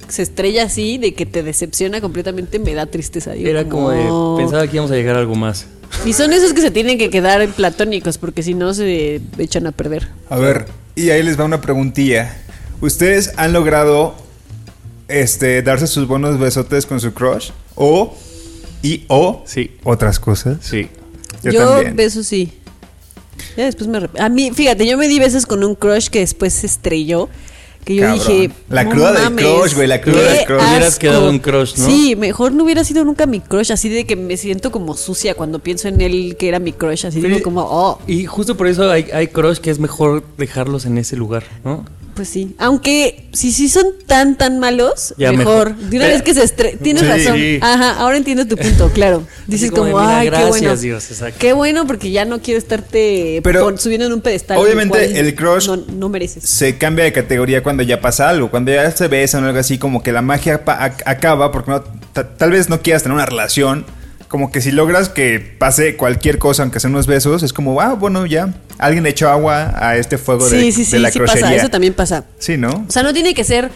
se 0.08 0.22
estrella 0.22 0.64
así, 0.64 0.98
de 0.98 1.14
que 1.14 1.26
te 1.26 1.42
decepciona 1.42 2.00
completamente, 2.00 2.58
me 2.58 2.74
da 2.74 2.86
tristeza. 2.86 3.32
Digo, 3.32 3.48
Era 3.48 3.68
como 3.68 3.90
de, 3.90 4.42
pensaba 4.42 4.66
que 4.66 4.76
íbamos 4.76 4.90
a 4.90 4.94
llegar 4.94 5.16
a 5.16 5.20
algo 5.20 5.34
más. 5.34 5.66
Y 6.06 6.14
son 6.14 6.32
esos 6.32 6.54
que 6.54 6.62
se 6.62 6.70
tienen 6.70 6.96
que 6.96 7.10
quedar 7.10 7.42
en 7.42 7.52
platónicos, 7.52 8.16
porque 8.18 8.42
si 8.42 8.54
no 8.54 8.72
se 8.72 9.20
echan 9.38 9.66
a 9.66 9.72
perder. 9.72 10.08
A 10.30 10.36
ver, 10.36 10.66
y 10.94 11.10
ahí 11.10 11.22
les 11.22 11.38
va 11.38 11.44
una 11.44 11.60
preguntilla. 11.60 12.34
¿Ustedes 12.80 13.32
han 13.36 13.52
logrado 13.52 14.14
este, 15.12 15.62
darse 15.62 15.86
sus 15.86 16.06
buenos 16.08 16.38
besotes 16.38 16.86
con 16.86 17.00
su 17.00 17.12
crush. 17.12 17.50
O, 17.74 18.14
y 18.82 19.04
o, 19.08 19.42
Sí. 19.46 19.72
otras 19.84 20.18
cosas. 20.18 20.58
Sí. 20.60 20.88
Yo, 21.42 21.52
Yo, 21.52 21.94
besos 21.94 22.26
sí. 22.26 22.52
Ya 23.56 23.64
después 23.64 23.88
me 23.88 24.08
A 24.18 24.28
mí, 24.28 24.50
fíjate, 24.52 24.86
yo 24.86 24.96
me 24.96 25.08
di 25.08 25.18
besos 25.18 25.46
con 25.46 25.62
un 25.64 25.74
crush 25.74 26.08
que 26.08 26.20
después 26.20 26.52
se 26.52 26.66
estrelló. 26.66 27.28
Que 27.84 27.96
yo 27.96 28.02
Cabrón. 28.02 28.18
dije. 28.20 28.50
La 28.68 28.84
"No 28.84 28.90
cruda 28.90 29.12
del 29.28 29.34
crush, 29.34 29.74
güey, 29.74 29.88
la 29.88 30.00
cruda 30.00 30.20
del 30.22 30.44
crush". 30.46 30.62
Hubieras 30.62 30.88
asco". 30.88 31.00
quedado 31.00 31.28
un 31.28 31.38
crush, 31.40 31.74
¿no? 31.78 31.84
Sí, 31.86 32.14
mejor 32.14 32.52
no 32.52 32.62
hubiera 32.62 32.84
sido 32.84 33.04
nunca 33.04 33.26
mi 33.26 33.40
crush. 33.40 33.72
Así 33.72 33.88
de 33.88 34.04
que 34.06 34.14
me 34.14 34.36
siento 34.36 34.70
como 34.70 34.96
sucia 34.96 35.34
cuando 35.34 35.58
pienso 35.58 35.88
en 35.88 36.00
él 36.00 36.36
que 36.38 36.46
era 36.46 36.60
mi 36.60 36.72
crush. 36.72 37.06
Así 37.06 37.20
digo 37.20 37.38
Sí. 37.38 37.42
como, 37.42 37.62
oh, 37.62 37.98
Y 38.06 38.24
justo 38.26 38.56
por 38.56 38.68
eso 38.68 38.88
hay, 38.88 39.06
hay 39.12 39.26
crush 39.26 39.58
que 39.58 39.70
es 39.70 39.80
mejor 39.80 40.22
dejarlos 40.38 40.86
en 40.86 40.96
ese 40.96 41.16
lugar, 41.16 41.42
¿no? 41.64 41.84
Pues 42.14 42.28
sí. 42.28 42.54
Aunque 42.58 43.28
si 43.32 43.52
sí 43.52 43.68
son 43.68 43.86
tan, 44.06 44.36
tan 44.36 44.58
malos, 44.58 45.14
Ya 45.16 45.32
mejor. 45.32 45.74
De 45.76 45.96
una 45.96 46.06
vez 46.08 46.22
que 46.22 46.34
se 46.34 46.42
estre... 46.42 46.76
Tienes 46.82 47.02
Sí. 47.02 47.08
razón. 47.08 47.36
Sí. 47.36 47.58
Ajá, 47.62 47.92
ahora 47.98 48.16
entiendo 48.16 48.46
tu 48.46 48.56
punto, 48.56 48.90
claro. 48.90 49.26
Dices 49.46 49.70
como 49.70 49.90
como, 49.92 49.98
de, 49.98 50.04
mira, 50.04 50.18
ay, 50.18 50.26
gracias, 50.26 50.44
qué 50.54 50.58
bueno. 50.60 50.76
Dios, 50.76 51.10
exacto. 51.10 51.36
Qué 51.38 51.52
bueno 51.52 51.86
porque 51.86 52.10
ya 52.10 52.24
no 52.24 52.40
quiero 52.40 52.58
estarte 52.58 53.40
Pero, 53.42 53.76
subiendo 53.78 54.06
en 54.06 54.12
un 54.12 54.20
pedestal. 54.20 54.58
obviamente, 54.58 55.18
el 55.18 55.34
crush- 55.36 55.66
No, 55.66 55.76
no 55.76 56.08
mereces. 56.08 56.44
Se 56.48 56.76
cambia 56.78 57.04
de 57.04 57.12
categoría 57.12 57.62
cuando 57.62 57.82
ya 57.82 58.00
pasa 58.00 58.28
algo. 58.28 58.50
Cuando 58.50 58.70
ya 58.72 58.90
se 58.90 59.08
besan 59.08 59.44
o 59.44 59.46
algo 59.48 59.58
así, 59.58 59.78
como 59.78 60.02
que 60.02 60.12
la 60.12 60.22
magia 60.22 60.62
acaba 61.06 61.50
porque 61.50 61.70
no, 61.70 61.82
ta- 62.12 62.28
tal 62.36 62.50
vez 62.50 62.68
no 62.68 62.80
quieras 62.82 63.02
tener 63.02 63.14
una 63.16 63.26
relación. 63.26 63.84
Como 64.32 64.50
que 64.50 64.62
si 64.62 64.70
logras 64.70 65.10
que 65.10 65.40
pase 65.58 65.94
cualquier 65.94 66.38
cosa, 66.38 66.62
aunque 66.62 66.80
sean 66.80 66.94
unos 66.94 67.06
besos, 67.06 67.42
es 67.42 67.52
como, 67.52 67.78
ah, 67.82 67.92
bueno, 67.92 68.24
ya. 68.24 68.54
Alguien 68.78 69.04
echó 69.04 69.28
agua 69.28 69.74
a 69.76 69.98
este 69.98 70.16
fuego 70.16 70.48
de, 70.48 70.58
Sí, 70.58 70.72
sí, 70.72 70.86
sí, 70.86 70.92
de 70.92 71.00
la 71.00 71.10
sí 71.10 71.18
crochería. 71.18 71.42
pasa. 71.42 71.54
Eso 71.56 71.68
también 71.68 71.92
pasa. 71.92 72.24
Sí, 72.38 72.56
¿no? 72.56 72.86
O 72.88 72.90
sea, 72.90 73.02
no 73.02 73.12
tiene 73.12 73.34
que 73.34 73.44
ser 73.44 73.70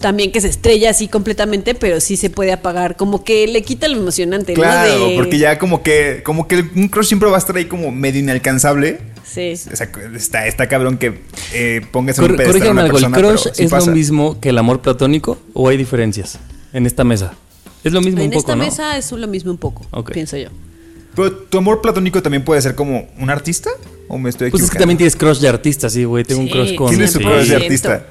también 0.00 0.30
que 0.30 0.42
se 0.42 0.48
estrella 0.48 0.90
así 0.90 1.08
completamente, 1.08 1.74
pero 1.74 1.98
sí 1.98 2.18
se 2.18 2.28
puede 2.28 2.52
apagar. 2.52 2.96
Como 2.96 3.24
que 3.24 3.46
le 3.46 3.62
quita 3.62 3.88
lo 3.88 3.96
emocionante, 3.96 4.52
Claro, 4.52 4.98
¿no? 4.98 5.08
De- 5.08 5.14
porque 5.16 5.38
ya 5.38 5.58
como 5.58 5.82
que, 5.82 6.20
como 6.22 6.46
que 6.46 6.62
un 6.76 6.88
crush 6.88 7.06
siempre 7.06 7.30
va 7.30 7.36
a 7.36 7.38
estar 7.38 7.56
ahí 7.56 7.64
como 7.64 7.90
medio 7.90 8.20
inalcanzable. 8.20 8.98
Sí. 9.24 9.54
O 9.72 9.74
sea, 9.76 9.88
está, 10.14 10.46
está 10.46 10.68
cabrón 10.68 10.98
que 10.98 11.20
eh, 11.54 11.80
pongas 11.90 12.18
en 12.18 12.24
un 12.32 12.36
pedestal 12.36 12.68
a 12.68 12.70
una 12.72 12.82
algo, 12.82 12.98
¿el 12.98 13.04
persona, 13.04 13.16
crush 13.28 13.54
sí 13.54 13.64
es 13.64 13.70
pasa. 13.70 13.86
lo 13.86 13.92
mismo 13.96 14.38
que 14.40 14.50
el 14.50 14.58
amor 14.58 14.82
platónico 14.82 15.38
o 15.54 15.70
hay 15.70 15.78
diferencias 15.78 16.38
en 16.74 16.84
esta 16.84 17.02
mesa? 17.02 17.32
Es 17.84 17.92
lo 17.92 18.00
mismo 18.00 18.20
En 18.20 18.26
un 18.26 18.30
poco, 18.30 18.40
esta 18.40 18.56
¿no? 18.56 18.64
mesa 18.64 18.96
es 18.96 19.10
lo 19.12 19.26
mismo 19.26 19.50
un 19.50 19.58
poco, 19.58 19.84
pienso 20.12 20.36
yo. 20.36 20.48
Pero 21.14 21.32
tu 21.32 21.58
amor 21.58 21.80
platónico 21.82 22.22
también 22.22 22.44
puede 22.44 22.62
ser 22.62 22.74
como 22.74 23.08
un 23.18 23.30
artista 23.30 23.70
o 24.08 24.18
me 24.18 24.30
estoy 24.30 24.50
Pues 24.50 24.62
es 24.62 24.70
que 24.70 24.78
también 24.78 24.96
tienes 24.96 25.16
crush 25.16 25.38
de 25.38 25.48
artista, 25.48 25.90
sí, 25.90 26.04
güey. 26.04 26.24
Tengo 26.24 26.40
un 26.40 26.48
crush 26.48 26.74
con... 26.74 26.88
¿Quién 26.88 27.02
es 27.02 27.12
tu 27.12 27.18
sí. 27.18 27.24
crush 27.24 27.48
de 27.48 27.58
100%. 27.58 27.62
artista? 27.62 28.06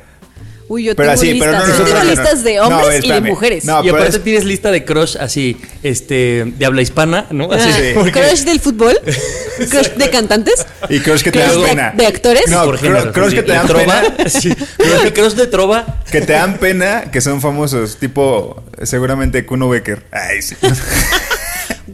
Uy, 0.72 0.86
yo 0.86 0.96
Pero 0.96 1.10
tengo 1.10 1.22
así, 1.22 1.38
pero 1.38 1.52
listas. 1.52 1.68
no, 1.68 1.74
yo 1.74 1.80
no, 1.80 1.86
tengo 1.86 1.98
no, 2.00 2.04
no, 2.06 2.10
listas 2.12 2.44
de 2.46 2.60
hombres 2.62 2.88
ver, 2.88 3.06
y 3.06 3.12
de 3.12 3.22
mujeres. 3.22 3.66
No, 3.66 3.84
y 3.84 3.90
aparte 3.90 4.16
es- 4.18 4.24
tienes 4.24 4.46
lista 4.46 4.72
de 4.72 4.86
crush 4.86 5.18
así, 5.20 5.58
este, 5.84 6.46
de 6.58 6.66
habla 6.66 6.82
hispana, 6.82 7.26
¿no? 7.32 7.52
Así 7.52 7.68
Ah, 7.70 7.92
porque- 7.96 8.12
Crush 8.14 8.44
del 8.46 8.60
fútbol, 8.62 8.98
crush 9.70 9.90
de 9.98 10.10
cantantes, 10.10 10.66
Y 10.90 11.00
crush 11.02 11.24
que 11.24 11.32
te 11.34 11.40
crush 11.42 11.56
dan 11.56 11.64
pena. 11.64 11.92
de 11.98 12.06
actores. 12.08 12.48
No, 12.48 12.64
por 12.64 12.78
género, 12.78 13.12
crush 13.12 13.34
que 13.34 13.44
te 13.44 13.52
dan 13.52 13.68
trova, 13.68 14.02
pena. 14.16 14.30
sí. 14.30 14.54
Crush 15.14 15.34
de 15.34 15.48
trova. 15.48 16.00
Que 16.10 16.22
te 16.22 16.34
dan 16.34 16.58
pena, 16.58 17.12
que 17.12 17.20
son 17.20 17.42
famosos, 17.42 17.98
tipo 17.98 18.64
seguramente 18.84 19.46
Kuno 19.46 19.68
Becker. 19.68 20.04
Ay, 20.12 20.42
sí. 20.42 20.56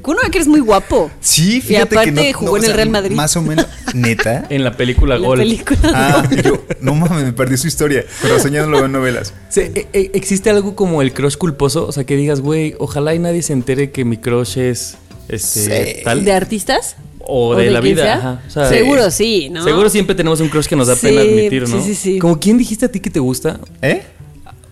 Uno 0.03 0.19
que 0.31 0.37
eres 0.37 0.47
muy 0.47 0.59
guapo. 0.59 1.09
Sí, 1.19 1.61
fíjate 1.61 1.95
aparte 1.95 2.13
que 2.13 2.31
no, 2.33 2.39
jugó 2.39 2.51
no, 2.51 2.57
en 2.57 2.63
o 2.63 2.67
el 2.67 2.73
Real 2.75 2.89
Madrid. 2.89 3.15
Más 3.15 3.35
o 3.37 3.41
menos. 3.41 3.65
¿Neta? 3.93 4.45
En 4.49 4.63
la 4.63 4.75
película 4.77 5.17
La 5.17 5.25
Gol. 5.27 5.39
película. 5.39 5.79
Ah, 5.93 6.23
y 6.31 6.41
yo, 6.41 6.63
no 6.81 6.95
mames, 6.95 7.23
me 7.25 7.33
perdí 7.33 7.57
su 7.57 7.67
historia. 7.67 8.05
Pero 8.21 8.39
soñando 8.39 8.69
lo 8.69 8.77
veo 8.77 8.85
en 8.87 8.91
novelas. 8.91 9.33
Sí, 9.49 9.61
e- 9.61 9.87
e- 9.93 10.11
¿Existe 10.13 10.49
algo 10.49 10.75
como 10.75 11.01
el 11.01 11.13
crush 11.13 11.35
culposo? 11.35 11.87
O 11.87 11.91
sea, 11.91 12.03
que 12.05 12.15
digas, 12.15 12.41
güey, 12.41 12.75
ojalá 12.79 13.13
y 13.15 13.19
nadie 13.19 13.41
se 13.41 13.53
entere 13.53 13.91
que 13.91 14.05
mi 14.05 14.17
crush 14.17 14.57
es 14.57 14.97
este 15.29 15.95
Sí. 15.97 16.03
tal. 16.03 16.23
¿De 16.25 16.31
artistas? 16.33 16.95
o 17.29 17.55
de 17.55 17.65
de 17.65 17.71
la 17.71 17.81
vida. 17.81 18.13
Ajá. 18.15 18.41
O 18.47 18.49
sea, 18.49 18.69
Seguro 18.69 19.11
sí, 19.11 19.49
¿no? 19.49 19.61
Seguro 19.61 19.89
siempre 19.89 20.15
tenemos 20.15 20.39
un 20.39 20.47
crush 20.47 20.65
que 20.67 20.77
nos 20.77 20.87
da 20.87 20.95
Sí, 20.95 21.07
pena 21.07 21.19
admitir, 21.21 21.67
¿no? 21.67 21.81
sí, 21.81 21.93
sí, 21.93 21.95
sí. 21.95 22.19
Como 22.19 22.39
quién 22.39 22.57
dijiste 22.57 22.85
a 22.85 22.89
ti 22.89 23.01
que 23.01 23.09
te 23.09 23.19
gusta? 23.19 23.59
¿Eh? 23.81 24.01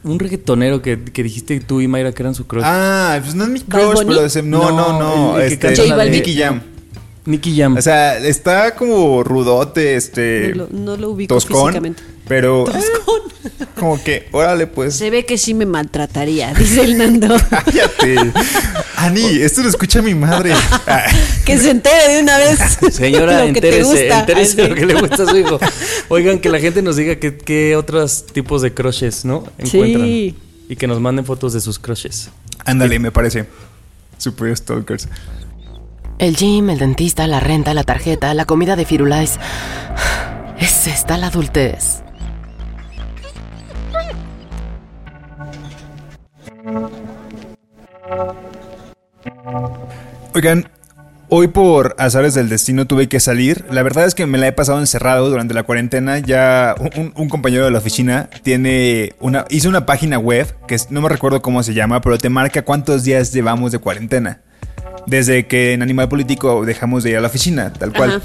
Un 0.06 0.20
reggaetonero 0.20 0.82
que, 0.82 1.04
que 1.04 1.24
dijiste 1.24 1.60
tú 1.60 1.82
y 1.82 1.88
Mayra 1.88 2.12
que 2.14 2.22
eran 2.22 2.36
su 2.36 2.46
crush. 2.46 2.64
Ah, 2.66 3.20
pues 3.22 3.34
no 3.36 3.44
es 3.44 3.50
mi 3.50 3.60
¿Bad 3.60 3.92
crush, 3.92 4.06
pero 4.08 4.26
ese- 4.26 4.44
no, 4.44 4.70
no, 4.72 4.94
no. 4.94 5.00
No, 5.34 5.40
el 5.40 5.58
que 5.58 5.68
este. 5.74 6.10
Nicky 6.10 6.38
Jam. 6.38 6.62
Nicky 7.26 7.58
Jam. 7.58 7.76
O 7.76 7.82
sea, 7.82 8.18
está 8.20 8.76
como 8.76 9.24
rudote, 9.24 9.96
este. 9.96 10.54
No 10.56 10.66
lo, 10.66 10.70
no 10.72 10.98
lo 10.98 11.10
ubico 11.10 11.34
toscón. 11.34 11.68
físicamente. 11.70 12.04
Pero. 12.28 12.66
eh, 12.74 12.82
como 13.80 14.02
que, 14.04 14.28
órale, 14.32 14.68
pues. 14.68 14.96
Se 14.96 15.10
ve 15.10 15.26
que 15.26 15.38
sí 15.38 15.54
me 15.56 15.66
maltrataría, 15.66 16.54
dice 16.58 16.82
el 16.82 16.98
Nando. 16.98 17.36
Cállate. 17.50 18.32
Ani, 18.98 19.26
esto 19.42 19.64
lo 19.64 19.70
escucha 19.70 20.02
mi 20.02 20.14
madre. 20.14 20.54
Ah, 21.46 21.48
que 21.48 21.58
se 21.60 21.70
entere 21.70 22.16
de 22.16 22.22
una 22.24 22.38
vez. 22.40 22.60
Señora, 22.92 23.46
lo 23.46 23.54
que 23.54 23.62
te 23.62 23.68
entérese, 23.68 23.84
gusta. 23.84 24.20
entérese 24.22 24.62
Así. 24.62 24.70
lo 24.70 24.76
que 24.76 24.86
le 24.88 24.94
gusta 24.96 25.24
a 25.24 25.26
su 25.28 25.38
hijo. 25.38 25.60
Oigan, 26.10 26.40
que 26.40 26.50
la 26.50 26.60
gente 26.60 26.82
nos 26.82 26.96
diga 26.96 27.18
qué, 27.18 27.38
qué 27.38 27.76
otros 27.76 28.26
tipos 28.26 28.62
de 28.64 28.74
crushes, 28.74 29.26
¿no? 29.26 29.44
Encuentran. 29.60 30.06
Sí. 30.06 30.36
Y 30.70 30.76
que 30.76 30.88
nos 30.88 31.00
manden 31.00 31.24
fotos 31.26 31.54
de 31.54 31.62
sus 31.62 31.78
crushes. 31.78 32.32
Ándale, 32.66 32.98
me 32.98 33.12
parece. 33.12 33.46
Super 34.18 34.56
Stalkers. 34.58 35.08
El 36.18 36.36
gym, 36.36 36.70
el 36.72 36.80
dentista, 36.80 37.28
la 37.28 37.40
renta, 37.40 37.74
la 37.74 37.84
tarjeta, 37.84 38.34
la 38.34 38.46
comida 38.46 38.76
de 38.76 38.86
Firulais. 38.86 39.38
Es 40.58 40.88
esta 40.88 41.18
la 41.18 41.28
adultez. 41.28 42.02
Oigan, 50.34 50.68
hoy 51.30 51.48
por 51.48 51.96
azares 51.98 52.34
del 52.34 52.50
destino 52.50 52.86
tuve 52.86 53.08
que 53.08 53.20
salir. 53.20 53.66
La 53.72 53.84
verdad 53.84 54.06
es 54.06 54.16
que 54.16 54.26
me 54.26 54.38
la 54.38 54.48
he 54.48 54.52
pasado 54.52 54.80
encerrado 54.80 55.30
durante 55.30 55.54
la 55.54 55.64
cuarentena. 55.64 56.20
Ya 56.20 56.76
un, 56.96 57.14
un 57.16 57.30
compañero 57.30 57.66
de 57.66 57.72
la 57.72 57.80
oficina 57.80 58.30
tiene 58.44 59.14
una, 59.20 59.46
hizo 59.50 59.70
una 59.70 59.86
página 59.86 60.20
web 60.20 60.54
que 60.68 60.78
no 60.90 61.02
me 61.02 61.10
recuerdo 61.10 61.42
cómo 61.42 61.64
se 61.64 61.74
llama, 61.74 62.02
pero 62.02 62.18
te 62.18 62.30
marca 62.30 62.64
cuántos 62.64 63.04
días 63.04 63.34
llevamos 63.34 63.72
de 63.72 63.80
cuarentena. 63.80 64.42
Desde 65.08 65.46
que 65.46 65.74
en 65.74 65.84
Animal 65.84 66.10
Político 66.10 66.66
dejamos 66.66 67.04
de 67.04 67.12
ir 67.12 67.18
a 67.18 67.22
la 67.22 67.28
oficina, 67.28 67.72
tal 67.74 67.94
cual. 67.94 68.10
Ajá. 68.10 68.22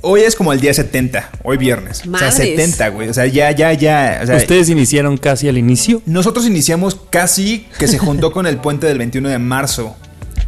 Hoy 0.00 0.20
es 0.20 0.36
como 0.36 0.52
el 0.52 0.60
día 0.60 0.72
70, 0.72 1.30
hoy 1.42 1.56
viernes. 1.56 2.02
O 2.06 2.18
sea, 2.18 2.30
70, 2.30 2.88
güey. 2.90 3.08
O 3.08 3.14
sea, 3.14 3.26
ya, 3.26 3.50
ya, 3.50 3.72
ya. 3.72 4.20
O 4.22 4.26
sea, 4.26 4.36
¿Ustedes 4.36 4.68
iniciaron 4.68 5.16
casi 5.16 5.48
al 5.48 5.58
inicio? 5.58 6.02
nosotros 6.06 6.46
iniciamos 6.46 6.96
casi 7.10 7.66
que 7.78 7.88
se 7.88 7.98
juntó 7.98 8.32
con 8.32 8.46
el 8.46 8.58
puente 8.58 8.86
del 8.86 8.98
21 8.98 9.28
de 9.28 9.38
marzo. 9.38 9.96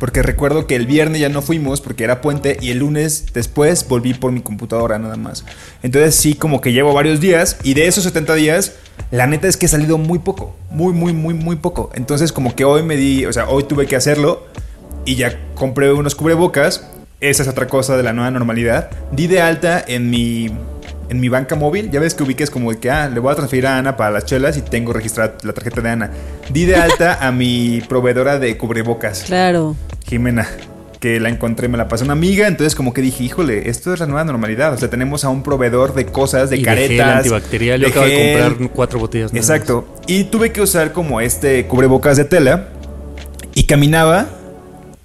Porque 0.00 0.22
recuerdo 0.22 0.66
que 0.66 0.76
el 0.76 0.86
viernes 0.86 1.20
ya 1.20 1.28
no 1.28 1.42
fuimos 1.42 1.82
porque 1.82 2.04
era 2.04 2.22
puente 2.22 2.56
y 2.60 2.70
el 2.70 2.78
lunes 2.78 3.26
después 3.34 3.86
volví 3.86 4.14
por 4.14 4.32
mi 4.32 4.40
computadora 4.40 4.98
nada 4.98 5.16
más. 5.16 5.44
Entonces 5.82 6.14
sí, 6.14 6.34
como 6.34 6.62
que 6.62 6.72
llevo 6.72 6.94
varios 6.94 7.20
días 7.20 7.58
y 7.62 7.74
de 7.74 7.86
esos 7.86 8.04
70 8.04 8.34
días, 8.34 8.72
la 9.10 9.26
neta 9.26 9.46
es 9.46 9.58
que 9.58 9.66
he 9.66 9.68
salido 9.68 9.98
muy 9.98 10.18
poco. 10.18 10.56
Muy, 10.70 10.94
muy, 10.94 11.12
muy, 11.12 11.34
muy 11.34 11.56
poco. 11.56 11.90
Entonces 11.94 12.32
como 12.32 12.56
que 12.56 12.64
hoy 12.64 12.82
me 12.82 12.96
di, 12.96 13.26
o 13.26 13.32
sea, 13.34 13.50
hoy 13.50 13.64
tuve 13.64 13.86
que 13.86 13.94
hacerlo 13.94 14.46
y 15.04 15.16
ya 15.16 15.38
compré 15.54 15.92
unos 15.92 16.14
cubrebocas. 16.14 16.88
Esa 17.20 17.42
es 17.42 17.48
otra 17.50 17.68
cosa 17.68 17.98
de 17.98 18.02
la 18.02 18.14
nueva 18.14 18.30
normalidad. 18.30 18.88
Di 19.12 19.26
de 19.26 19.42
alta 19.42 19.84
en 19.86 20.08
mi, 20.08 20.50
en 21.10 21.20
mi 21.20 21.28
banca 21.28 21.56
móvil. 21.56 21.90
Ya 21.90 22.00
ves 22.00 22.14
que 22.14 22.22
ubiques 22.22 22.50
como 22.50 22.70
de 22.72 22.78
que, 22.78 22.90
ah, 22.90 23.08
le 23.08 23.20
voy 23.20 23.32
a 23.32 23.34
transferir 23.34 23.66
a 23.66 23.76
Ana 23.76 23.96
para 23.96 24.10
las 24.12 24.24
chelas 24.24 24.56
y 24.56 24.62
tengo 24.62 24.92
registrada 24.92 25.34
la 25.42 25.52
tarjeta 25.52 25.80
de 25.82 25.90
Ana. 25.90 26.10
Di 26.52 26.64
de 26.64 26.76
alta 26.76 27.18
a 27.26 27.32
mi 27.32 27.82
proveedora 27.88 28.38
de 28.38 28.56
cubrebocas, 28.56 29.24
Claro. 29.26 29.76
Jimena. 30.06 30.46
Que 31.00 31.18
la 31.18 31.30
encontré, 31.30 31.66
me 31.66 31.78
la 31.78 31.88
pasó 31.88 32.04
una 32.04 32.12
amiga, 32.12 32.46
entonces 32.46 32.74
como 32.74 32.92
que 32.92 33.00
dije, 33.00 33.24
híjole, 33.24 33.70
esto 33.70 33.94
es 33.94 34.00
la 34.00 34.06
nueva 34.06 34.22
normalidad. 34.24 34.74
O 34.74 34.76
sea, 34.76 34.90
tenemos 34.90 35.24
a 35.24 35.30
un 35.30 35.42
proveedor 35.42 35.94
de 35.94 36.04
cosas, 36.04 36.50
de 36.50 36.58
y 36.58 36.62
caretas. 36.62 36.88
de 36.90 36.96
gel 36.96 37.10
antibacterial. 37.10 37.80
Yo 37.80 37.88
acabo 37.88 38.04
de 38.06 38.12
gel. 38.12 38.42
comprar 38.48 38.70
cuatro 38.70 38.98
botellas. 38.98 39.32
nuevas. 39.32 39.48
Exacto. 39.50 39.88
Y 40.06 40.24
tuve 40.24 40.52
que 40.52 40.60
usar 40.60 40.92
como 40.92 41.20
este 41.22 41.66
cubrebocas 41.66 42.18
de 42.18 42.24
tela. 42.26 42.68
Y 43.54 43.64
caminaba. 43.64 44.26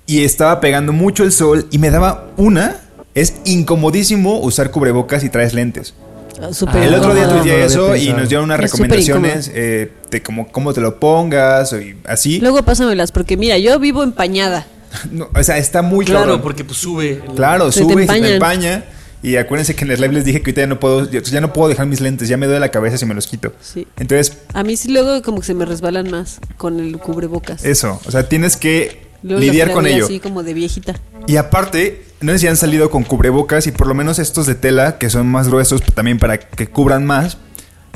Y 0.06 0.24
estaba 0.26 0.60
pegando 0.60 0.92
mucho 0.92 1.24
el 1.24 1.32
sol. 1.32 1.66
Y 1.72 1.78
me 1.80 1.90
daba 1.90 2.26
una. 2.36 2.76
Es 3.16 3.36
incomodísimo 3.46 4.40
usar 4.40 4.72
cubrebocas 4.72 5.24
y 5.24 5.30
traes 5.30 5.54
lentes. 5.54 5.94
Ah, 6.42 6.54
Súper 6.54 6.84
el 6.84 6.94
otro 6.96 7.16
día 7.16 7.30
tuiteé 7.30 7.60
No 7.60 7.66
eso 7.66 7.96
y 7.96 8.10
nos 8.12 8.28
dieron 8.28 8.44
unas 8.46 8.60
Es 8.60 8.64
recomendaciones 8.72 9.50
eh, 9.54 9.90
de 10.12 10.22
cómo, 10.22 10.50
cómo 10.52 10.74
te 10.74 10.82
lo 10.82 11.00
pongas 11.00 11.72
y 11.74 11.96
así. 12.06 12.40
Luego 12.42 12.62
pásamelas, 12.64 13.12
porque 13.14 13.38
mira, 13.38 13.58
yo 13.58 13.80
vivo 13.80 14.04
empañada. 14.04 14.68
No, 15.12 15.28
o 15.34 15.44
sea, 15.44 15.58
está 15.58 15.82
muy 15.82 16.06
Claro, 16.06 16.22
cabrón. 16.22 16.42
porque 16.42 16.64
pues 16.64 16.78
sube. 16.78 17.22
Claro, 17.36 17.70
Se 17.72 17.82
te 17.86 17.92
sube 17.92 18.04
y 18.04 18.08
se 18.08 18.22
te 18.22 18.34
empaña. 18.36 18.86
Y 19.24 19.38
acuérdense 19.38 19.76
que 19.76 19.84
en 19.86 19.92
el 19.92 20.00
live 20.00 20.14
les 20.14 20.24
dije 20.26 20.40
que 20.42 20.52
ahorita 20.52 20.62
ya 20.62 20.68
no 20.68 20.80
puedo, 20.80 21.10
ya- 21.10 21.42
no 21.42 21.52
puedo 21.52 21.68
dejar 21.68 21.86
mis 21.88 22.00
lentes, 22.00 22.30
ya 22.30 22.38
me 22.38 22.46
duele 22.46 22.60
la 22.62 22.70
cabeza 22.70 22.98
si 22.98 23.06
me 23.06 23.14
los 23.16 23.28
quito. 23.28 23.52
Sí. 23.60 23.88
Entonces, 23.98 24.38
A 24.54 24.64
mí 24.64 24.78
sí 24.78 24.90
luego 24.92 25.22
como 25.22 25.40
que 25.40 25.48
se 25.48 25.54
me 25.54 25.66
resbalan 25.66 26.12
más 26.12 26.40
con 26.58 26.80
el 26.80 26.98
cubrebocas. 27.00 27.66
eso, 27.66 28.00
o 28.06 28.12
sea, 28.12 28.30
tienes 28.30 28.56
que 28.56 29.02
Luego 29.24 29.42
lidiar 29.42 29.72
con 29.72 29.86
ello. 29.88 30.06
así 30.06 30.20
como 30.20 30.44
de 30.44 30.54
viejita. 30.54 30.96
Y 31.28 31.38
aparte, 31.38 32.05
no 32.22 32.32
sé 32.34 32.40
si 32.40 32.48
han 32.48 32.58
salido 32.58 32.90
con 32.90 33.04
cubrebocas 33.04 33.68
y 33.68 33.72
por 33.72 33.88
lo 33.88 33.94
menos 33.94 34.20
estos 34.20 34.46
de 34.46 34.56
tela, 34.56 34.98
que 34.98 35.10
son 35.10 35.28
más 35.28 35.48
gruesos 35.48 35.82
también 35.94 36.20
para 36.20 36.40
que 36.40 36.68
cubran 36.68 37.06
más, 37.06 37.38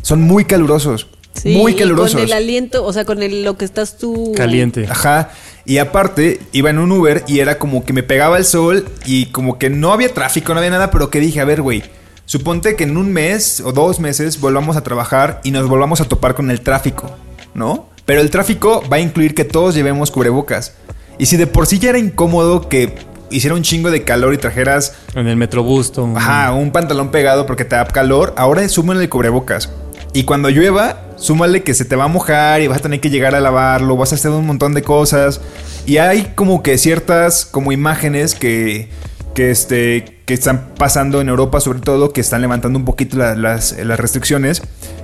son 0.02 0.22
muy 0.22 0.46
calurosos. 0.46 1.08
Sí, 1.34 1.56
muy 1.56 1.74
y 1.74 1.76
calurosos. 1.76 2.16
Con 2.16 2.24
el 2.24 2.34
aliento, 2.34 2.84
o 2.84 2.92
sea, 2.92 3.06
con 3.06 3.22
el, 3.22 3.44
lo 3.44 3.58
que 3.58 3.66
estás 3.66 3.98
tú. 3.98 4.34
Caliente. 4.36 4.88
Ajá. 4.90 5.30
Y 5.66 5.78
aparte, 5.78 6.40
iba 6.52 6.70
en 6.70 6.80
un 6.80 6.92
Uber 6.92 7.24
y 7.28 7.40
era 7.40 7.60
como 7.60 7.86
que 7.86 7.94
me 7.94 8.04
pegaba 8.04 8.38
el 8.38 8.46
sol 8.46 8.88
y 9.06 9.28
como 9.28 9.58
que 9.58 9.70
no 9.70 9.94
había 9.94 10.14
tráfico, 10.14 10.54
no 10.54 10.60
había 10.60 10.72
nada, 10.72 10.92
pero 10.92 11.10
que 11.10 11.20
dije, 11.20 11.40
a 11.40 11.46
ver, 11.46 11.62
güey, 11.62 11.84
suponte 12.26 12.76
que 12.76 12.86
en 12.86 12.98
un 12.98 13.14
mes 13.14 13.62
o 13.62 13.72
dos 13.72 14.00
meses 14.00 14.40
volvamos 14.40 14.76
a 14.78 14.84
trabajar 14.84 15.42
y 15.44 15.52
nos 15.52 15.68
volvamos 15.68 16.02
a 16.02 16.06
topar 16.06 16.34
con 16.34 16.50
el 16.50 16.62
tráfico, 16.62 17.16
¿no? 17.54 17.88
Pero 18.06 18.22
el 18.22 18.32
tráfico 18.32 18.84
va 18.92 18.98
a 18.98 19.00
incluir 19.00 19.36
que 19.36 19.46
todos 19.46 19.76
llevemos 19.76 20.10
cubrebocas. 20.10 20.74
Y 21.20 21.28
si 21.28 21.38
de 21.38 21.48
por 21.48 21.68
sí 21.68 21.78
ya 21.78 21.90
era 21.90 22.00
incómodo 22.00 22.68
que 22.68 22.96
hiciera 23.32 23.56
un 23.56 23.62
chingo 23.64 23.92
de 23.92 24.04
calor 24.04 24.34
y 24.34 24.38
trajeras, 24.38 24.94
En 25.16 25.28
el 25.28 25.36
Metrobús. 25.38 25.92
ajá, 26.16 26.52
un 26.54 26.72
pantalón 26.72 27.10
pegado 27.12 27.46
porque 27.46 27.66
te 27.66 27.76
da 27.76 27.86
calor, 27.86 28.34
ahora 28.38 28.68
súmale 28.70 29.02
el 29.04 29.10
cubrebocas. 29.10 29.70
Y 30.14 30.24
cuando 30.24 30.50
llueva, 30.50 31.02
súmale 31.18 31.62
que 31.62 31.74
se 31.76 31.86
te 31.86 31.96
va 31.96 32.06
a 32.06 32.08
mojar 32.08 32.62
y 32.62 32.68
vas 32.68 32.80
a 32.80 32.82
tener 32.82 33.00
que 33.00 33.10
llegar 33.12 33.36
a 33.36 33.40
lavarlo, 33.40 33.96
vas 33.96 34.12
a 34.12 34.16
hacer 34.16 34.32
un 34.32 34.46
montón 34.48 34.74
de 34.74 34.82
cosas. 34.82 35.40
Y 35.86 35.98
hay 35.98 36.32
como 36.36 36.64
que 36.64 36.78
ciertas 36.80 37.46
como 37.46 37.72
imágenes 37.72 38.34
que, 38.34 38.90
que, 39.36 39.52
este, 39.52 40.22
que 40.26 40.34
están 40.34 40.70
pasando 40.78 41.22
en 41.22 41.30
Europa 41.30 41.60
sobre 41.60 41.80
todo, 41.80 42.12
que 42.12 42.22
están 42.22 42.42
levantando 42.42 42.80
un 42.80 42.86
poquito 42.86 43.18
la- 43.18 43.36
las, 43.36 43.78
las 43.78 44.00
restricciones, 44.00 44.64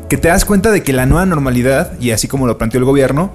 que 0.10 0.18
te 0.18 0.28
das 0.28 0.44
cuenta 0.44 0.72
de 0.72 0.82
que 0.82 0.92
la 0.92 1.06
nueva 1.06 1.26
normalidad, 1.28 1.92
y 2.00 2.10
así 2.12 2.28
como 2.28 2.48
lo 2.48 2.58
planteó 2.58 2.80
el 2.80 2.86
gobierno, 2.86 3.32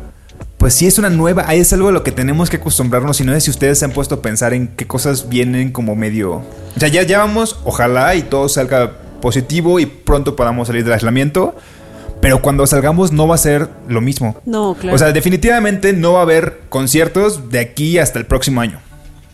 pues 0.59 0.74
sí 0.74 0.86
es 0.86 0.99
una 0.99 1.09
nueva, 1.09 1.45
ahí 1.47 1.61
es 1.61 1.72
algo 1.72 1.88
a 1.88 1.93
lo 1.93 2.03
que 2.03 2.12
tenemos 2.12 2.51
que 2.51 2.59
acostumbrarnos 2.59 3.20
y 3.20 3.24
no 3.24 3.32
sé 3.32 3.41
si 3.41 3.51
ustedes 3.51 3.78
se 3.78 3.86
han 3.86 3.93
puesto 3.93 4.16
a 4.16 4.22
pensar 4.22 4.53
en 4.53 4.68
qué 4.68 4.86
cosas 4.86 5.28
vienen 5.28 5.72
como 5.72 5.97
medio... 5.97 6.32
O 6.76 6.78
sea, 6.78 6.88
ya, 6.88 7.03
ya 7.03 7.18
vamos, 7.18 7.59
ojalá 7.64 8.14
y 8.14 8.22
todo 8.22 8.49
salga 8.49 8.93
positivo 9.22 9.80
y 9.80 9.86
pronto 9.86 10.36
podamos 10.36 10.66
salir 10.68 10.84
del 10.84 10.93
aislamiento, 10.93 11.55
pero 12.20 12.43
cuando 12.43 12.66
salgamos 12.66 13.12
no 13.12 13.26
va 13.26 13.36
a 13.36 13.38
ser 13.38 13.68
lo 13.88 14.01
mismo. 14.03 14.36
No, 14.45 14.76
claro. 14.78 14.95
O 14.95 14.99
sea, 14.99 15.12
definitivamente 15.12 15.95
no 15.95 16.12
va 16.12 16.18
a 16.20 16.22
haber 16.22 16.61
conciertos 16.68 17.51
de 17.51 17.61
aquí 17.61 17.99
hasta 17.99 18.18
el 18.18 18.26
próximo 18.26 18.61
año. 18.61 18.80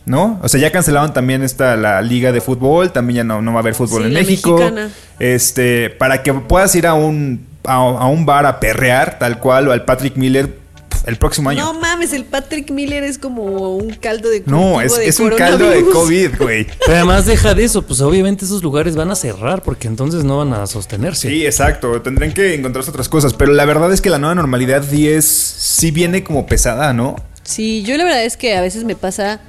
¿No? 0.05 0.39
O 0.41 0.47
sea, 0.47 0.61
ya 0.61 0.71
cancelaron 0.71 1.11
también 1.11 1.43
esta 1.43 1.75
la 1.75 2.01
liga 2.01 2.31
de 2.31 2.39
fútbol, 2.39 2.93
también 2.93 3.17
ya 3.17 3.23
no, 3.25 3.41
no 3.41 3.51
va 3.51 3.57
a 3.57 3.61
haber 3.61 3.75
fútbol 3.75 4.03
Sí, 4.03 4.07
en 4.07 4.13
México. 4.13 4.55
mexicana. 4.57 4.89
Este, 5.19 5.89
para 5.89 6.23
que 6.23 6.33
puedas 6.33 6.73
ir 6.75 6.87
a 6.87 6.93
un 6.93 7.45
a, 7.65 7.73
a 7.73 8.07
un 8.07 8.25
bar 8.25 8.45
a 8.45 8.61
perrear, 8.61 9.19
tal 9.19 9.37
cual, 9.39 9.67
o 9.67 9.73
al 9.73 9.83
Patrick 9.83 10.15
Miller 10.15 10.57
el 11.07 11.15
próximo 11.17 11.49
año. 11.49 11.63
No 11.63 11.79
mames, 11.79 12.11
el 12.11 12.25
Patrick 12.25 12.69
Miller 12.69 13.03
es 13.03 13.17
como 13.17 13.75
un 13.77 13.91
caldo 13.91 14.29
de 14.29 14.43
No, 14.45 14.81
es, 14.81 14.95
de 14.95 15.07
es 15.07 15.19
un 15.19 15.29
caldo 15.31 15.69
de. 15.69 15.83
COVID, 15.85 16.37
güey. 16.37 16.67
Pero 16.85 16.97
además 16.97 17.25
deja 17.25 17.55
de 17.55 17.63
eso, 17.63 17.81
pues 17.81 18.01
obviamente 18.01 18.43
esos 18.43 18.61
lugares 18.61 18.95
van 18.95 19.09
a 19.09 19.15
cerrar 19.15 19.63
porque 19.63 19.87
entonces 19.87 20.25
no 20.25 20.37
van 20.37 20.53
a 20.53 20.67
sostenerse. 20.67 21.29
Sí, 21.29 21.45
exacto. 21.45 22.01
Tendrán 22.01 22.33
que 22.33 22.53
encontrarse 22.53 22.89
otras 22.89 23.07
cosas. 23.07 23.33
Pero 23.33 23.53
la 23.53 23.65
verdad 23.65 23.91
es 23.93 24.01
que 24.01 24.09
la 24.09 24.19
nueva 24.19 24.35
normalidad 24.35 24.83
sí 24.87 25.07
es. 25.07 25.25
sí 25.25 25.91
viene 25.91 26.23
como 26.23 26.45
pesada, 26.45 26.93
¿no? 26.93 27.15
Sí, 27.47 27.83
yo 27.83 27.95
la 27.95 28.03
verdad 28.03 28.25
es 28.25 28.35
que 28.35 28.57
a 28.57 28.61
veces 28.61 28.83
me 28.83 28.97
pasa, 28.97 29.39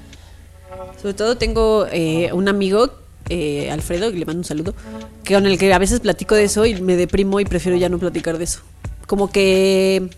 sobre 1.02 1.14
todo 1.14 1.36
tengo 1.36 1.88
eh, 1.90 2.30
un 2.32 2.48
amigo, 2.48 2.92
eh, 3.28 3.68
Alfredo, 3.72 4.12
que 4.12 4.18
le 4.18 4.24
mando 4.24 4.38
un 4.38 4.44
saludo, 4.44 4.74
que 5.24 5.34
con 5.34 5.46
el 5.46 5.58
que 5.58 5.72
a 5.72 5.78
veces 5.78 5.98
platico 5.98 6.36
de 6.36 6.44
eso 6.44 6.64
y 6.64 6.80
me 6.80 6.94
deprimo 6.94 7.40
y 7.40 7.44
prefiero 7.44 7.76
ya 7.76 7.88
no 7.88 7.98
platicar 7.98 8.38
de 8.38 8.44
eso. 8.44 8.60
Como 9.08 9.32
que, 9.32 10.10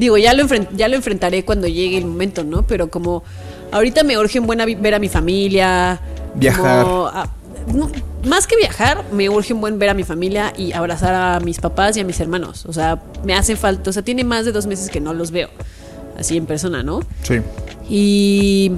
digo, 0.00 0.16
ya 0.16 0.32
lo, 0.32 0.46
ya 0.74 0.88
lo 0.88 0.96
enfrentaré 0.96 1.44
cuando 1.44 1.68
llegue 1.68 1.98
el 1.98 2.06
momento, 2.06 2.42
¿no? 2.42 2.66
Pero 2.66 2.90
como 2.90 3.22
ahorita 3.70 4.02
me 4.02 4.16
urge 4.16 4.38
en 4.38 4.46
buena 4.46 4.64
ver 4.64 4.94
a 4.94 4.98
mi 4.98 5.08
familia. 5.08 6.00
Viajar. 6.34 6.84
como, 6.84 7.06
ah, 7.08 7.28
no, 7.74 7.90
más 8.24 8.46
que 8.46 8.56
viajar, 8.56 9.04
me 9.12 9.28
urge 9.28 9.52
en 9.52 9.60
buen 9.60 9.78
ver 9.78 9.90
a 9.90 9.94
mi 9.94 10.02
familia 10.02 10.54
y 10.56 10.72
abrazar 10.72 11.14
a 11.14 11.40
mis 11.40 11.60
papás 11.60 11.98
y 11.98 12.00
a 12.00 12.04
mis 12.04 12.18
hermanos. 12.18 12.64
O 12.66 12.72
sea, 12.72 13.02
me 13.24 13.34
hace 13.34 13.56
falta, 13.56 13.90
o 13.90 13.92
sea, 13.92 14.02
tiene 14.02 14.24
más 14.24 14.46
de 14.46 14.52
dos 14.52 14.66
meses 14.66 14.88
que 14.88 15.00
no 15.00 15.12
los 15.12 15.32
veo, 15.32 15.50
así 16.18 16.38
en 16.38 16.46
persona, 16.46 16.82
¿no? 16.82 17.00
Sí. 17.22 17.40
Y 17.90 18.72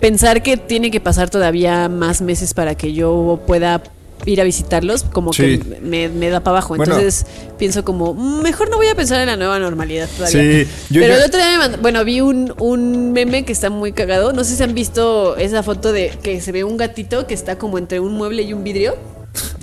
pensar 0.00 0.42
que 0.42 0.56
tiene 0.56 0.90
que 0.90 1.00
pasar 1.00 1.28
todavía 1.28 1.90
más 1.90 2.22
meses 2.22 2.54
para 2.54 2.74
que 2.76 2.94
yo 2.94 3.40
pueda 3.46 3.82
ir 4.26 4.40
a 4.40 4.44
visitarlos, 4.44 5.02
como 5.04 5.32
Sí. 5.32 5.58
que 5.58 5.80
me, 5.82 6.08
me 6.08 6.28
da 6.30 6.40
para 6.40 6.58
abajo. 6.58 6.76
Bueno. 6.76 6.94
Entonces 6.96 7.26
pienso 7.58 7.84
como, 7.84 8.14
"Mm, 8.14 8.42
mejor 8.42 8.70
no 8.70 8.76
voy 8.76 8.86
a 8.88 8.94
pensar 8.94 9.20
en 9.20 9.26
la 9.26 9.36
nueva 9.36 9.58
normalidad 9.58 10.08
todavía. 10.16 10.64
Sí, 10.64 10.70
yo 10.90 11.00
Pero 11.02 11.14
ya- 11.14 11.20
el 11.20 11.26
otro 11.28 11.38
día 11.38 11.50
me 11.52 11.58
mandó- 11.58 11.78
bueno, 11.82 12.04
vi 12.04 12.20
un, 12.20 12.54
un 12.58 13.12
meme 13.12 13.44
que 13.44 13.52
está 13.52 13.68
muy 13.70 13.92
cagado. 13.92 14.32
No 14.32 14.44
sé 14.44 14.56
si 14.56 14.62
han 14.62 14.74
visto 14.74 15.36
esa 15.36 15.62
foto 15.62 15.92
de 15.92 16.10
que 16.22 16.40
se 16.40 16.52
ve 16.52 16.64
un 16.64 16.76
gatito 16.76 17.26
que 17.26 17.34
está 17.34 17.58
como 17.58 17.76
entre 17.78 18.00
un 18.00 18.14
mueble 18.14 18.42
y 18.42 18.52
un 18.52 18.64
vidrio. 18.64 18.94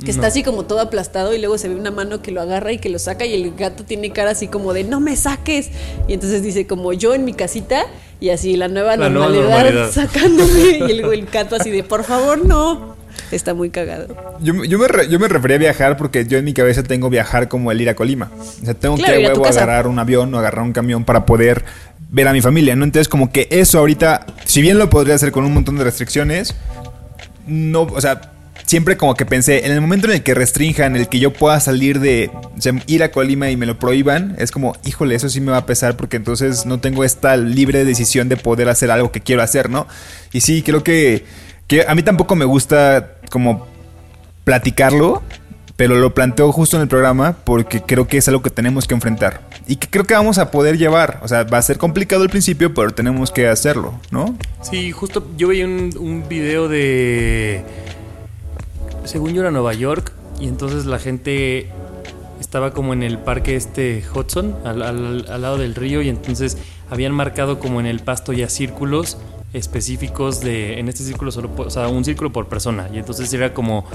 Que 0.03 0.11
está 0.11 0.27
así 0.27 0.43
como 0.43 0.65
todo 0.65 0.81
aplastado 0.81 1.33
y 1.33 1.37
luego 1.39 1.57
se 1.57 1.69
ve 1.69 1.75
una 1.75 1.91
mano 1.91 2.21
que 2.21 2.31
lo 2.31 2.41
agarra 2.41 2.73
y 2.73 2.77
que 2.79 2.89
lo 2.89 2.99
saca 2.99 3.23
y 3.25 3.33
el 3.35 3.53
gato 3.55 3.85
tiene 3.85 4.11
cara 4.11 4.31
así 4.31 4.47
como 4.47 4.73
de 4.73 4.83
no 4.83 4.99
me 4.99 5.15
saques. 5.15 5.69
Y 6.09 6.13
entonces 6.13 6.43
dice 6.43 6.67
como 6.67 6.91
yo 6.91 7.13
en 7.13 7.23
mi 7.23 7.33
casita 7.33 7.85
y 8.19 8.29
así 8.29 8.57
la 8.57 8.67
nueva, 8.67 8.97
La 8.97 9.09
nueva 9.09 9.27
normalidad, 9.29 9.63
normalidad. 9.63 9.91
sacándome 9.91 10.71
y 10.87 10.91
el, 10.91 11.05
el 11.05 11.25
gato 11.27 11.55
así 11.55 11.69
de 11.69 11.83
por 11.83 12.03
favor 12.03 12.43
no. 12.45 12.97
Está 13.35 13.53
muy 13.53 13.69
cagado. 13.69 14.07
Yo, 14.41 14.63
yo 14.65 14.77
me 14.79 14.87
re- 14.87 15.07
yo 15.09 15.19
me 15.19 15.27
refería 15.27 15.55
a 15.55 15.59
viajar 15.59 15.97
porque 15.97 16.25
yo 16.25 16.37
en 16.37 16.45
mi 16.45 16.53
cabeza 16.53 16.83
tengo 16.83 17.09
viajar 17.09 17.47
como 17.47 17.71
el 17.71 17.81
ir 17.81 17.89
a 17.89 17.95
Colima. 17.95 18.31
O 18.61 18.65
sea, 18.65 18.73
tengo 18.73 18.95
Claro, 18.97 19.13
que 19.19 19.27
huevo 19.27 19.45
agarrar 19.45 19.87
un 19.87 19.99
avión 19.99 20.33
o 20.33 20.39
agarrar 20.39 20.63
un 20.63 20.73
camión 20.73 21.03
para 21.05 21.25
poder 21.25 21.63
ver 22.09 22.27
a 22.27 22.33
mi 22.33 22.41
familia, 22.41 22.75
¿no? 22.75 22.83
Entonces, 22.83 23.07
como 23.07 23.31
que 23.31 23.47
eso 23.51 23.79
ahorita, 23.79 24.25
si 24.45 24.61
bien 24.61 24.77
lo 24.77 24.89
podría 24.89 25.15
hacer 25.15 25.31
con 25.31 25.45
un 25.45 25.53
montón 25.53 25.77
de 25.77 25.85
restricciones, 25.85 26.55
no, 27.47 27.83
o 27.83 28.01
sea, 28.01 28.33
siempre 28.65 28.97
como 28.97 29.15
que 29.15 29.25
pensé, 29.25 29.65
en 29.65 29.71
el 29.71 29.81
momento 29.81 30.07
en 30.07 30.13
el 30.13 30.23
que 30.23 30.33
restrinjan, 30.33 30.95
el 30.95 31.07
que 31.07 31.19
yo 31.19 31.31
pueda 31.33 31.59
salir 31.59 31.99
de, 31.99 32.29
o 32.57 32.61
sea, 32.61 32.73
ir 32.87 33.03
a 33.03 33.11
Colima 33.11 33.49
y 33.49 33.55
me 33.57 33.65
lo 33.65 33.79
prohíban, 33.79 34.35
es 34.39 34.51
como, 34.51 34.75
híjole, 34.85 35.15
eso 35.15 35.29
sí 35.29 35.39
me 35.41 35.51
va 35.51 35.57
a 35.57 35.65
pesar 35.65 35.95
porque 35.97 36.17
entonces 36.17 36.65
no 36.65 36.79
tengo 36.79 37.03
esta 37.03 37.37
libre 37.37 37.85
decisión 37.85 38.29
de 38.29 38.37
poder 38.37 38.69
hacer 38.69 38.91
algo 38.91 39.11
que 39.11 39.21
quiero 39.21 39.41
hacer, 39.41 39.69
¿no? 39.69 39.87
Y 40.33 40.41
sí, 40.41 40.61
creo 40.63 40.83
que, 40.83 41.25
que 41.67 41.85
a 41.87 41.95
mí 41.95 42.03
tampoco 42.03 42.35
me 42.35 42.45
gusta 42.45 43.13
como 43.31 43.65
platicarlo, 44.43 45.23
pero 45.75 45.95
lo 45.95 46.13
planteo 46.13 46.51
justo 46.51 46.77
en 46.77 46.83
el 46.83 46.87
programa 46.87 47.37
porque 47.43 47.81
creo 47.81 48.07
que 48.07 48.17
es 48.17 48.27
algo 48.27 48.43
que 48.43 48.51
tenemos 48.51 48.85
que 48.85 48.93
enfrentar 48.93 49.41
y 49.67 49.77
que 49.77 49.87
creo 49.87 50.05
que 50.05 50.13
vamos 50.13 50.37
a 50.37 50.51
poder 50.51 50.77
llevar. 50.77 51.19
O 51.23 51.27
sea, 51.27 51.43
va 51.43 51.57
a 51.57 51.61
ser 51.63 51.79
complicado 51.79 52.21
al 52.21 52.29
principio, 52.29 52.73
pero 52.73 52.91
tenemos 52.91 53.31
que 53.31 53.47
hacerlo, 53.47 53.99
¿no? 54.11 54.35
Sí, 54.61 54.91
justo 54.91 55.27
yo 55.37 55.47
veía 55.47 55.65
un, 55.65 56.25
video 56.29 56.67
de. 56.67 57.63
Según 59.05 59.33
yo 59.33 59.41
era 59.41 59.49
Nueva 59.49 59.73
York, 59.73 60.11
y 60.39 60.47
entonces 60.47 60.85
la 60.85 60.99
gente 60.99 61.69
estaba 62.39 62.71
como 62.73 62.93
en 62.93 63.01
el 63.01 63.17
parque 63.17 63.55
este 63.55 64.03
Hudson, 64.13 64.55
al 64.65 65.41
lado 65.41 65.57
del 65.57 65.73
río, 65.73 66.01
y 66.01 66.09
entonces 66.09 66.57
habían 66.89 67.13
marcado 67.13 67.57
como 67.59 67.79
en 67.79 67.85
el 67.85 68.01
pasto 68.01 68.33
ya 68.33 68.49
círculos 68.49 69.17
específicos 69.53 70.41
de. 70.41 70.79
En 70.79 70.89
este 70.89 71.03
círculo 71.03 71.31
solo. 71.31 71.49
O 71.57 71.69
sea, 71.69 71.87
un 71.87 72.03
círculo 72.05 72.31
por 72.31 72.47
persona, 72.47 72.89
y 72.93 72.97
entonces 72.97 73.31
era 73.33 73.53
como. 73.53 73.85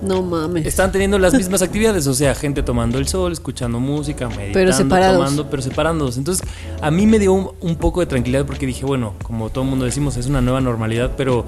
No 0.00 0.20
mames. 0.22 0.66
Estaban 0.66 0.90
teniendo 0.90 1.18
las 1.18 1.32
mismas 1.34 1.62
actividades, 1.62 2.06
o 2.08 2.14
sea, 2.14 2.34
gente 2.34 2.62
tomando 2.62 2.98
el 2.98 3.06
sol, 3.06 3.30
escuchando 3.32 3.78
música, 3.78 4.28
meditando, 4.28 4.72
separados. 4.72 5.18
tomando, 5.18 5.48
pero 5.48 5.62
separándose. 5.62 6.18
Entonces, 6.18 6.46
a 6.80 6.90
mí 6.90 7.06
me 7.06 7.20
dio 7.20 7.32
un, 7.32 7.50
un 7.60 7.76
poco 7.76 8.00
de 8.00 8.06
tranquilidad 8.06 8.44
porque 8.44 8.66
dije, 8.66 8.84
bueno, 8.84 9.14
como 9.22 9.50
todo 9.50 9.62
el 9.62 9.70
mundo 9.70 9.84
decimos, 9.84 10.16
es 10.16 10.26
una 10.26 10.40
nueva 10.40 10.60
normalidad, 10.60 11.12
pero 11.16 11.46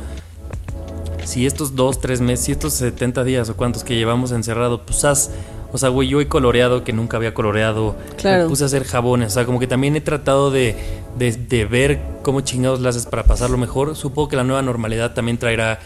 si 1.25 1.47
estos 1.47 1.75
dos, 1.75 2.01
tres 2.01 2.21
meses, 2.21 2.45
si 2.47 2.53
estos 2.53 2.75
70 2.75 3.25
días 3.25 3.49
o 3.49 3.57
cuantos 3.57 3.85
que 3.85 3.97
llevamos 3.97 4.33
encerrado, 4.33 4.85
pues 4.85 5.05
haz, 5.05 5.31
o 5.75 5.79
sea, 5.79 5.89
güey, 5.89 6.07
yo 6.09 6.21
he 6.21 6.29
coloreado 6.29 6.85
que 6.85 6.93
nunca 6.93 7.17
había 7.17 7.35
coloreado, 7.35 7.97
Claro. 8.17 8.45
me 8.45 8.49
puse 8.49 8.63
a 8.63 8.67
hacer 8.67 8.85
jabones, 8.85 9.27
o 9.27 9.31
sea, 9.35 9.45
como 9.45 9.59
que 9.59 9.67
también 9.67 9.97
he 9.97 10.01
tratado 10.01 10.53
de, 10.53 10.77
de, 11.19 11.33
de 11.33 11.65
ver 11.65 12.01
cómo 12.23 12.43
chingados 12.43 12.81
las 12.81 12.95
haces 12.95 13.09
para 13.09 13.25
pasarlo 13.25 13.59
mejor. 13.59 13.97
Supongo 13.97 14.29
que 14.29 14.37
la 14.37 14.45
nueva 14.45 14.63
normalidad 14.63 15.15
también 15.15 15.37
traerá 15.37 15.81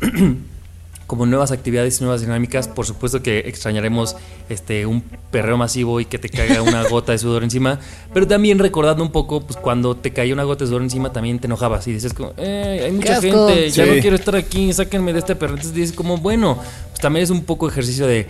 como 1.06 1.24
nuevas 1.24 1.52
actividades 1.52 2.00
y 2.00 2.02
nuevas 2.02 2.20
dinámicas. 2.20 2.66
Por 2.68 2.84
supuesto 2.84 3.22
que 3.22 3.38
extrañaremos 3.46 4.16
este 4.48 4.84
un 4.86 5.02
perreo 5.30 5.56
masivo 5.56 6.00
y 6.00 6.04
que 6.04 6.18
te 6.18 6.28
caiga 6.28 6.60
una 6.60 6.82
gota 6.90 7.12
de 7.12 7.18
sudor 7.18 7.44
encima. 7.44 7.78
Pero 8.12 8.26
también 8.26 8.58
recordando 8.58 9.02
un 9.04 9.12
poco, 9.12 9.40
pues 9.40 9.56
cuando 9.56 9.96
te 9.96 10.12
caía 10.12 10.34
una 10.34 10.42
gota 10.42 10.64
de 10.64 10.68
sudor 10.68 10.82
encima 10.82 11.12
también 11.12 11.38
te 11.38 11.46
enojabas 11.46 11.86
y 11.86 11.92
dices 11.92 12.12
como, 12.12 12.32
eh, 12.36 12.82
hay 12.84 12.92
mucha 12.92 13.20
gente, 13.22 13.70
ya 13.70 13.86
no 13.86 13.92
quiero 14.00 14.16
estar 14.16 14.34
aquí, 14.36 14.72
sáquenme 14.72 15.12
de 15.12 15.20
este 15.20 15.36
perro. 15.36 15.52
Entonces 15.54 15.74
dices 15.74 15.94
como, 15.96 16.18
bueno, 16.18 16.58
pues 16.90 17.00
también 17.00 17.22
es 17.22 17.30
un 17.30 17.44
poco 17.44 17.68
ejercicio 17.68 18.06
de 18.06 18.26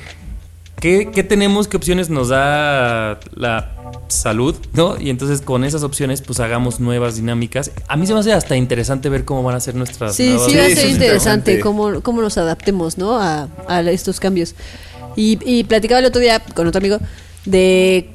¿Qué, 0.80 1.10
qué 1.12 1.22
tenemos? 1.24 1.66
¿Qué 1.68 1.76
opciones 1.76 2.08
nos 2.10 2.28
da 2.28 3.18
la 3.34 3.72
salud? 4.08 4.54
¿No? 4.74 5.00
Y 5.00 5.10
entonces 5.10 5.40
con 5.40 5.64
esas 5.64 5.82
opciones 5.82 6.22
pues 6.22 6.40
hagamos 6.40 6.78
nuevas 6.80 7.16
dinámicas. 7.16 7.72
A 7.88 7.96
mí 7.96 8.06
se 8.06 8.14
me 8.14 8.20
hace 8.20 8.32
hasta 8.32 8.56
interesante 8.56 9.08
ver 9.08 9.24
cómo 9.24 9.42
van 9.42 9.56
a 9.56 9.60
ser 9.60 9.74
nuestras 9.74 10.14
Sí, 10.14 10.28
nuevas 10.30 10.46
sí 10.50 10.56
va 10.56 10.64
a 10.64 10.70
ser 10.70 10.88
interesante. 10.90 11.60
cómo, 11.60 12.00
cómo 12.02 12.22
nos 12.22 12.38
adaptemos, 12.38 12.96
¿no? 12.98 13.18
A, 13.18 13.48
a 13.66 13.80
estos 13.82 14.20
cambios. 14.20 14.54
Y, 15.16 15.38
y 15.44 15.64
platicaba 15.64 15.98
el 15.98 16.06
otro 16.06 16.20
día 16.20 16.40
con 16.54 16.66
otro 16.68 16.78
amigo 16.78 16.98
de 17.44 18.10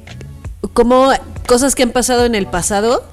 cómo 0.72 1.10
cosas 1.46 1.74
que 1.74 1.82
han 1.82 1.90
pasado 1.90 2.24
en 2.24 2.34
el 2.34 2.46
pasado 2.46 3.04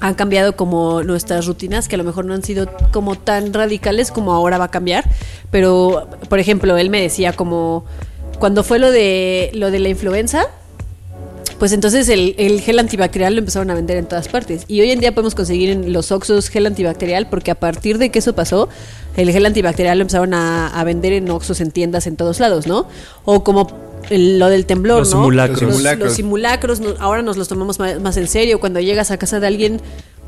han 0.00 0.14
cambiado 0.14 0.56
como 0.56 1.02
nuestras 1.02 1.44
rutinas, 1.46 1.88
que 1.88 1.96
a 1.96 1.98
lo 1.98 2.04
mejor 2.04 2.24
no 2.24 2.32
han 2.34 2.42
sido 2.42 2.70
como 2.92 3.16
tan 3.16 3.52
radicales 3.52 4.10
como 4.10 4.32
ahora 4.32 4.56
va 4.56 4.66
a 4.66 4.70
cambiar. 4.70 5.04
Pero, 5.50 6.08
por 6.30 6.38
ejemplo, 6.38 6.78
él 6.78 6.88
me 6.88 7.02
decía 7.02 7.34
como 7.34 7.84
cuando 8.40 8.64
fue 8.64 8.80
lo 8.80 8.90
de 8.90 9.50
lo 9.54 9.70
de 9.70 9.78
la 9.78 9.88
influenza, 9.88 10.48
pues 11.60 11.72
entonces 11.72 12.08
el, 12.08 12.34
el 12.38 12.60
gel 12.62 12.78
antibacterial 12.78 13.34
lo 13.34 13.38
empezaron 13.40 13.70
a 13.70 13.74
vender 13.74 13.98
en 13.98 14.06
todas 14.06 14.28
partes. 14.28 14.64
Y 14.66 14.80
hoy 14.80 14.90
en 14.90 14.98
día 15.00 15.12
podemos 15.14 15.34
conseguir 15.34 15.70
en 15.70 15.92
los 15.92 16.10
Oxxos 16.10 16.48
gel 16.48 16.66
antibacterial 16.66 17.28
porque 17.28 17.50
a 17.50 17.54
partir 17.54 17.98
de 17.98 18.10
que 18.10 18.18
eso 18.20 18.34
pasó, 18.34 18.68
el 19.16 19.30
gel 19.30 19.44
antibacterial 19.46 19.98
lo 19.98 20.02
empezaron 20.02 20.32
a, 20.34 20.68
a 20.68 20.84
vender 20.84 21.12
en 21.12 21.30
Oxxos, 21.30 21.60
en 21.60 21.70
tiendas, 21.70 22.06
en 22.06 22.16
todos 22.16 22.40
lados, 22.40 22.66
¿no? 22.66 22.88
O 23.26 23.44
como 23.44 23.68
el- 24.08 24.38
lo 24.38 24.48
del 24.48 24.64
temblor, 24.64 25.00
Los 25.00 25.10
¿no? 25.10 25.18
simulacros. 25.18 25.60
Los, 25.60 25.70
Simulacros. 25.72 26.06
los 26.08 26.16
simulacros, 26.16 26.80
no- 26.80 26.94
ahora 26.98 27.20
nos 27.20 27.36
los 27.36 27.46
tomamos 27.46 27.78
más, 27.78 28.00
más 28.00 28.16
en 28.16 28.26
serio. 28.26 28.58
Cuando 28.58 28.80
llegas 28.80 29.10
a 29.10 29.18
casa 29.18 29.38
de 29.38 29.46
alguien, 29.46 29.82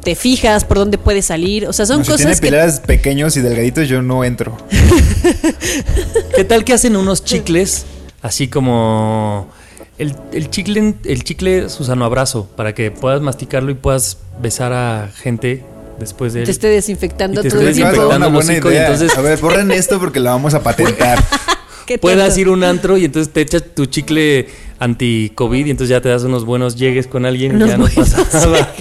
te 0.05 0.15
fijas 0.15 0.65
por 0.67 0.77
dónde 0.77 0.99
puedes 0.99 1.25
salir. 1.25 1.67
O 1.67 1.73
sea, 1.73 1.87
son 1.87 2.01
No, 2.01 2.05
si 2.05 2.11
tiene 2.11 2.25
cosas 2.25 2.41
que... 2.43 2.47
pilares 2.49 2.81
pequeños 2.81 3.39
y 3.39 3.41
delgaditos, 3.41 3.89
yo 3.89 4.03
no 4.03 4.23
entro. 4.25 4.55
¿Qué 6.37 6.45
tal 6.45 6.65
que 6.65 6.73
hacen 6.75 6.97
unos 6.97 7.25
chicles 7.25 7.85
así 8.23 8.49
como 8.49 9.51
el, 9.99 10.15
el 10.33 10.49
chicle 10.51 10.95
el 11.05 11.25
chicle 11.25 11.69
Susano 11.69 12.05
Abrazo 12.05 12.49
para 12.57 12.75
que 12.75 12.91
puedas 12.91 13.21
masticarlo 13.21 13.71
y 13.71 13.75
puedas 13.75 14.19
besar 14.41 14.73
a 14.73 15.11
gente 15.15 15.65
después 15.99 16.33
de 16.33 16.41
él? 16.41 16.45
Te 16.47 16.53
esté 16.53 16.69
desinfectando 16.69 17.41
Y 17.41 17.45
te 17.45 17.51
todo 17.51 17.61
esté 17.61 17.71
el 17.71 17.75
tiempo. 17.77 17.91
desinfectando. 17.93 18.27
una 18.27 18.35
buena 18.35 18.53
hocico 18.53 18.71
y 18.71 18.75
idea. 18.75 18.87
entonces- 18.87 19.17
A 19.17 19.21
ver, 19.21 19.39
borren 19.41 19.71
esto 19.71 19.99
porque 20.01 20.21
lo 20.21 20.31
vamos 20.31 20.55
a 20.55 20.63
patentar. 20.63 21.23
Qué 21.87 21.99
Puedas 21.99 22.39
ir 22.39 22.47
a 22.47 22.53
un 22.53 22.63
antro 22.63 22.97
y 22.97 23.05
entonces 23.05 23.33
te 23.33 23.41
echas 23.41 23.65
tu 23.75 23.87
chicle 23.87 24.47
anti-COVID 24.79 25.67
y 25.67 25.71
entonces 25.71 25.91
ya 25.91 26.01
te 26.01 26.09
das 26.09 26.23
unos 26.23 26.45
buenos 26.45 26.77
llegues 26.77 27.09
con 27.09 27.27
alguien 27.27 27.61
y 27.61 27.67
ya 27.69 27.77
no 27.77 27.87
pasa 27.89 28.25
nada. 28.47 28.73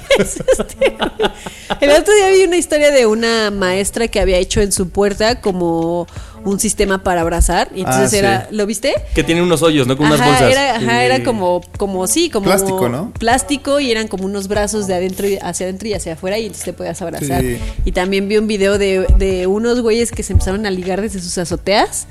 El 1.80 1.90
otro 1.92 2.14
día 2.14 2.30
vi 2.32 2.44
una 2.44 2.58
historia 2.58 2.92
de 2.92 3.06
una 3.08 3.50
maestra 3.52 4.08
que 4.08 4.20
había 4.20 4.38
hecho 4.38 4.62
en 4.62 4.72
su 4.72 4.90
puerta 4.90 5.42
como 5.42 6.08
un 6.46 6.60
sistema 6.60 7.04
para 7.04 7.22
abrazar. 7.22 7.70
Y 7.76 7.80
entonces 7.82 8.06
Ah, 8.06 8.10
sí. 8.10 8.18
era, 8.18 8.48
¿lo 8.52 8.66
viste? 8.66 8.94
Que 9.14 9.24
tiene 9.24 9.42
unos 9.42 9.62
hoyos, 9.62 9.88
¿no? 9.88 9.96
Con 9.98 10.08
unas 10.08 10.20
bolsas. 10.26 10.52
Era, 10.52 10.76
ajá, 10.78 11.00
Sí. 11.00 11.06
era 11.06 11.24
como, 11.24 11.62
como 11.78 12.08
sí, 12.08 12.30
como 12.30 12.46
Plástico, 12.46 12.90
¿no? 12.90 13.12
Plástico 13.20 13.80
y 13.80 13.92
eran 13.92 14.08
como 14.08 14.26
unos 14.26 14.48
brazos 14.48 14.88
de 14.88 14.96
adentro 14.96 15.28
y 15.28 15.38
hacia 15.42 15.66
adentro 15.66 15.88
y 15.88 15.94
hacia 15.94 16.14
afuera 16.14 16.38
y 16.40 16.44
entonces 16.48 16.66
te 16.66 16.74
podías 16.74 17.02
abrazar. 17.02 17.42
Sí. 17.42 17.58
Y 17.86 17.92
también 17.92 18.28
vi 18.28 18.38
un 18.38 18.48
video 18.48 18.78
de, 18.78 19.06
de 19.18 19.48
unos 19.48 19.82
güeyes 19.82 20.12
que 20.12 20.24
se 20.24 20.34
empezaron 20.34 20.66
a 20.66 20.72
ligar 20.72 21.02
desde 21.02 21.20
sus 21.20 21.38
azoteas. 21.38 22.08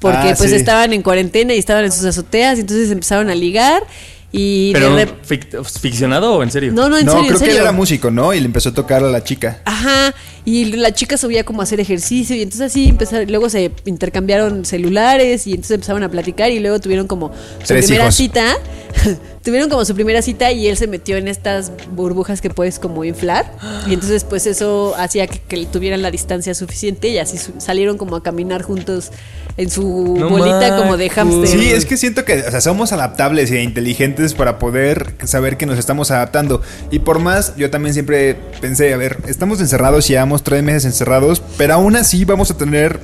Porque 0.00 0.28
Ah, 0.30 0.34
pues 0.38 0.52
estaban 0.52 0.92
en 0.92 1.02
cuarentena 1.02 1.54
y 1.54 1.58
estaban 1.58 1.84
en 1.84 1.90
sus 1.90 2.04
azoteas 2.04 2.56
y 2.58 2.60
entonces 2.60 2.90
empezaron 2.92 3.30
a 3.30 3.34
ligar 3.34 3.82
y 4.30 4.72
¿Pero 4.74 4.94
de 4.94 5.06
rep- 5.06 5.22
fic- 5.26 5.64
ficcionado 5.80 6.34
o 6.34 6.42
en 6.42 6.50
serio? 6.50 6.72
No, 6.72 6.88
no, 6.88 6.98
en 6.98 7.06
no, 7.06 7.12
serio, 7.12 7.30
en 7.30 7.36
creo 7.36 7.48
que 7.48 7.54
él 7.56 7.62
era 7.62 7.72
músico, 7.72 8.10
¿no? 8.10 8.34
Y 8.34 8.40
le 8.40 8.46
empezó 8.46 8.68
a 8.68 8.74
tocar 8.74 9.02
a 9.02 9.08
la 9.10 9.24
chica. 9.24 9.62
Ajá, 9.64 10.14
y 10.44 10.66
la 10.76 10.92
chica 10.92 11.16
subía 11.16 11.44
como 11.44 11.60
a 11.60 11.64
hacer 11.64 11.80
ejercicio 11.80 12.36
y 12.36 12.42
entonces 12.42 12.70
así 12.70 12.88
empezaron, 12.88 13.28
luego 13.30 13.48
se 13.48 13.70
intercambiaron 13.86 14.64
celulares 14.64 15.46
y 15.46 15.50
entonces 15.52 15.74
empezaron 15.76 16.02
a 16.02 16.10
platicar 16.10 16.50
y 16.50 16.58
luego 16.60 16.78
tuvieron 16.80 17.06
como 17.06 17.28
su 17.60 17.66
Tres 17.66 17.86
primera 17.86 18.04
hijos. 18.04 18.14
cita, 18.16 18.56
tuvieron 19.42 19.68
como 19.70 19.84
su 19.84 19.94
primera 19.94 20.22
cita 20.22 20.52
y 20.52 20.66
él 20.68 20.76
se 20.76 20.86
metió 20.86 21.16
en 21.16 21.28
estas 21.28 21.72
burbujas 21.92 22.40
que 22.40 22.50
puedes 22.50 22.78
como 22.78 23.04
inflar 23.04 23.52
y 23.86 23.94
entonces 23.94 24.24
pues 24.24 24.46
eso 24.46 24.94
hacía 24.96 25.26
que, 25.26 25.40
que 25.40 25.66
tuvieran 25.66 26.02
la 26.02 26.10
distancia 26.10 26.54
suficiente 26.54 27.08
y 27.08 27.18
así 27.18 27.38
su- 27.38 27.52
salieron 27.58 27.96
como 27.98 28.16
a 28.16 28.22
caminar 28.22 28.62
juntos 28.62 29.10
en 29.56 29.70
su 29.70 30.16
No 30.18 30.28
bolita 30.28 30.76
como 30.76 30.96
de 30.96 31.10
hámster. 31.10 31.48
Sí, 31.60 31.70
es 31.72 31.84
que 31.84 31.96
siento 31.96 32.24
que 32.24 32.42
o 32.42 32.50
sea, 32.50 32.60
somos 32.60 32.92
adaptables 32.92 33.50
e 33.50 33.62
inteligentes 33.62 34.34
para 34.34 34.58
poder 34.58 35.14
saber 35.24 35.56
que 35.56 35.66
nos 35.66 35.78
estamos 35.78 36.10
adaptando. 36.12 36.62
Y 36.92 37.00
por 37.00 37.18
más, 37.18 37.56
yo 37.56 37.68
también 37.68 37.92
siempre 37.92 38.36
pensé, 38.60 38.94
a 38.94 38.96
ver, 38.96 39.18
estamos 39.26 39.60
encerrados, 39.60 40.06
llevamos 40.06 40.44
tres 40.44 40.62
meses 40.62 40.84
encerrados, 40.84 41.42
pero 41.56 41.74
aún 41.74 41.96
así 41.96 42.24
vamos 42.24 42.52
a 42.52 42.56
tener, 42.56 43.00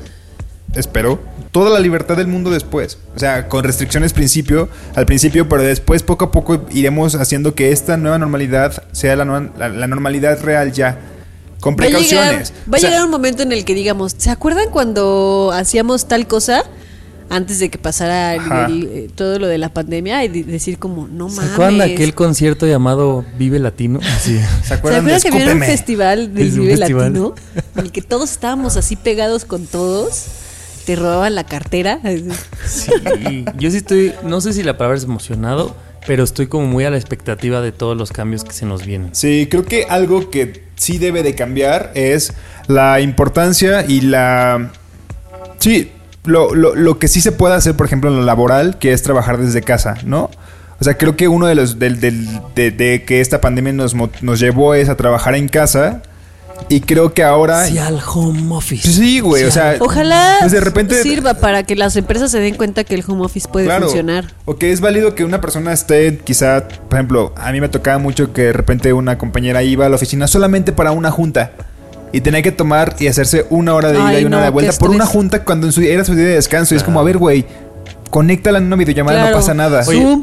espero, 0.74 1.20
toda 1.52 1.70
la 1.70 1.80
libertad 1.80 2.16
del 2.16 2.26
mundo 2.26 2.50
después. 2.50 2.98
O 3.14 3.18
sea, 3.18 3.48
con 3.48 3.64
restricciones 3.64 4.12
principio, 4.12 4.68
al 4.94 5.06
principio, 5.06 5.48
pero 5.48 5.62
después 5.62 6.02
poco 6.02 6.26
a 6.26 6.32
poco 6.32 6.64
iremos 6.72 7.14
haciendo 7.14 7.54
que 7.54 7.70
esta 7.72 7.96
nueva 7.96 8.18
normalidad 8.18 8.82
sea 8.92 9.16
la, 9.16 9.24
nueva- 9.24 9.50
la- 9.58 9.68
la 9.68 9.86
normalidad 9.86 10.40
real 10.42 10.72
ya. 10.72 10.98
Con 11.60 11.76
Va 11.76 11.84
a 11.84 11.86
llegar, 11.86 12.00
precauciones. 12.02 12.52
va 12.70 12.74
a 12.74 12.76
O 12.76 12.80
sea, 12.80 12.90
llegar 12.90 13.04
un 13.04 13.10
momento 13.10 13.42
en 13.42 13.52
el 13.52 13.64
que 13.64 13.74
digamos, 13.74 14.14
¿se 14.18 14.30
acuerdan 14.30 14.68
cuando 14.70 15.50
hacíamos 15.54 16.06
tal 16.08 16.26
cosa? 16.26 16.62
Antes 17.30 17.58
de 17.58 17.70
que 17.70 17.78
pasara 17.78 18.34
el- 18.34 18.40
Ajá. 18.40 18.66
el- 18.66 18.84
eh, 18.92 19.10
todo 19.14 19.38
lo 19.38 19.46
de 19.46 19.56
la 19.56 19.70
pandemia 19.72 20.22
y 20.24 20.28
de- 20.28 20.44
decir 20.44 20.78
como, 20.78 21.08
no 21.08 21.30
¿Se 21.30 21.36
mames. 21.36 21.52
acuerdan 21.52 21.78
de 21.78 21.84
aquel 21.94 22.14
concierto 22.14 22.66
llamado 22.66 23.24
Vive 23.38 23.58
Latino? 23.60 23.98
Sí. 24.20 24.38
¿Se 24.62 24.68
¿Se 24.68 24.74
acuerdan 24.74 25.06
de 25.06 25.14
acuerdan 25.14 25.20
que 25.38 25.42
había 25.42 25.54
un 25.54 25.62
festival 25.62 26.34
del 26.34 26.50
Vive 26.50 26.76
festival. 26.76 27.12
Latino? 27.14 27.34
En 27.76 27.84
el 27.84 27.92
que 27.92 28.02
todos 28.02 28.30
estábamos 28.30 28.76
así 28.76 28.96
pegados 28.96 29.46
con 29.46 29.66
todos. 29.66 30.24
Te 30.86 30.96
robaban 30.96 31.34
la 31.34 31.44
cartera. 31.44 32.00
Sí, 32.66 33.44
yo 33.58 33.70
sí 33.70 33.76
estoy, 33.78 34.12
no 34.24 34.40
sé 34.40 34.52
si 34.52 34.62
la 34.62 34.76
palabra 34.76 34.96
es 34.98 35.04
emocionado, 35.04 35.76
pero 36.06 36.24
estoy 36.24 36.46
como 36.46 36.66
muy 36.66 36.84
a 36.84 36.90
la 36.90 36.96
expectativa 36.96 37.60
de 37.60 37.72
todos 37.72 37.96
los 37.96 38.10
cambios 38.12 38.44
que 38.44 38.52
se 38.52 38.66
nos 38.66 38.84
vienen. 38.84 39.14
Sí, 39.14 39.48
creo 39.50 39.64
que 39.64 39.84
algo 39.88 40.30
que 40.30 40.64
sí 40.76 40.98
debe 40.98 41.22
de 41.22 41.34
cambiar 41.34 41.92
es 41.94 42.32
la 42.66 43.00
importancia 43.00 43.84
y 43.86 44.00
la... 44.02 44.70
Sí, 45.58 45.92
lo, 46.24 46.54
lo- 46.54 46.74
lo 46.74 46.98
que 46.98 47.08
sí 47.08 47.20
se 47.20 47.32
puede 47.32 47.54
hacer, 47.54 47.74
por 47.76 47.86
ejemplo, 47.86 48.10
en 48.10 48.16
lo 48.16 48.22
laboral, 48.22 48.78
que 48.78 48.92
es 48.92 49.02
trabajar 49.02 49.38
desde 49.38 49.60
casa, 49.62 49.94
¿no? 50.04 50.30
O 50.80 50.84
sea, 50.84 50.96
creo 50.98 51.16
que 51.16 51.28
uno 51.28 51.46
de 51.46 51.54
los... 51.54 51.78
del- 51.78 52.00
del- 52.00 52.26
de, 52.54 52.70
de 52.70 53.04
que 53.04 53.20
esta 53.20 53.40
pandemia 53.40 53.72
nos, 53.72 53.94
mo- 53.94 54.10
nos 54.22 54.40
llevó 54.40 54.74
es 54.74 54.88
a 54.88 54.96
trabajar 54.96 55.34
en 55.36 55.48
casa. 55.48 56.02
Y 56.68 56.80
creo 56.80 57.12
que 57.12 57.22
ahora... 57.22 57.66
Sí, 57.66 57.76
al 57.78 58.00
home 58.06 58.54
office. 58.54 58.88
Sí, 58.90 59.20
güey, 59.20 59.44
o 59.44 59.50
sea... 59.50 59.76
Ojalá 59.80 60.36
pues 60.40 60.52
de 60.52 60.60
repente... 60.60 61.02
sirva 61.02 61.34
para 61.34 61.62
que 61.62 61.76
las 61.76 61.94
empresas 61.96 62.30
se 62.30 62.40
den 62.40 62.54
cuenta 62.56 62.84
que 62.84 62.94
el 62.94 63.04
home 63.06 63.24
office 63.24 63.48
puede 63.48 63.66
Claro. 63.66 63.86
funcionar. 63.86 64.32
O 64.44 64.56
que 64.56 64.72
es 64.72 64.80
válido 64.80 65.14
que 65.14 65.24
una 65.24 65.40
persona 65.40 65.72
esté, 65.72 66.18
quizá, 66.24 66.66
por 66.88 66.94
ejemplo, 66.98 67.32
a 67.36 67.52
mí 67.52 67.60
me 67.60 67.68
tocaba 67.68 67.98
mucho 67.98 68.32
que 68.32 68.42
de 68.42 68.52
repente 68.52 68.92
una 68.92 69.18
compañera 69.18 69.62
iba 69.62 69.84
a 69.86 69.88
la 69.88 69.96
oficina 69.96 70.26
solamente 70.26 70.72
para 70.72 70.92
una 70.92 71.10
junta. 71.10 71.52
Y 72.12 72.20
tenía 72.20 72.42
que 72.42 72.52
tomar 72.52 72.94
y 73.00 73.08
hacerse 73.08 73.44
una 73.50 73.74
hora 73.74 73.88
de 73.90 73.98
ida 73.98 74.06
Ay, 74.06 74.22
y 74.22 74.24
una 74.24 74.38
no, 74.38 74.44
de 74.44 74.50
vuelta 74.50 74.72
por 74.78 74.90
una 74.90 75.04
junta 75.04 75.44
cuando 75.44 75.66
en 75.66 75.72
su, 75.72 75.82
era 75.82 76.04
su 76.04 76.14
día 76.14 76.26
de 76.26 76.34
descanso. 76.34 76.74
Y 76.74 76.76
es 76.78 76.84
como, 76.84 77.00
a 77.00 77.02
ver, 77.02 77.18
güey, 77.18 77.44
conéctala 78.10 78.58
en 78.58 78.64
una 78.66 78.76
videollamada, 78.76 79.18
Claro. 79.18 79.30
no 79.32 79.36
pasa 79.40 79.52
nada. 79.54 79.82
Oye, 79.86 80.18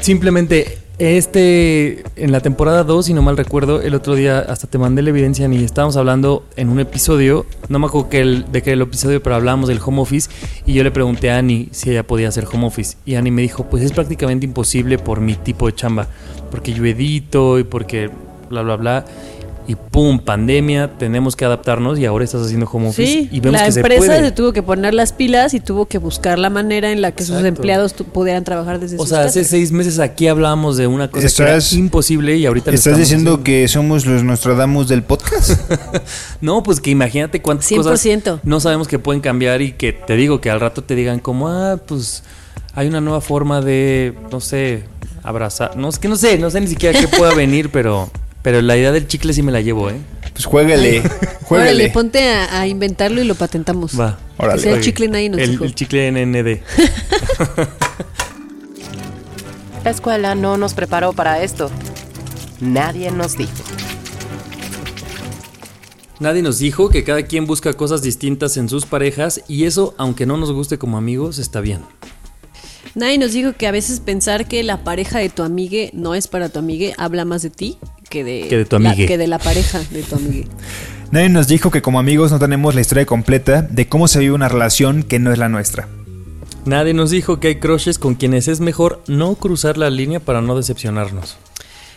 simplemente 0.00 0.78
este 0.98 2.04
en 2.16 2.30
la 2.30 2.40
temporada 2.40 2.84
2, 2.84 3.06
si 3.06 3.14
no 3.14 3.22
mal 3.22 3.36
recuerdo, 3.36 3.82
el 3.82 3.94
otro 3.94 4.14
día 4.14 4.38
hasta 4.38 4.66
te 4.68 4.78
mandé 4.78 5.02
la 5.02 5.10
evidencia 5.10 5.48
y 5.48 5.64
estábamos 5.64 5.96
hablando 5.96 6.44
en 6.56 6.68
un 6.68 6.80
episodio, 6.80 7.46
no 7.68 7.78
me 7.78 7.86
acuerdo 7.86 8.08
que 8.08 8.20
el, 8.20 8.52
de 8.52 8.62
qué 8.62 8.72
el 8.72 8.82
episodio, 8.82 9.22
pero 9.22 9.36
hablábamos 9.36 9.68
del 9.68 9.80
home 9.84 10.00
office 10.00 10.30
y 10.66 10.72
yo 10.72 10.84
le 10.84 10.90
pregunté 10.90 11.30
a 11.30 11.38
Annie 11.38 11.68
si 11.72 11.90
ella 11.90 12.06
podía 12.06 12.28
hacer 12.28 12.46
home 12.50 12.66
office 12.66 12.96
y 13.04 13.16
Annie 13.16 13.32
me 13.32 13.42
dijo, 13.42 13.64
pues 13.64 13.82
es 13.82 13.92
prácticamente 13.92 14.46
imposible 14.46 14.98
por 14.98 15.20
mi 15.20 15.34
tipo 15.34 15.66
de 15.66 15.74
chamba, 15.74 16.06
porque 16.50 16.72
yo 16.72 16.84
edito 16.84 17.58
y 17.58 17.64
porque 17.64 18.10
bla 18.48 18.62
bla 18.62 18.76
bla. 18.76 19.04
Y 19.66 19.76
pum, 19.76 20.18
pandemia, 20.18 20.98
tenemos 20.98 21.36
que 21.36 21.46
adaptarnos 21.46 21.98
y 21.98 22.04
ahora 22.04 22.22
estás 22.24 22.42
haciendo 22.44 22.68
home 22.70 22.88
office 22.88 23.10
Sí, 23.10 23.28
y 23.32 23.40
vemos 23.40 23.60
la 23.60 23.66
que 23.66 23.72
se 23.72 23.80
empresa 23.80 23.98
puede. 24.04 24.20
se 24.20 24.32
tuvo 24.32 24.52
que 24.52 24.62
poner 24.62 24.92
las 24.92 25.14
pilas 25.14 25.54
y 25.54 25.60
tuvo 25.60 25.86
que 25.86 25.96
buscar 25.96 26.38
la 26.38 26.50
manera 26.50 26.92
en 26.92 27.00
la 27.00 27.12
que 27.12 27.24
sus 27.24 27.42
empleados 27.42 27.94
pudieran 27.94 28.44
trabajar 28.44 28.78
desde 28.78 28.96
O 28.96 29.00
sus 29.00 29.08
sea, 29.08 29.22
hace 29.22 29.42
seis 29.42 29.72
meses 29.72 29.98
aquí 30.00 30.26
hablábamos 30.28 30.76
de 30.76 30.86
una 30.86 31.10
cosa 31.10 31.26
Estás- 31.26 31.70
que 31.70 31.76
era 31.76 31.82
imposible 31.84 32.36
y 32.36 32.44
ahorita 32.44 32.72
lo 32.72 32.74
¿Estás 32.74 32.98
diciendo 32.98 33.30
haciendo. 33.30 33.44
que 33.44 33.66
somos 33.68 34.04
los 34.04 34.22
Nostradamus 34.22 34.88
del 34.88 35.02
podcast? 35.02 35.52
No, 36.42 36.62
pues 36.62 36.80
que 36.80 36.90
imagínate 36.90 37.40
cuántas 37.40 37.70
100%. 37.70 37.76
cosas 38.22 38.40
no 38.44 38.60
sabemos 38.60 38.86
que 38.88 38.98
pueden 38.98 39.22
cambiar 39.22 39.62
y 39.62 39.72
que 39.72 39.92
te 39.94 40.14
digo 40.16 40.40
que 40.42 40.50
al 40.50 40.60
rato 40.60 40.84
te 40.84 40.94
digan 40.94 41.20
como, 41.20 41.48
ah, 41.48 41.78
pues 41.86 42.22
hay 42.74 42.86
una 42.88 43.00
nueva 43.00 43.20
forma 43.22 43.60
de, 43.62 44.14
no 44.30 44.40
sé, 44.40 44.84
abrazar. 45.22 45.76
No, 45.76 45.88
es 45.88 45.98
que 45.98 46.08
no 46.08 46.16
sé, 46.16 46.36
no 46.38 46.50
sé 46.50 46.60
ni 46.60 46.66
siquiera 46.66 46.98
qué 46.98 47.08
pueda 47.08 47.34
venir, 47.34 47.70
pero, 47.70 48.10
pero 48.44 48.60
la 48.60 48.76
idea 48.76 48.92
del 48.92 49.08
chicle 49.08 49.32
sí 49.32 49.42
me 49.42 49.50
la 49.50 49.62
llevo, 49.62 49.88
¿eh? 49.88 49.96
pues 50.34 50.44
juéguele, 50.44 50.98
Órale, 51.00 51.38
juéguele. 51.44 51.88
ponte 51.88 52.28
a, 52.28 52.60
a 52.60 52.66
inventarlo 52.68 53.22
y 53.22 53.24
lo 53.24 53.34
patentamos. 53.36 53.98
Va. 53.98 54.18
Órale. 54.36 54.56
Que 54.60 54.68
sea 54.68 54.76
el 54.76 54.82
chicle 54.82 55.08
nadie 55.08 55.30
nos 55.30 55.40
el, 55.40 55.52
dijo. 55.52 55.64
el 55.64 55.74
chicle 55.74 56.12
NND. 56.12 56.60
La 59.82 59.90
escuela 59.90 60.34
no 60.34 60.58
nos 60.58 60.74
preparó 60.74 61.14
para 61.14 61.42
esto. 61.42 61.70
Nadie 62.60 63.10
nos 63.10 63.38
dijo. 63.38 63.52
Nadie 66.20 66.42
nos 66.42 66.58
dijo 66.58 66.90
que 66.90 67.02
cada 67.02 67.22
quien 67.22 67.46
busca 67.46 67.72
cosas 67.72 68.02
distintas 68.02 68.58
en 68.58 68.68
sus 68.68 68.84
parejas 68.84 69.40
y 69.48 69.64
eso, 69.64 69.94
aunque 69.96 70.26
no 70.26 70.36
nos 70.36 70.52
guste 70.52 70.76
como 70.78 70.98
amigos, 70.98 71.38
está 71.38 71.60
bien. 71.62 71.80
Nadie 72.94 73.16
nos 73.18 73.32
dijo 73.32 73.54
que 73.54 73.66
a 73.66 73.72
veces 73.72 74.00
pensar 74.00 74.46
que 74.46 74.62
la 74.62 74.84
pareja 74.84 75.18
de 75.18 75.30
tu 75.30 75.42
amigue 75.42 75.90
no 75.94 76.14
es 76.14 76.28
para 76.28 76.50
tu 76.50 76.58
amigue 76.60 76.94
habla 76.98 77.24
más 77.24 77.42
de 77.42 77.50
ti 77.50 77.78
que 78.14 78.22
de, 78.24 78.46
Que 78.48 78.56
de 78.58 78.64
tu 78.64 78.78
la, 78.78 78.90
amigue. 78.90 79.06
que 79.06 79.18
de 79.18 79.26
la 79.26 79.38
pareja 79.40 79.80
de 79.90 80.02
tu 80.04 80.14
amigue. 80.14 80.46
Nadie 81.10 81.28
nos 81.28 81.48
dijo 81.48 81.70
que 81.72 81.82
como 81.82 81.98
amigos 81.98 82.30
no 82.30 82.38
tenemos 82.38 82.74
la 82.74 82.80
historia 82.80 83.04
completa 83.06 83.62
de 83.62 83.88
cómo 83.88 84.06
se 84.06 84.20
vive 84.20 84.32
una 84.32 84.48
relación 84.48 85.02
que 85.02 85.18
no 85.18 85.32
es 85.32 85.38
la 85.38 85.48
nuestra. 85.48 85.88
Nadie 86.64 86.94
nos 86.94 87.10
dijo 87.10 87.40
que 87.40 87.48
hay 87.48 87.56
crushes 87.56 87.98
con 87.98 88.14
quienes 88.14 88.46
es 88.46 88.60
mejor 88.60 89.02
no 89.08 89.34
cruzar 89.34 89.76
la 89.76 89.90
línea 89.90 90.20
para 90.20 90.40
no 90.40 90.56
decepcionarnos. 90.56 91.36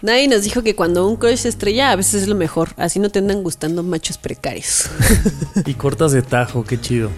Nadie 0.02 0.28
nos 0.28 0.44
dijo 0.44 0.62
que 0.64 0.76
cuando 0.76 1.08
un 1.08 1.16
crush 1.18 1.38
se 1.38 1.50
estrella 1.50 1.92
a 1.92 1.96
veces 1.96 2.24
es 2.24 2.28
lo 2.28 2.36
mejor, 2.36 2.70
así 2.78 3.00
no 3.00 3.10
te 3.10 3.20
andan 3.20 3.44
gustando 3.44 3.84
machos 3.84 4.18
precarios. 4.18 4.90
Y 5.66 5.74
cortas 5.76 6.12
de 6.12 6.22
tajo, 6.24 6.64
qué 6.64 6.80
chido. 6.82 7.10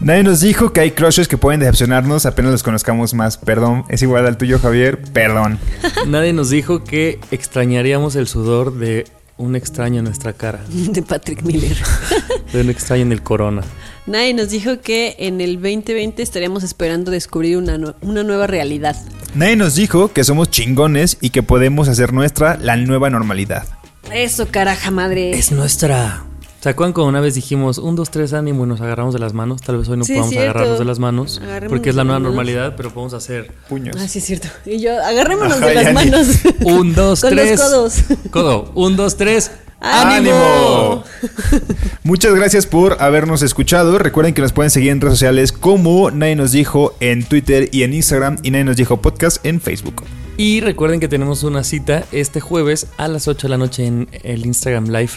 Nadie 0.00 0.22
nos 0.22 0.40
dijo 0.40 0.72
que 0.72 0.80
hay 0.80 0.90
crushes 0.90 1.28
que 1.28 1.38
pueden 1.38 1.60
decepcionarnos 1.60 2.26
apenas 2.26 2.52
los 2.52 2.62
conozcamos 2.62 3.14
más. 3.14 3.38
Perdón, 3.38 3.84
es 3.88 4.02
igual 4.02 4.26
al 4.26 4.36
tuyo, 4.36 4.58
Javier. 4.58 5.00
Perdón. 5.12 5.58
Nadie 6.06 6.32
nos 6.32 6.50
dijo 6.50 6.84
que 6.84 7.20
extrañaríamos 7.30 8.16
el 8.16 8.28
sudor 8.28 8.74
de 8.74 9.06
un 9.36 9.56
extraño 9.56 9.98
en 9.98 10.04
nuestra 10.04 10.32
cara. 10.32 10.60
De 10.68 11.02
Patrick 11.02 11.42
Miller. 11.42 11.76
De 12.52 12.60
un 12.60 12.70
extraño 12.70 13.02
en 13.02 13.12
el 13.12 13.22
corona. 13.22 13.62
Nadie 14.06 14.34
nos 14.34 14.50
dijo 14.50 14.80
que 14.80 15.16
en 15.18 15.40
el 15.40 15.54
2020 15.54 16.22
estaríamos 16.22 16.62
esperando 16.62 17.10
descubrir 17.10 17.56
una, 17.56 17.78
una 18.02 18.22
nueva 18.22 18.46
realidad. 18.46 18.96
Nadie 19.34 19.56
nos 19.56 19.74
dijo 19.74 20.12
que 20.12 20.24
somos 20.24 20.50
chingones 20.50 21.16
y 21.20 21.30
que 21.30 21.42
podemos 21.42 21.88
hacer 21.88 22.12
nuestra 22.12 22.58
la 22.58 22.76
nueva 22.76 23.08
normalidad. 23.08 23.66
Eso, 24.12 24.48
caraja 24.50 24.90
madre. 24.90 25.30
Es 25.30 25.50
nuestra. 25.50 26.24
¿Se 26.64 26.70
acuerdan 26.70 26.94
cuando 26.94 27.10
una 27.10 27.20
vez 27.20 27.34
dijimos 27.34 27.76
un, 27.76 27.94
dos, 27.94 28.10
tres 28.10 28.32
ánimo 28.32 28.64
y 28.64 28.66
nos 28.66 28.80
agarramos 28.80 29.12
de 29.12 29.20
las 29.20 29.34
manos? 29.34 29.60
Tal 29.60 29.76
vez 29.76 29.86
hoy 29.90 29.98
no 29.98 30.04
Sí, 30.04 30.14
podamos 30.14 30.30
cierto. 30.30 30.48
agarrarnos 30.48 30.78
de 30.78 30.84
las 30.86 30.98
manos 30.98 31.36
Agarrémonos 31.36 31.68
porque 31.68 31.90
es 31.90 31.94
la 31.94 32.04
nueva 32.04 32.20
normalidad, 32.20 32.72
pero 32.74 32.88
podemos 32.88 33.12
hacer 33.12 33.52
Puños. 33.68 33.94
Ah, 34.00 34.08
sí, 34.08 34.20
es 34.20 34.24
cierto. 34.24 34.48
Y 34.64 34.80
yo, 34.80 34.98
agarrémonos 34.98 35.58
Ajá, 35.58 35.66
de 35.66 35.74
las 35.74 35.92
manos. 35.92 36.26
un, 36.64 36.94
dos, 36.94 37.20
Con 37.20 37.32
tres. 37.32 37.58
los 37.60 37.68
codos. 37.68 38.02
Codo. 38.30 38.72
Un, 38.74 38.96
dos, 38.96 39.18
tres. 39.18 39.50
¡Ánimo! 39.78 41.04
Muchas 42.02 42.34
gracias 42.34 42.64
por 42.66 42.96
habernos 43.02 43.42
escuchado. 43.42 43.98
Recuerden 43.98 44.32
que 44.32 44.40
nos 44.40 44.54
pueden 44.54 44.70
seguir 44.70 44.88
en 44.90 45.02
redes 45.02 45.18
sociales 45.18 45.52
como 45.52 46.10
Nadie 46.12 46.34
nos 46.34 46.52
dijo 46.52 46.94
en 47.00 47.26
Twitter 47.26 47.68
y 47.72 47.82
en 47.82 47.92
Instagram 47.92 48.38
y 48.42 48.52
Nadie 48.52 48.64
nos 48.64 48.78
dijo 48.78 49.02
podcast 49.02 49.44
en 49.44 49.60
Facebook. 49.60 50.02
Y 50.38 50.62
recuerden 50.62 50.98
que 50.98 51.08
tenemos 51.08 51.42
una 51.44 51.62
cita 51.62 52.04
este 52.10 52.40
jueves 52.40 52.86
a 52.96 53.06
las 53.06 53.28
8 53.28 53.48
de 53.48 53.50
la 53.50 53.58
noche 53.58 53.86
en 53.86 54.08
el 54.22 54.46
Instagram 54.46 54.86
Live 54.86 55.12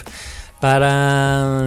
para 0.60 1.64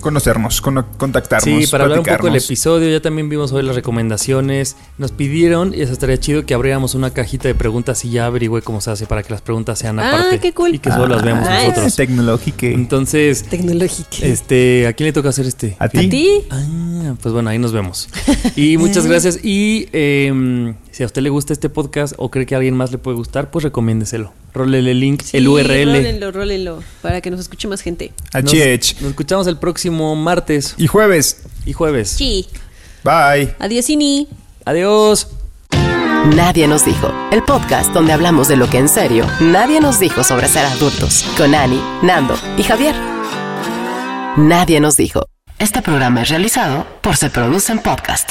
Conocernos, 0.00 0.60
con- 0.60 0.84
contactarnos. 0.96 1.64
Sí, 1.64 1.70
para 1.70 1.84
hablar 1.84 1.98
un 2.00 2.04
poco 2.04 2.26
del 2.26 2.36
episodio, 2.36 2.88
ya 2.90 3.00
también 3.00 3.28
vimos 3.28 3.52
hoy 3.52 3.62
las 3.62 3.76
recomendaciones. 3.76 4.76
Nos 4.98 5.12
pidieron, 5.12 5.74
y 5.74 5.82
eso 5.82 5.92
estaría 5.92 6.18
chido, 6.18 6.44
que 6.46 6.54
abriéramos 6.54 6.94
una 6.94 7.10
cajita 7.10 7.48
de 7.48 7.54
preguntas 7.54 8.04
y 8.04 8.10
ya 8.10 8.26
averigüe 8.26 8.62
cómo 8.62 8.80
se 8.80 8.90
hace 8.90 9.06
para 9.06 9.22
que 9.22 9.30
las 9.32 9.42
preguntas 9.42 9.78
sean 9.78 9.98
Ah, 10.00 10.08
aparte. 10.08 10.40
qué 10.40 10.52
cool. 10.52 10.74
Y 10.74 10.78
que 10.78 10.90
solo 10.90 11.06
las 11.08 11.22
veamos 11.22 11.46
Ah, 11.48 11.62
nosotros. 11.68 11.96
Tecnológica. 11.96 12.66
Entonces, 12.66 13.44
Tecnológica. 13.44 14.16
este, 14.26 14.86
¿a 14.86 14.92
quién 14.92 15.06
le 15.08 15.12
toca 15.12 15.28
hacer 15.28 15.46
este? 15.46 15.76
¿A 15.78 15.84
¿A 15.84 15.88
ti? 15.88 16.42
Ah, 16.50 17.14
pues 17.20 17.32
bueno, 17.32 17.50
ahí 17.50 17.58
nos 17.58 17.72
vemos. 17.72 18.08
Y 18.56 18.76
muchas 18.76 19.06
gracias. 19.06 19.38
Y 19.44 19.88
eh, 19.92 20.74
si 20.90 21.02
a 21.02 21.06
usted 21.06 21.22
le 21.22 21.30
gusta 21.30 21.52
este 21.52 21.68
podcast 21.68 22.14
o 22.18 22.30
cree 22.30 22.46
que 22.46 22.54
a 22.54 22.58
alguien 22.58 22.76
más 22.76 22.90
le 22.92 22.98
puede 22.98 23.16
gustar, 23.16 23.50
pues 23.50 23.62
recomiéndeselo. 23.62 24.32
Rólele 24.54 24.90
el 24.90 25.00
link, 25.00 25.22
Sí, 25.22 25.36
el 25.38 25.48
URL. 25.48 25.84
Rólenlo, 25.94 26.30
rólenlo. 26.32 26.82
Para 27.00 27.20
que 27.20 27.30
nos 27.30 27.40
escuche 27.40 27.68
más 27.68 27.80
gente. 27.80 28.12
Nos, 28.34 28.44
nos 28.44 29.10
escuchamos 29.10 29.46
el 29.46 29.56
próximo 29.56 30.14
martes 30.14 30.74
Y 30.76 30.86
jueves. 30.86 31.42
y 31.64 31.72
jueves. 31.72 32.10
Sí. 32.10 32.46
Bye. 33.02 33.54
Adiós, 33.58 33.88
Ini. 33.88 34.28
Adiós. 34.64 35.28
Nadie 36.36 36.68
nos 36.68 36.84
dijo. 36.84 37.12
El 37.32 37.42
podcast 37.42 37.92
donde 37.92 38.12
hablamos 38.12 38.46
de 38.48 38.56
lo 38.56 38.68
que 38.70 38.78
en 38.78 38.88
serio 38.88 39.26
nadie 39.40 39.80
nos 39.80 39.98
dijo 39.98 40.22
sobre 40.22 40.48
ser 40.48 40.64
adultos. 40.66 41.24
Con 41.36 41.54
Ani, 41.54 41.80
Nando 42.02 42.38
y 42.58 42.62
Javier. 42.62 42.94
Nadie 44.36 44.80
nos 44.80 44.96
dijo. 44.96 45.26
Este 45.58 45.82
programa 45.82 46.22
es 46.22 46.28
realizado 46.28 46.86
por 47.00 47.16
Se 47.16 47.30
Produce 47.30 47.72
en 47.72 47.78
Podcast. 47.80 48.30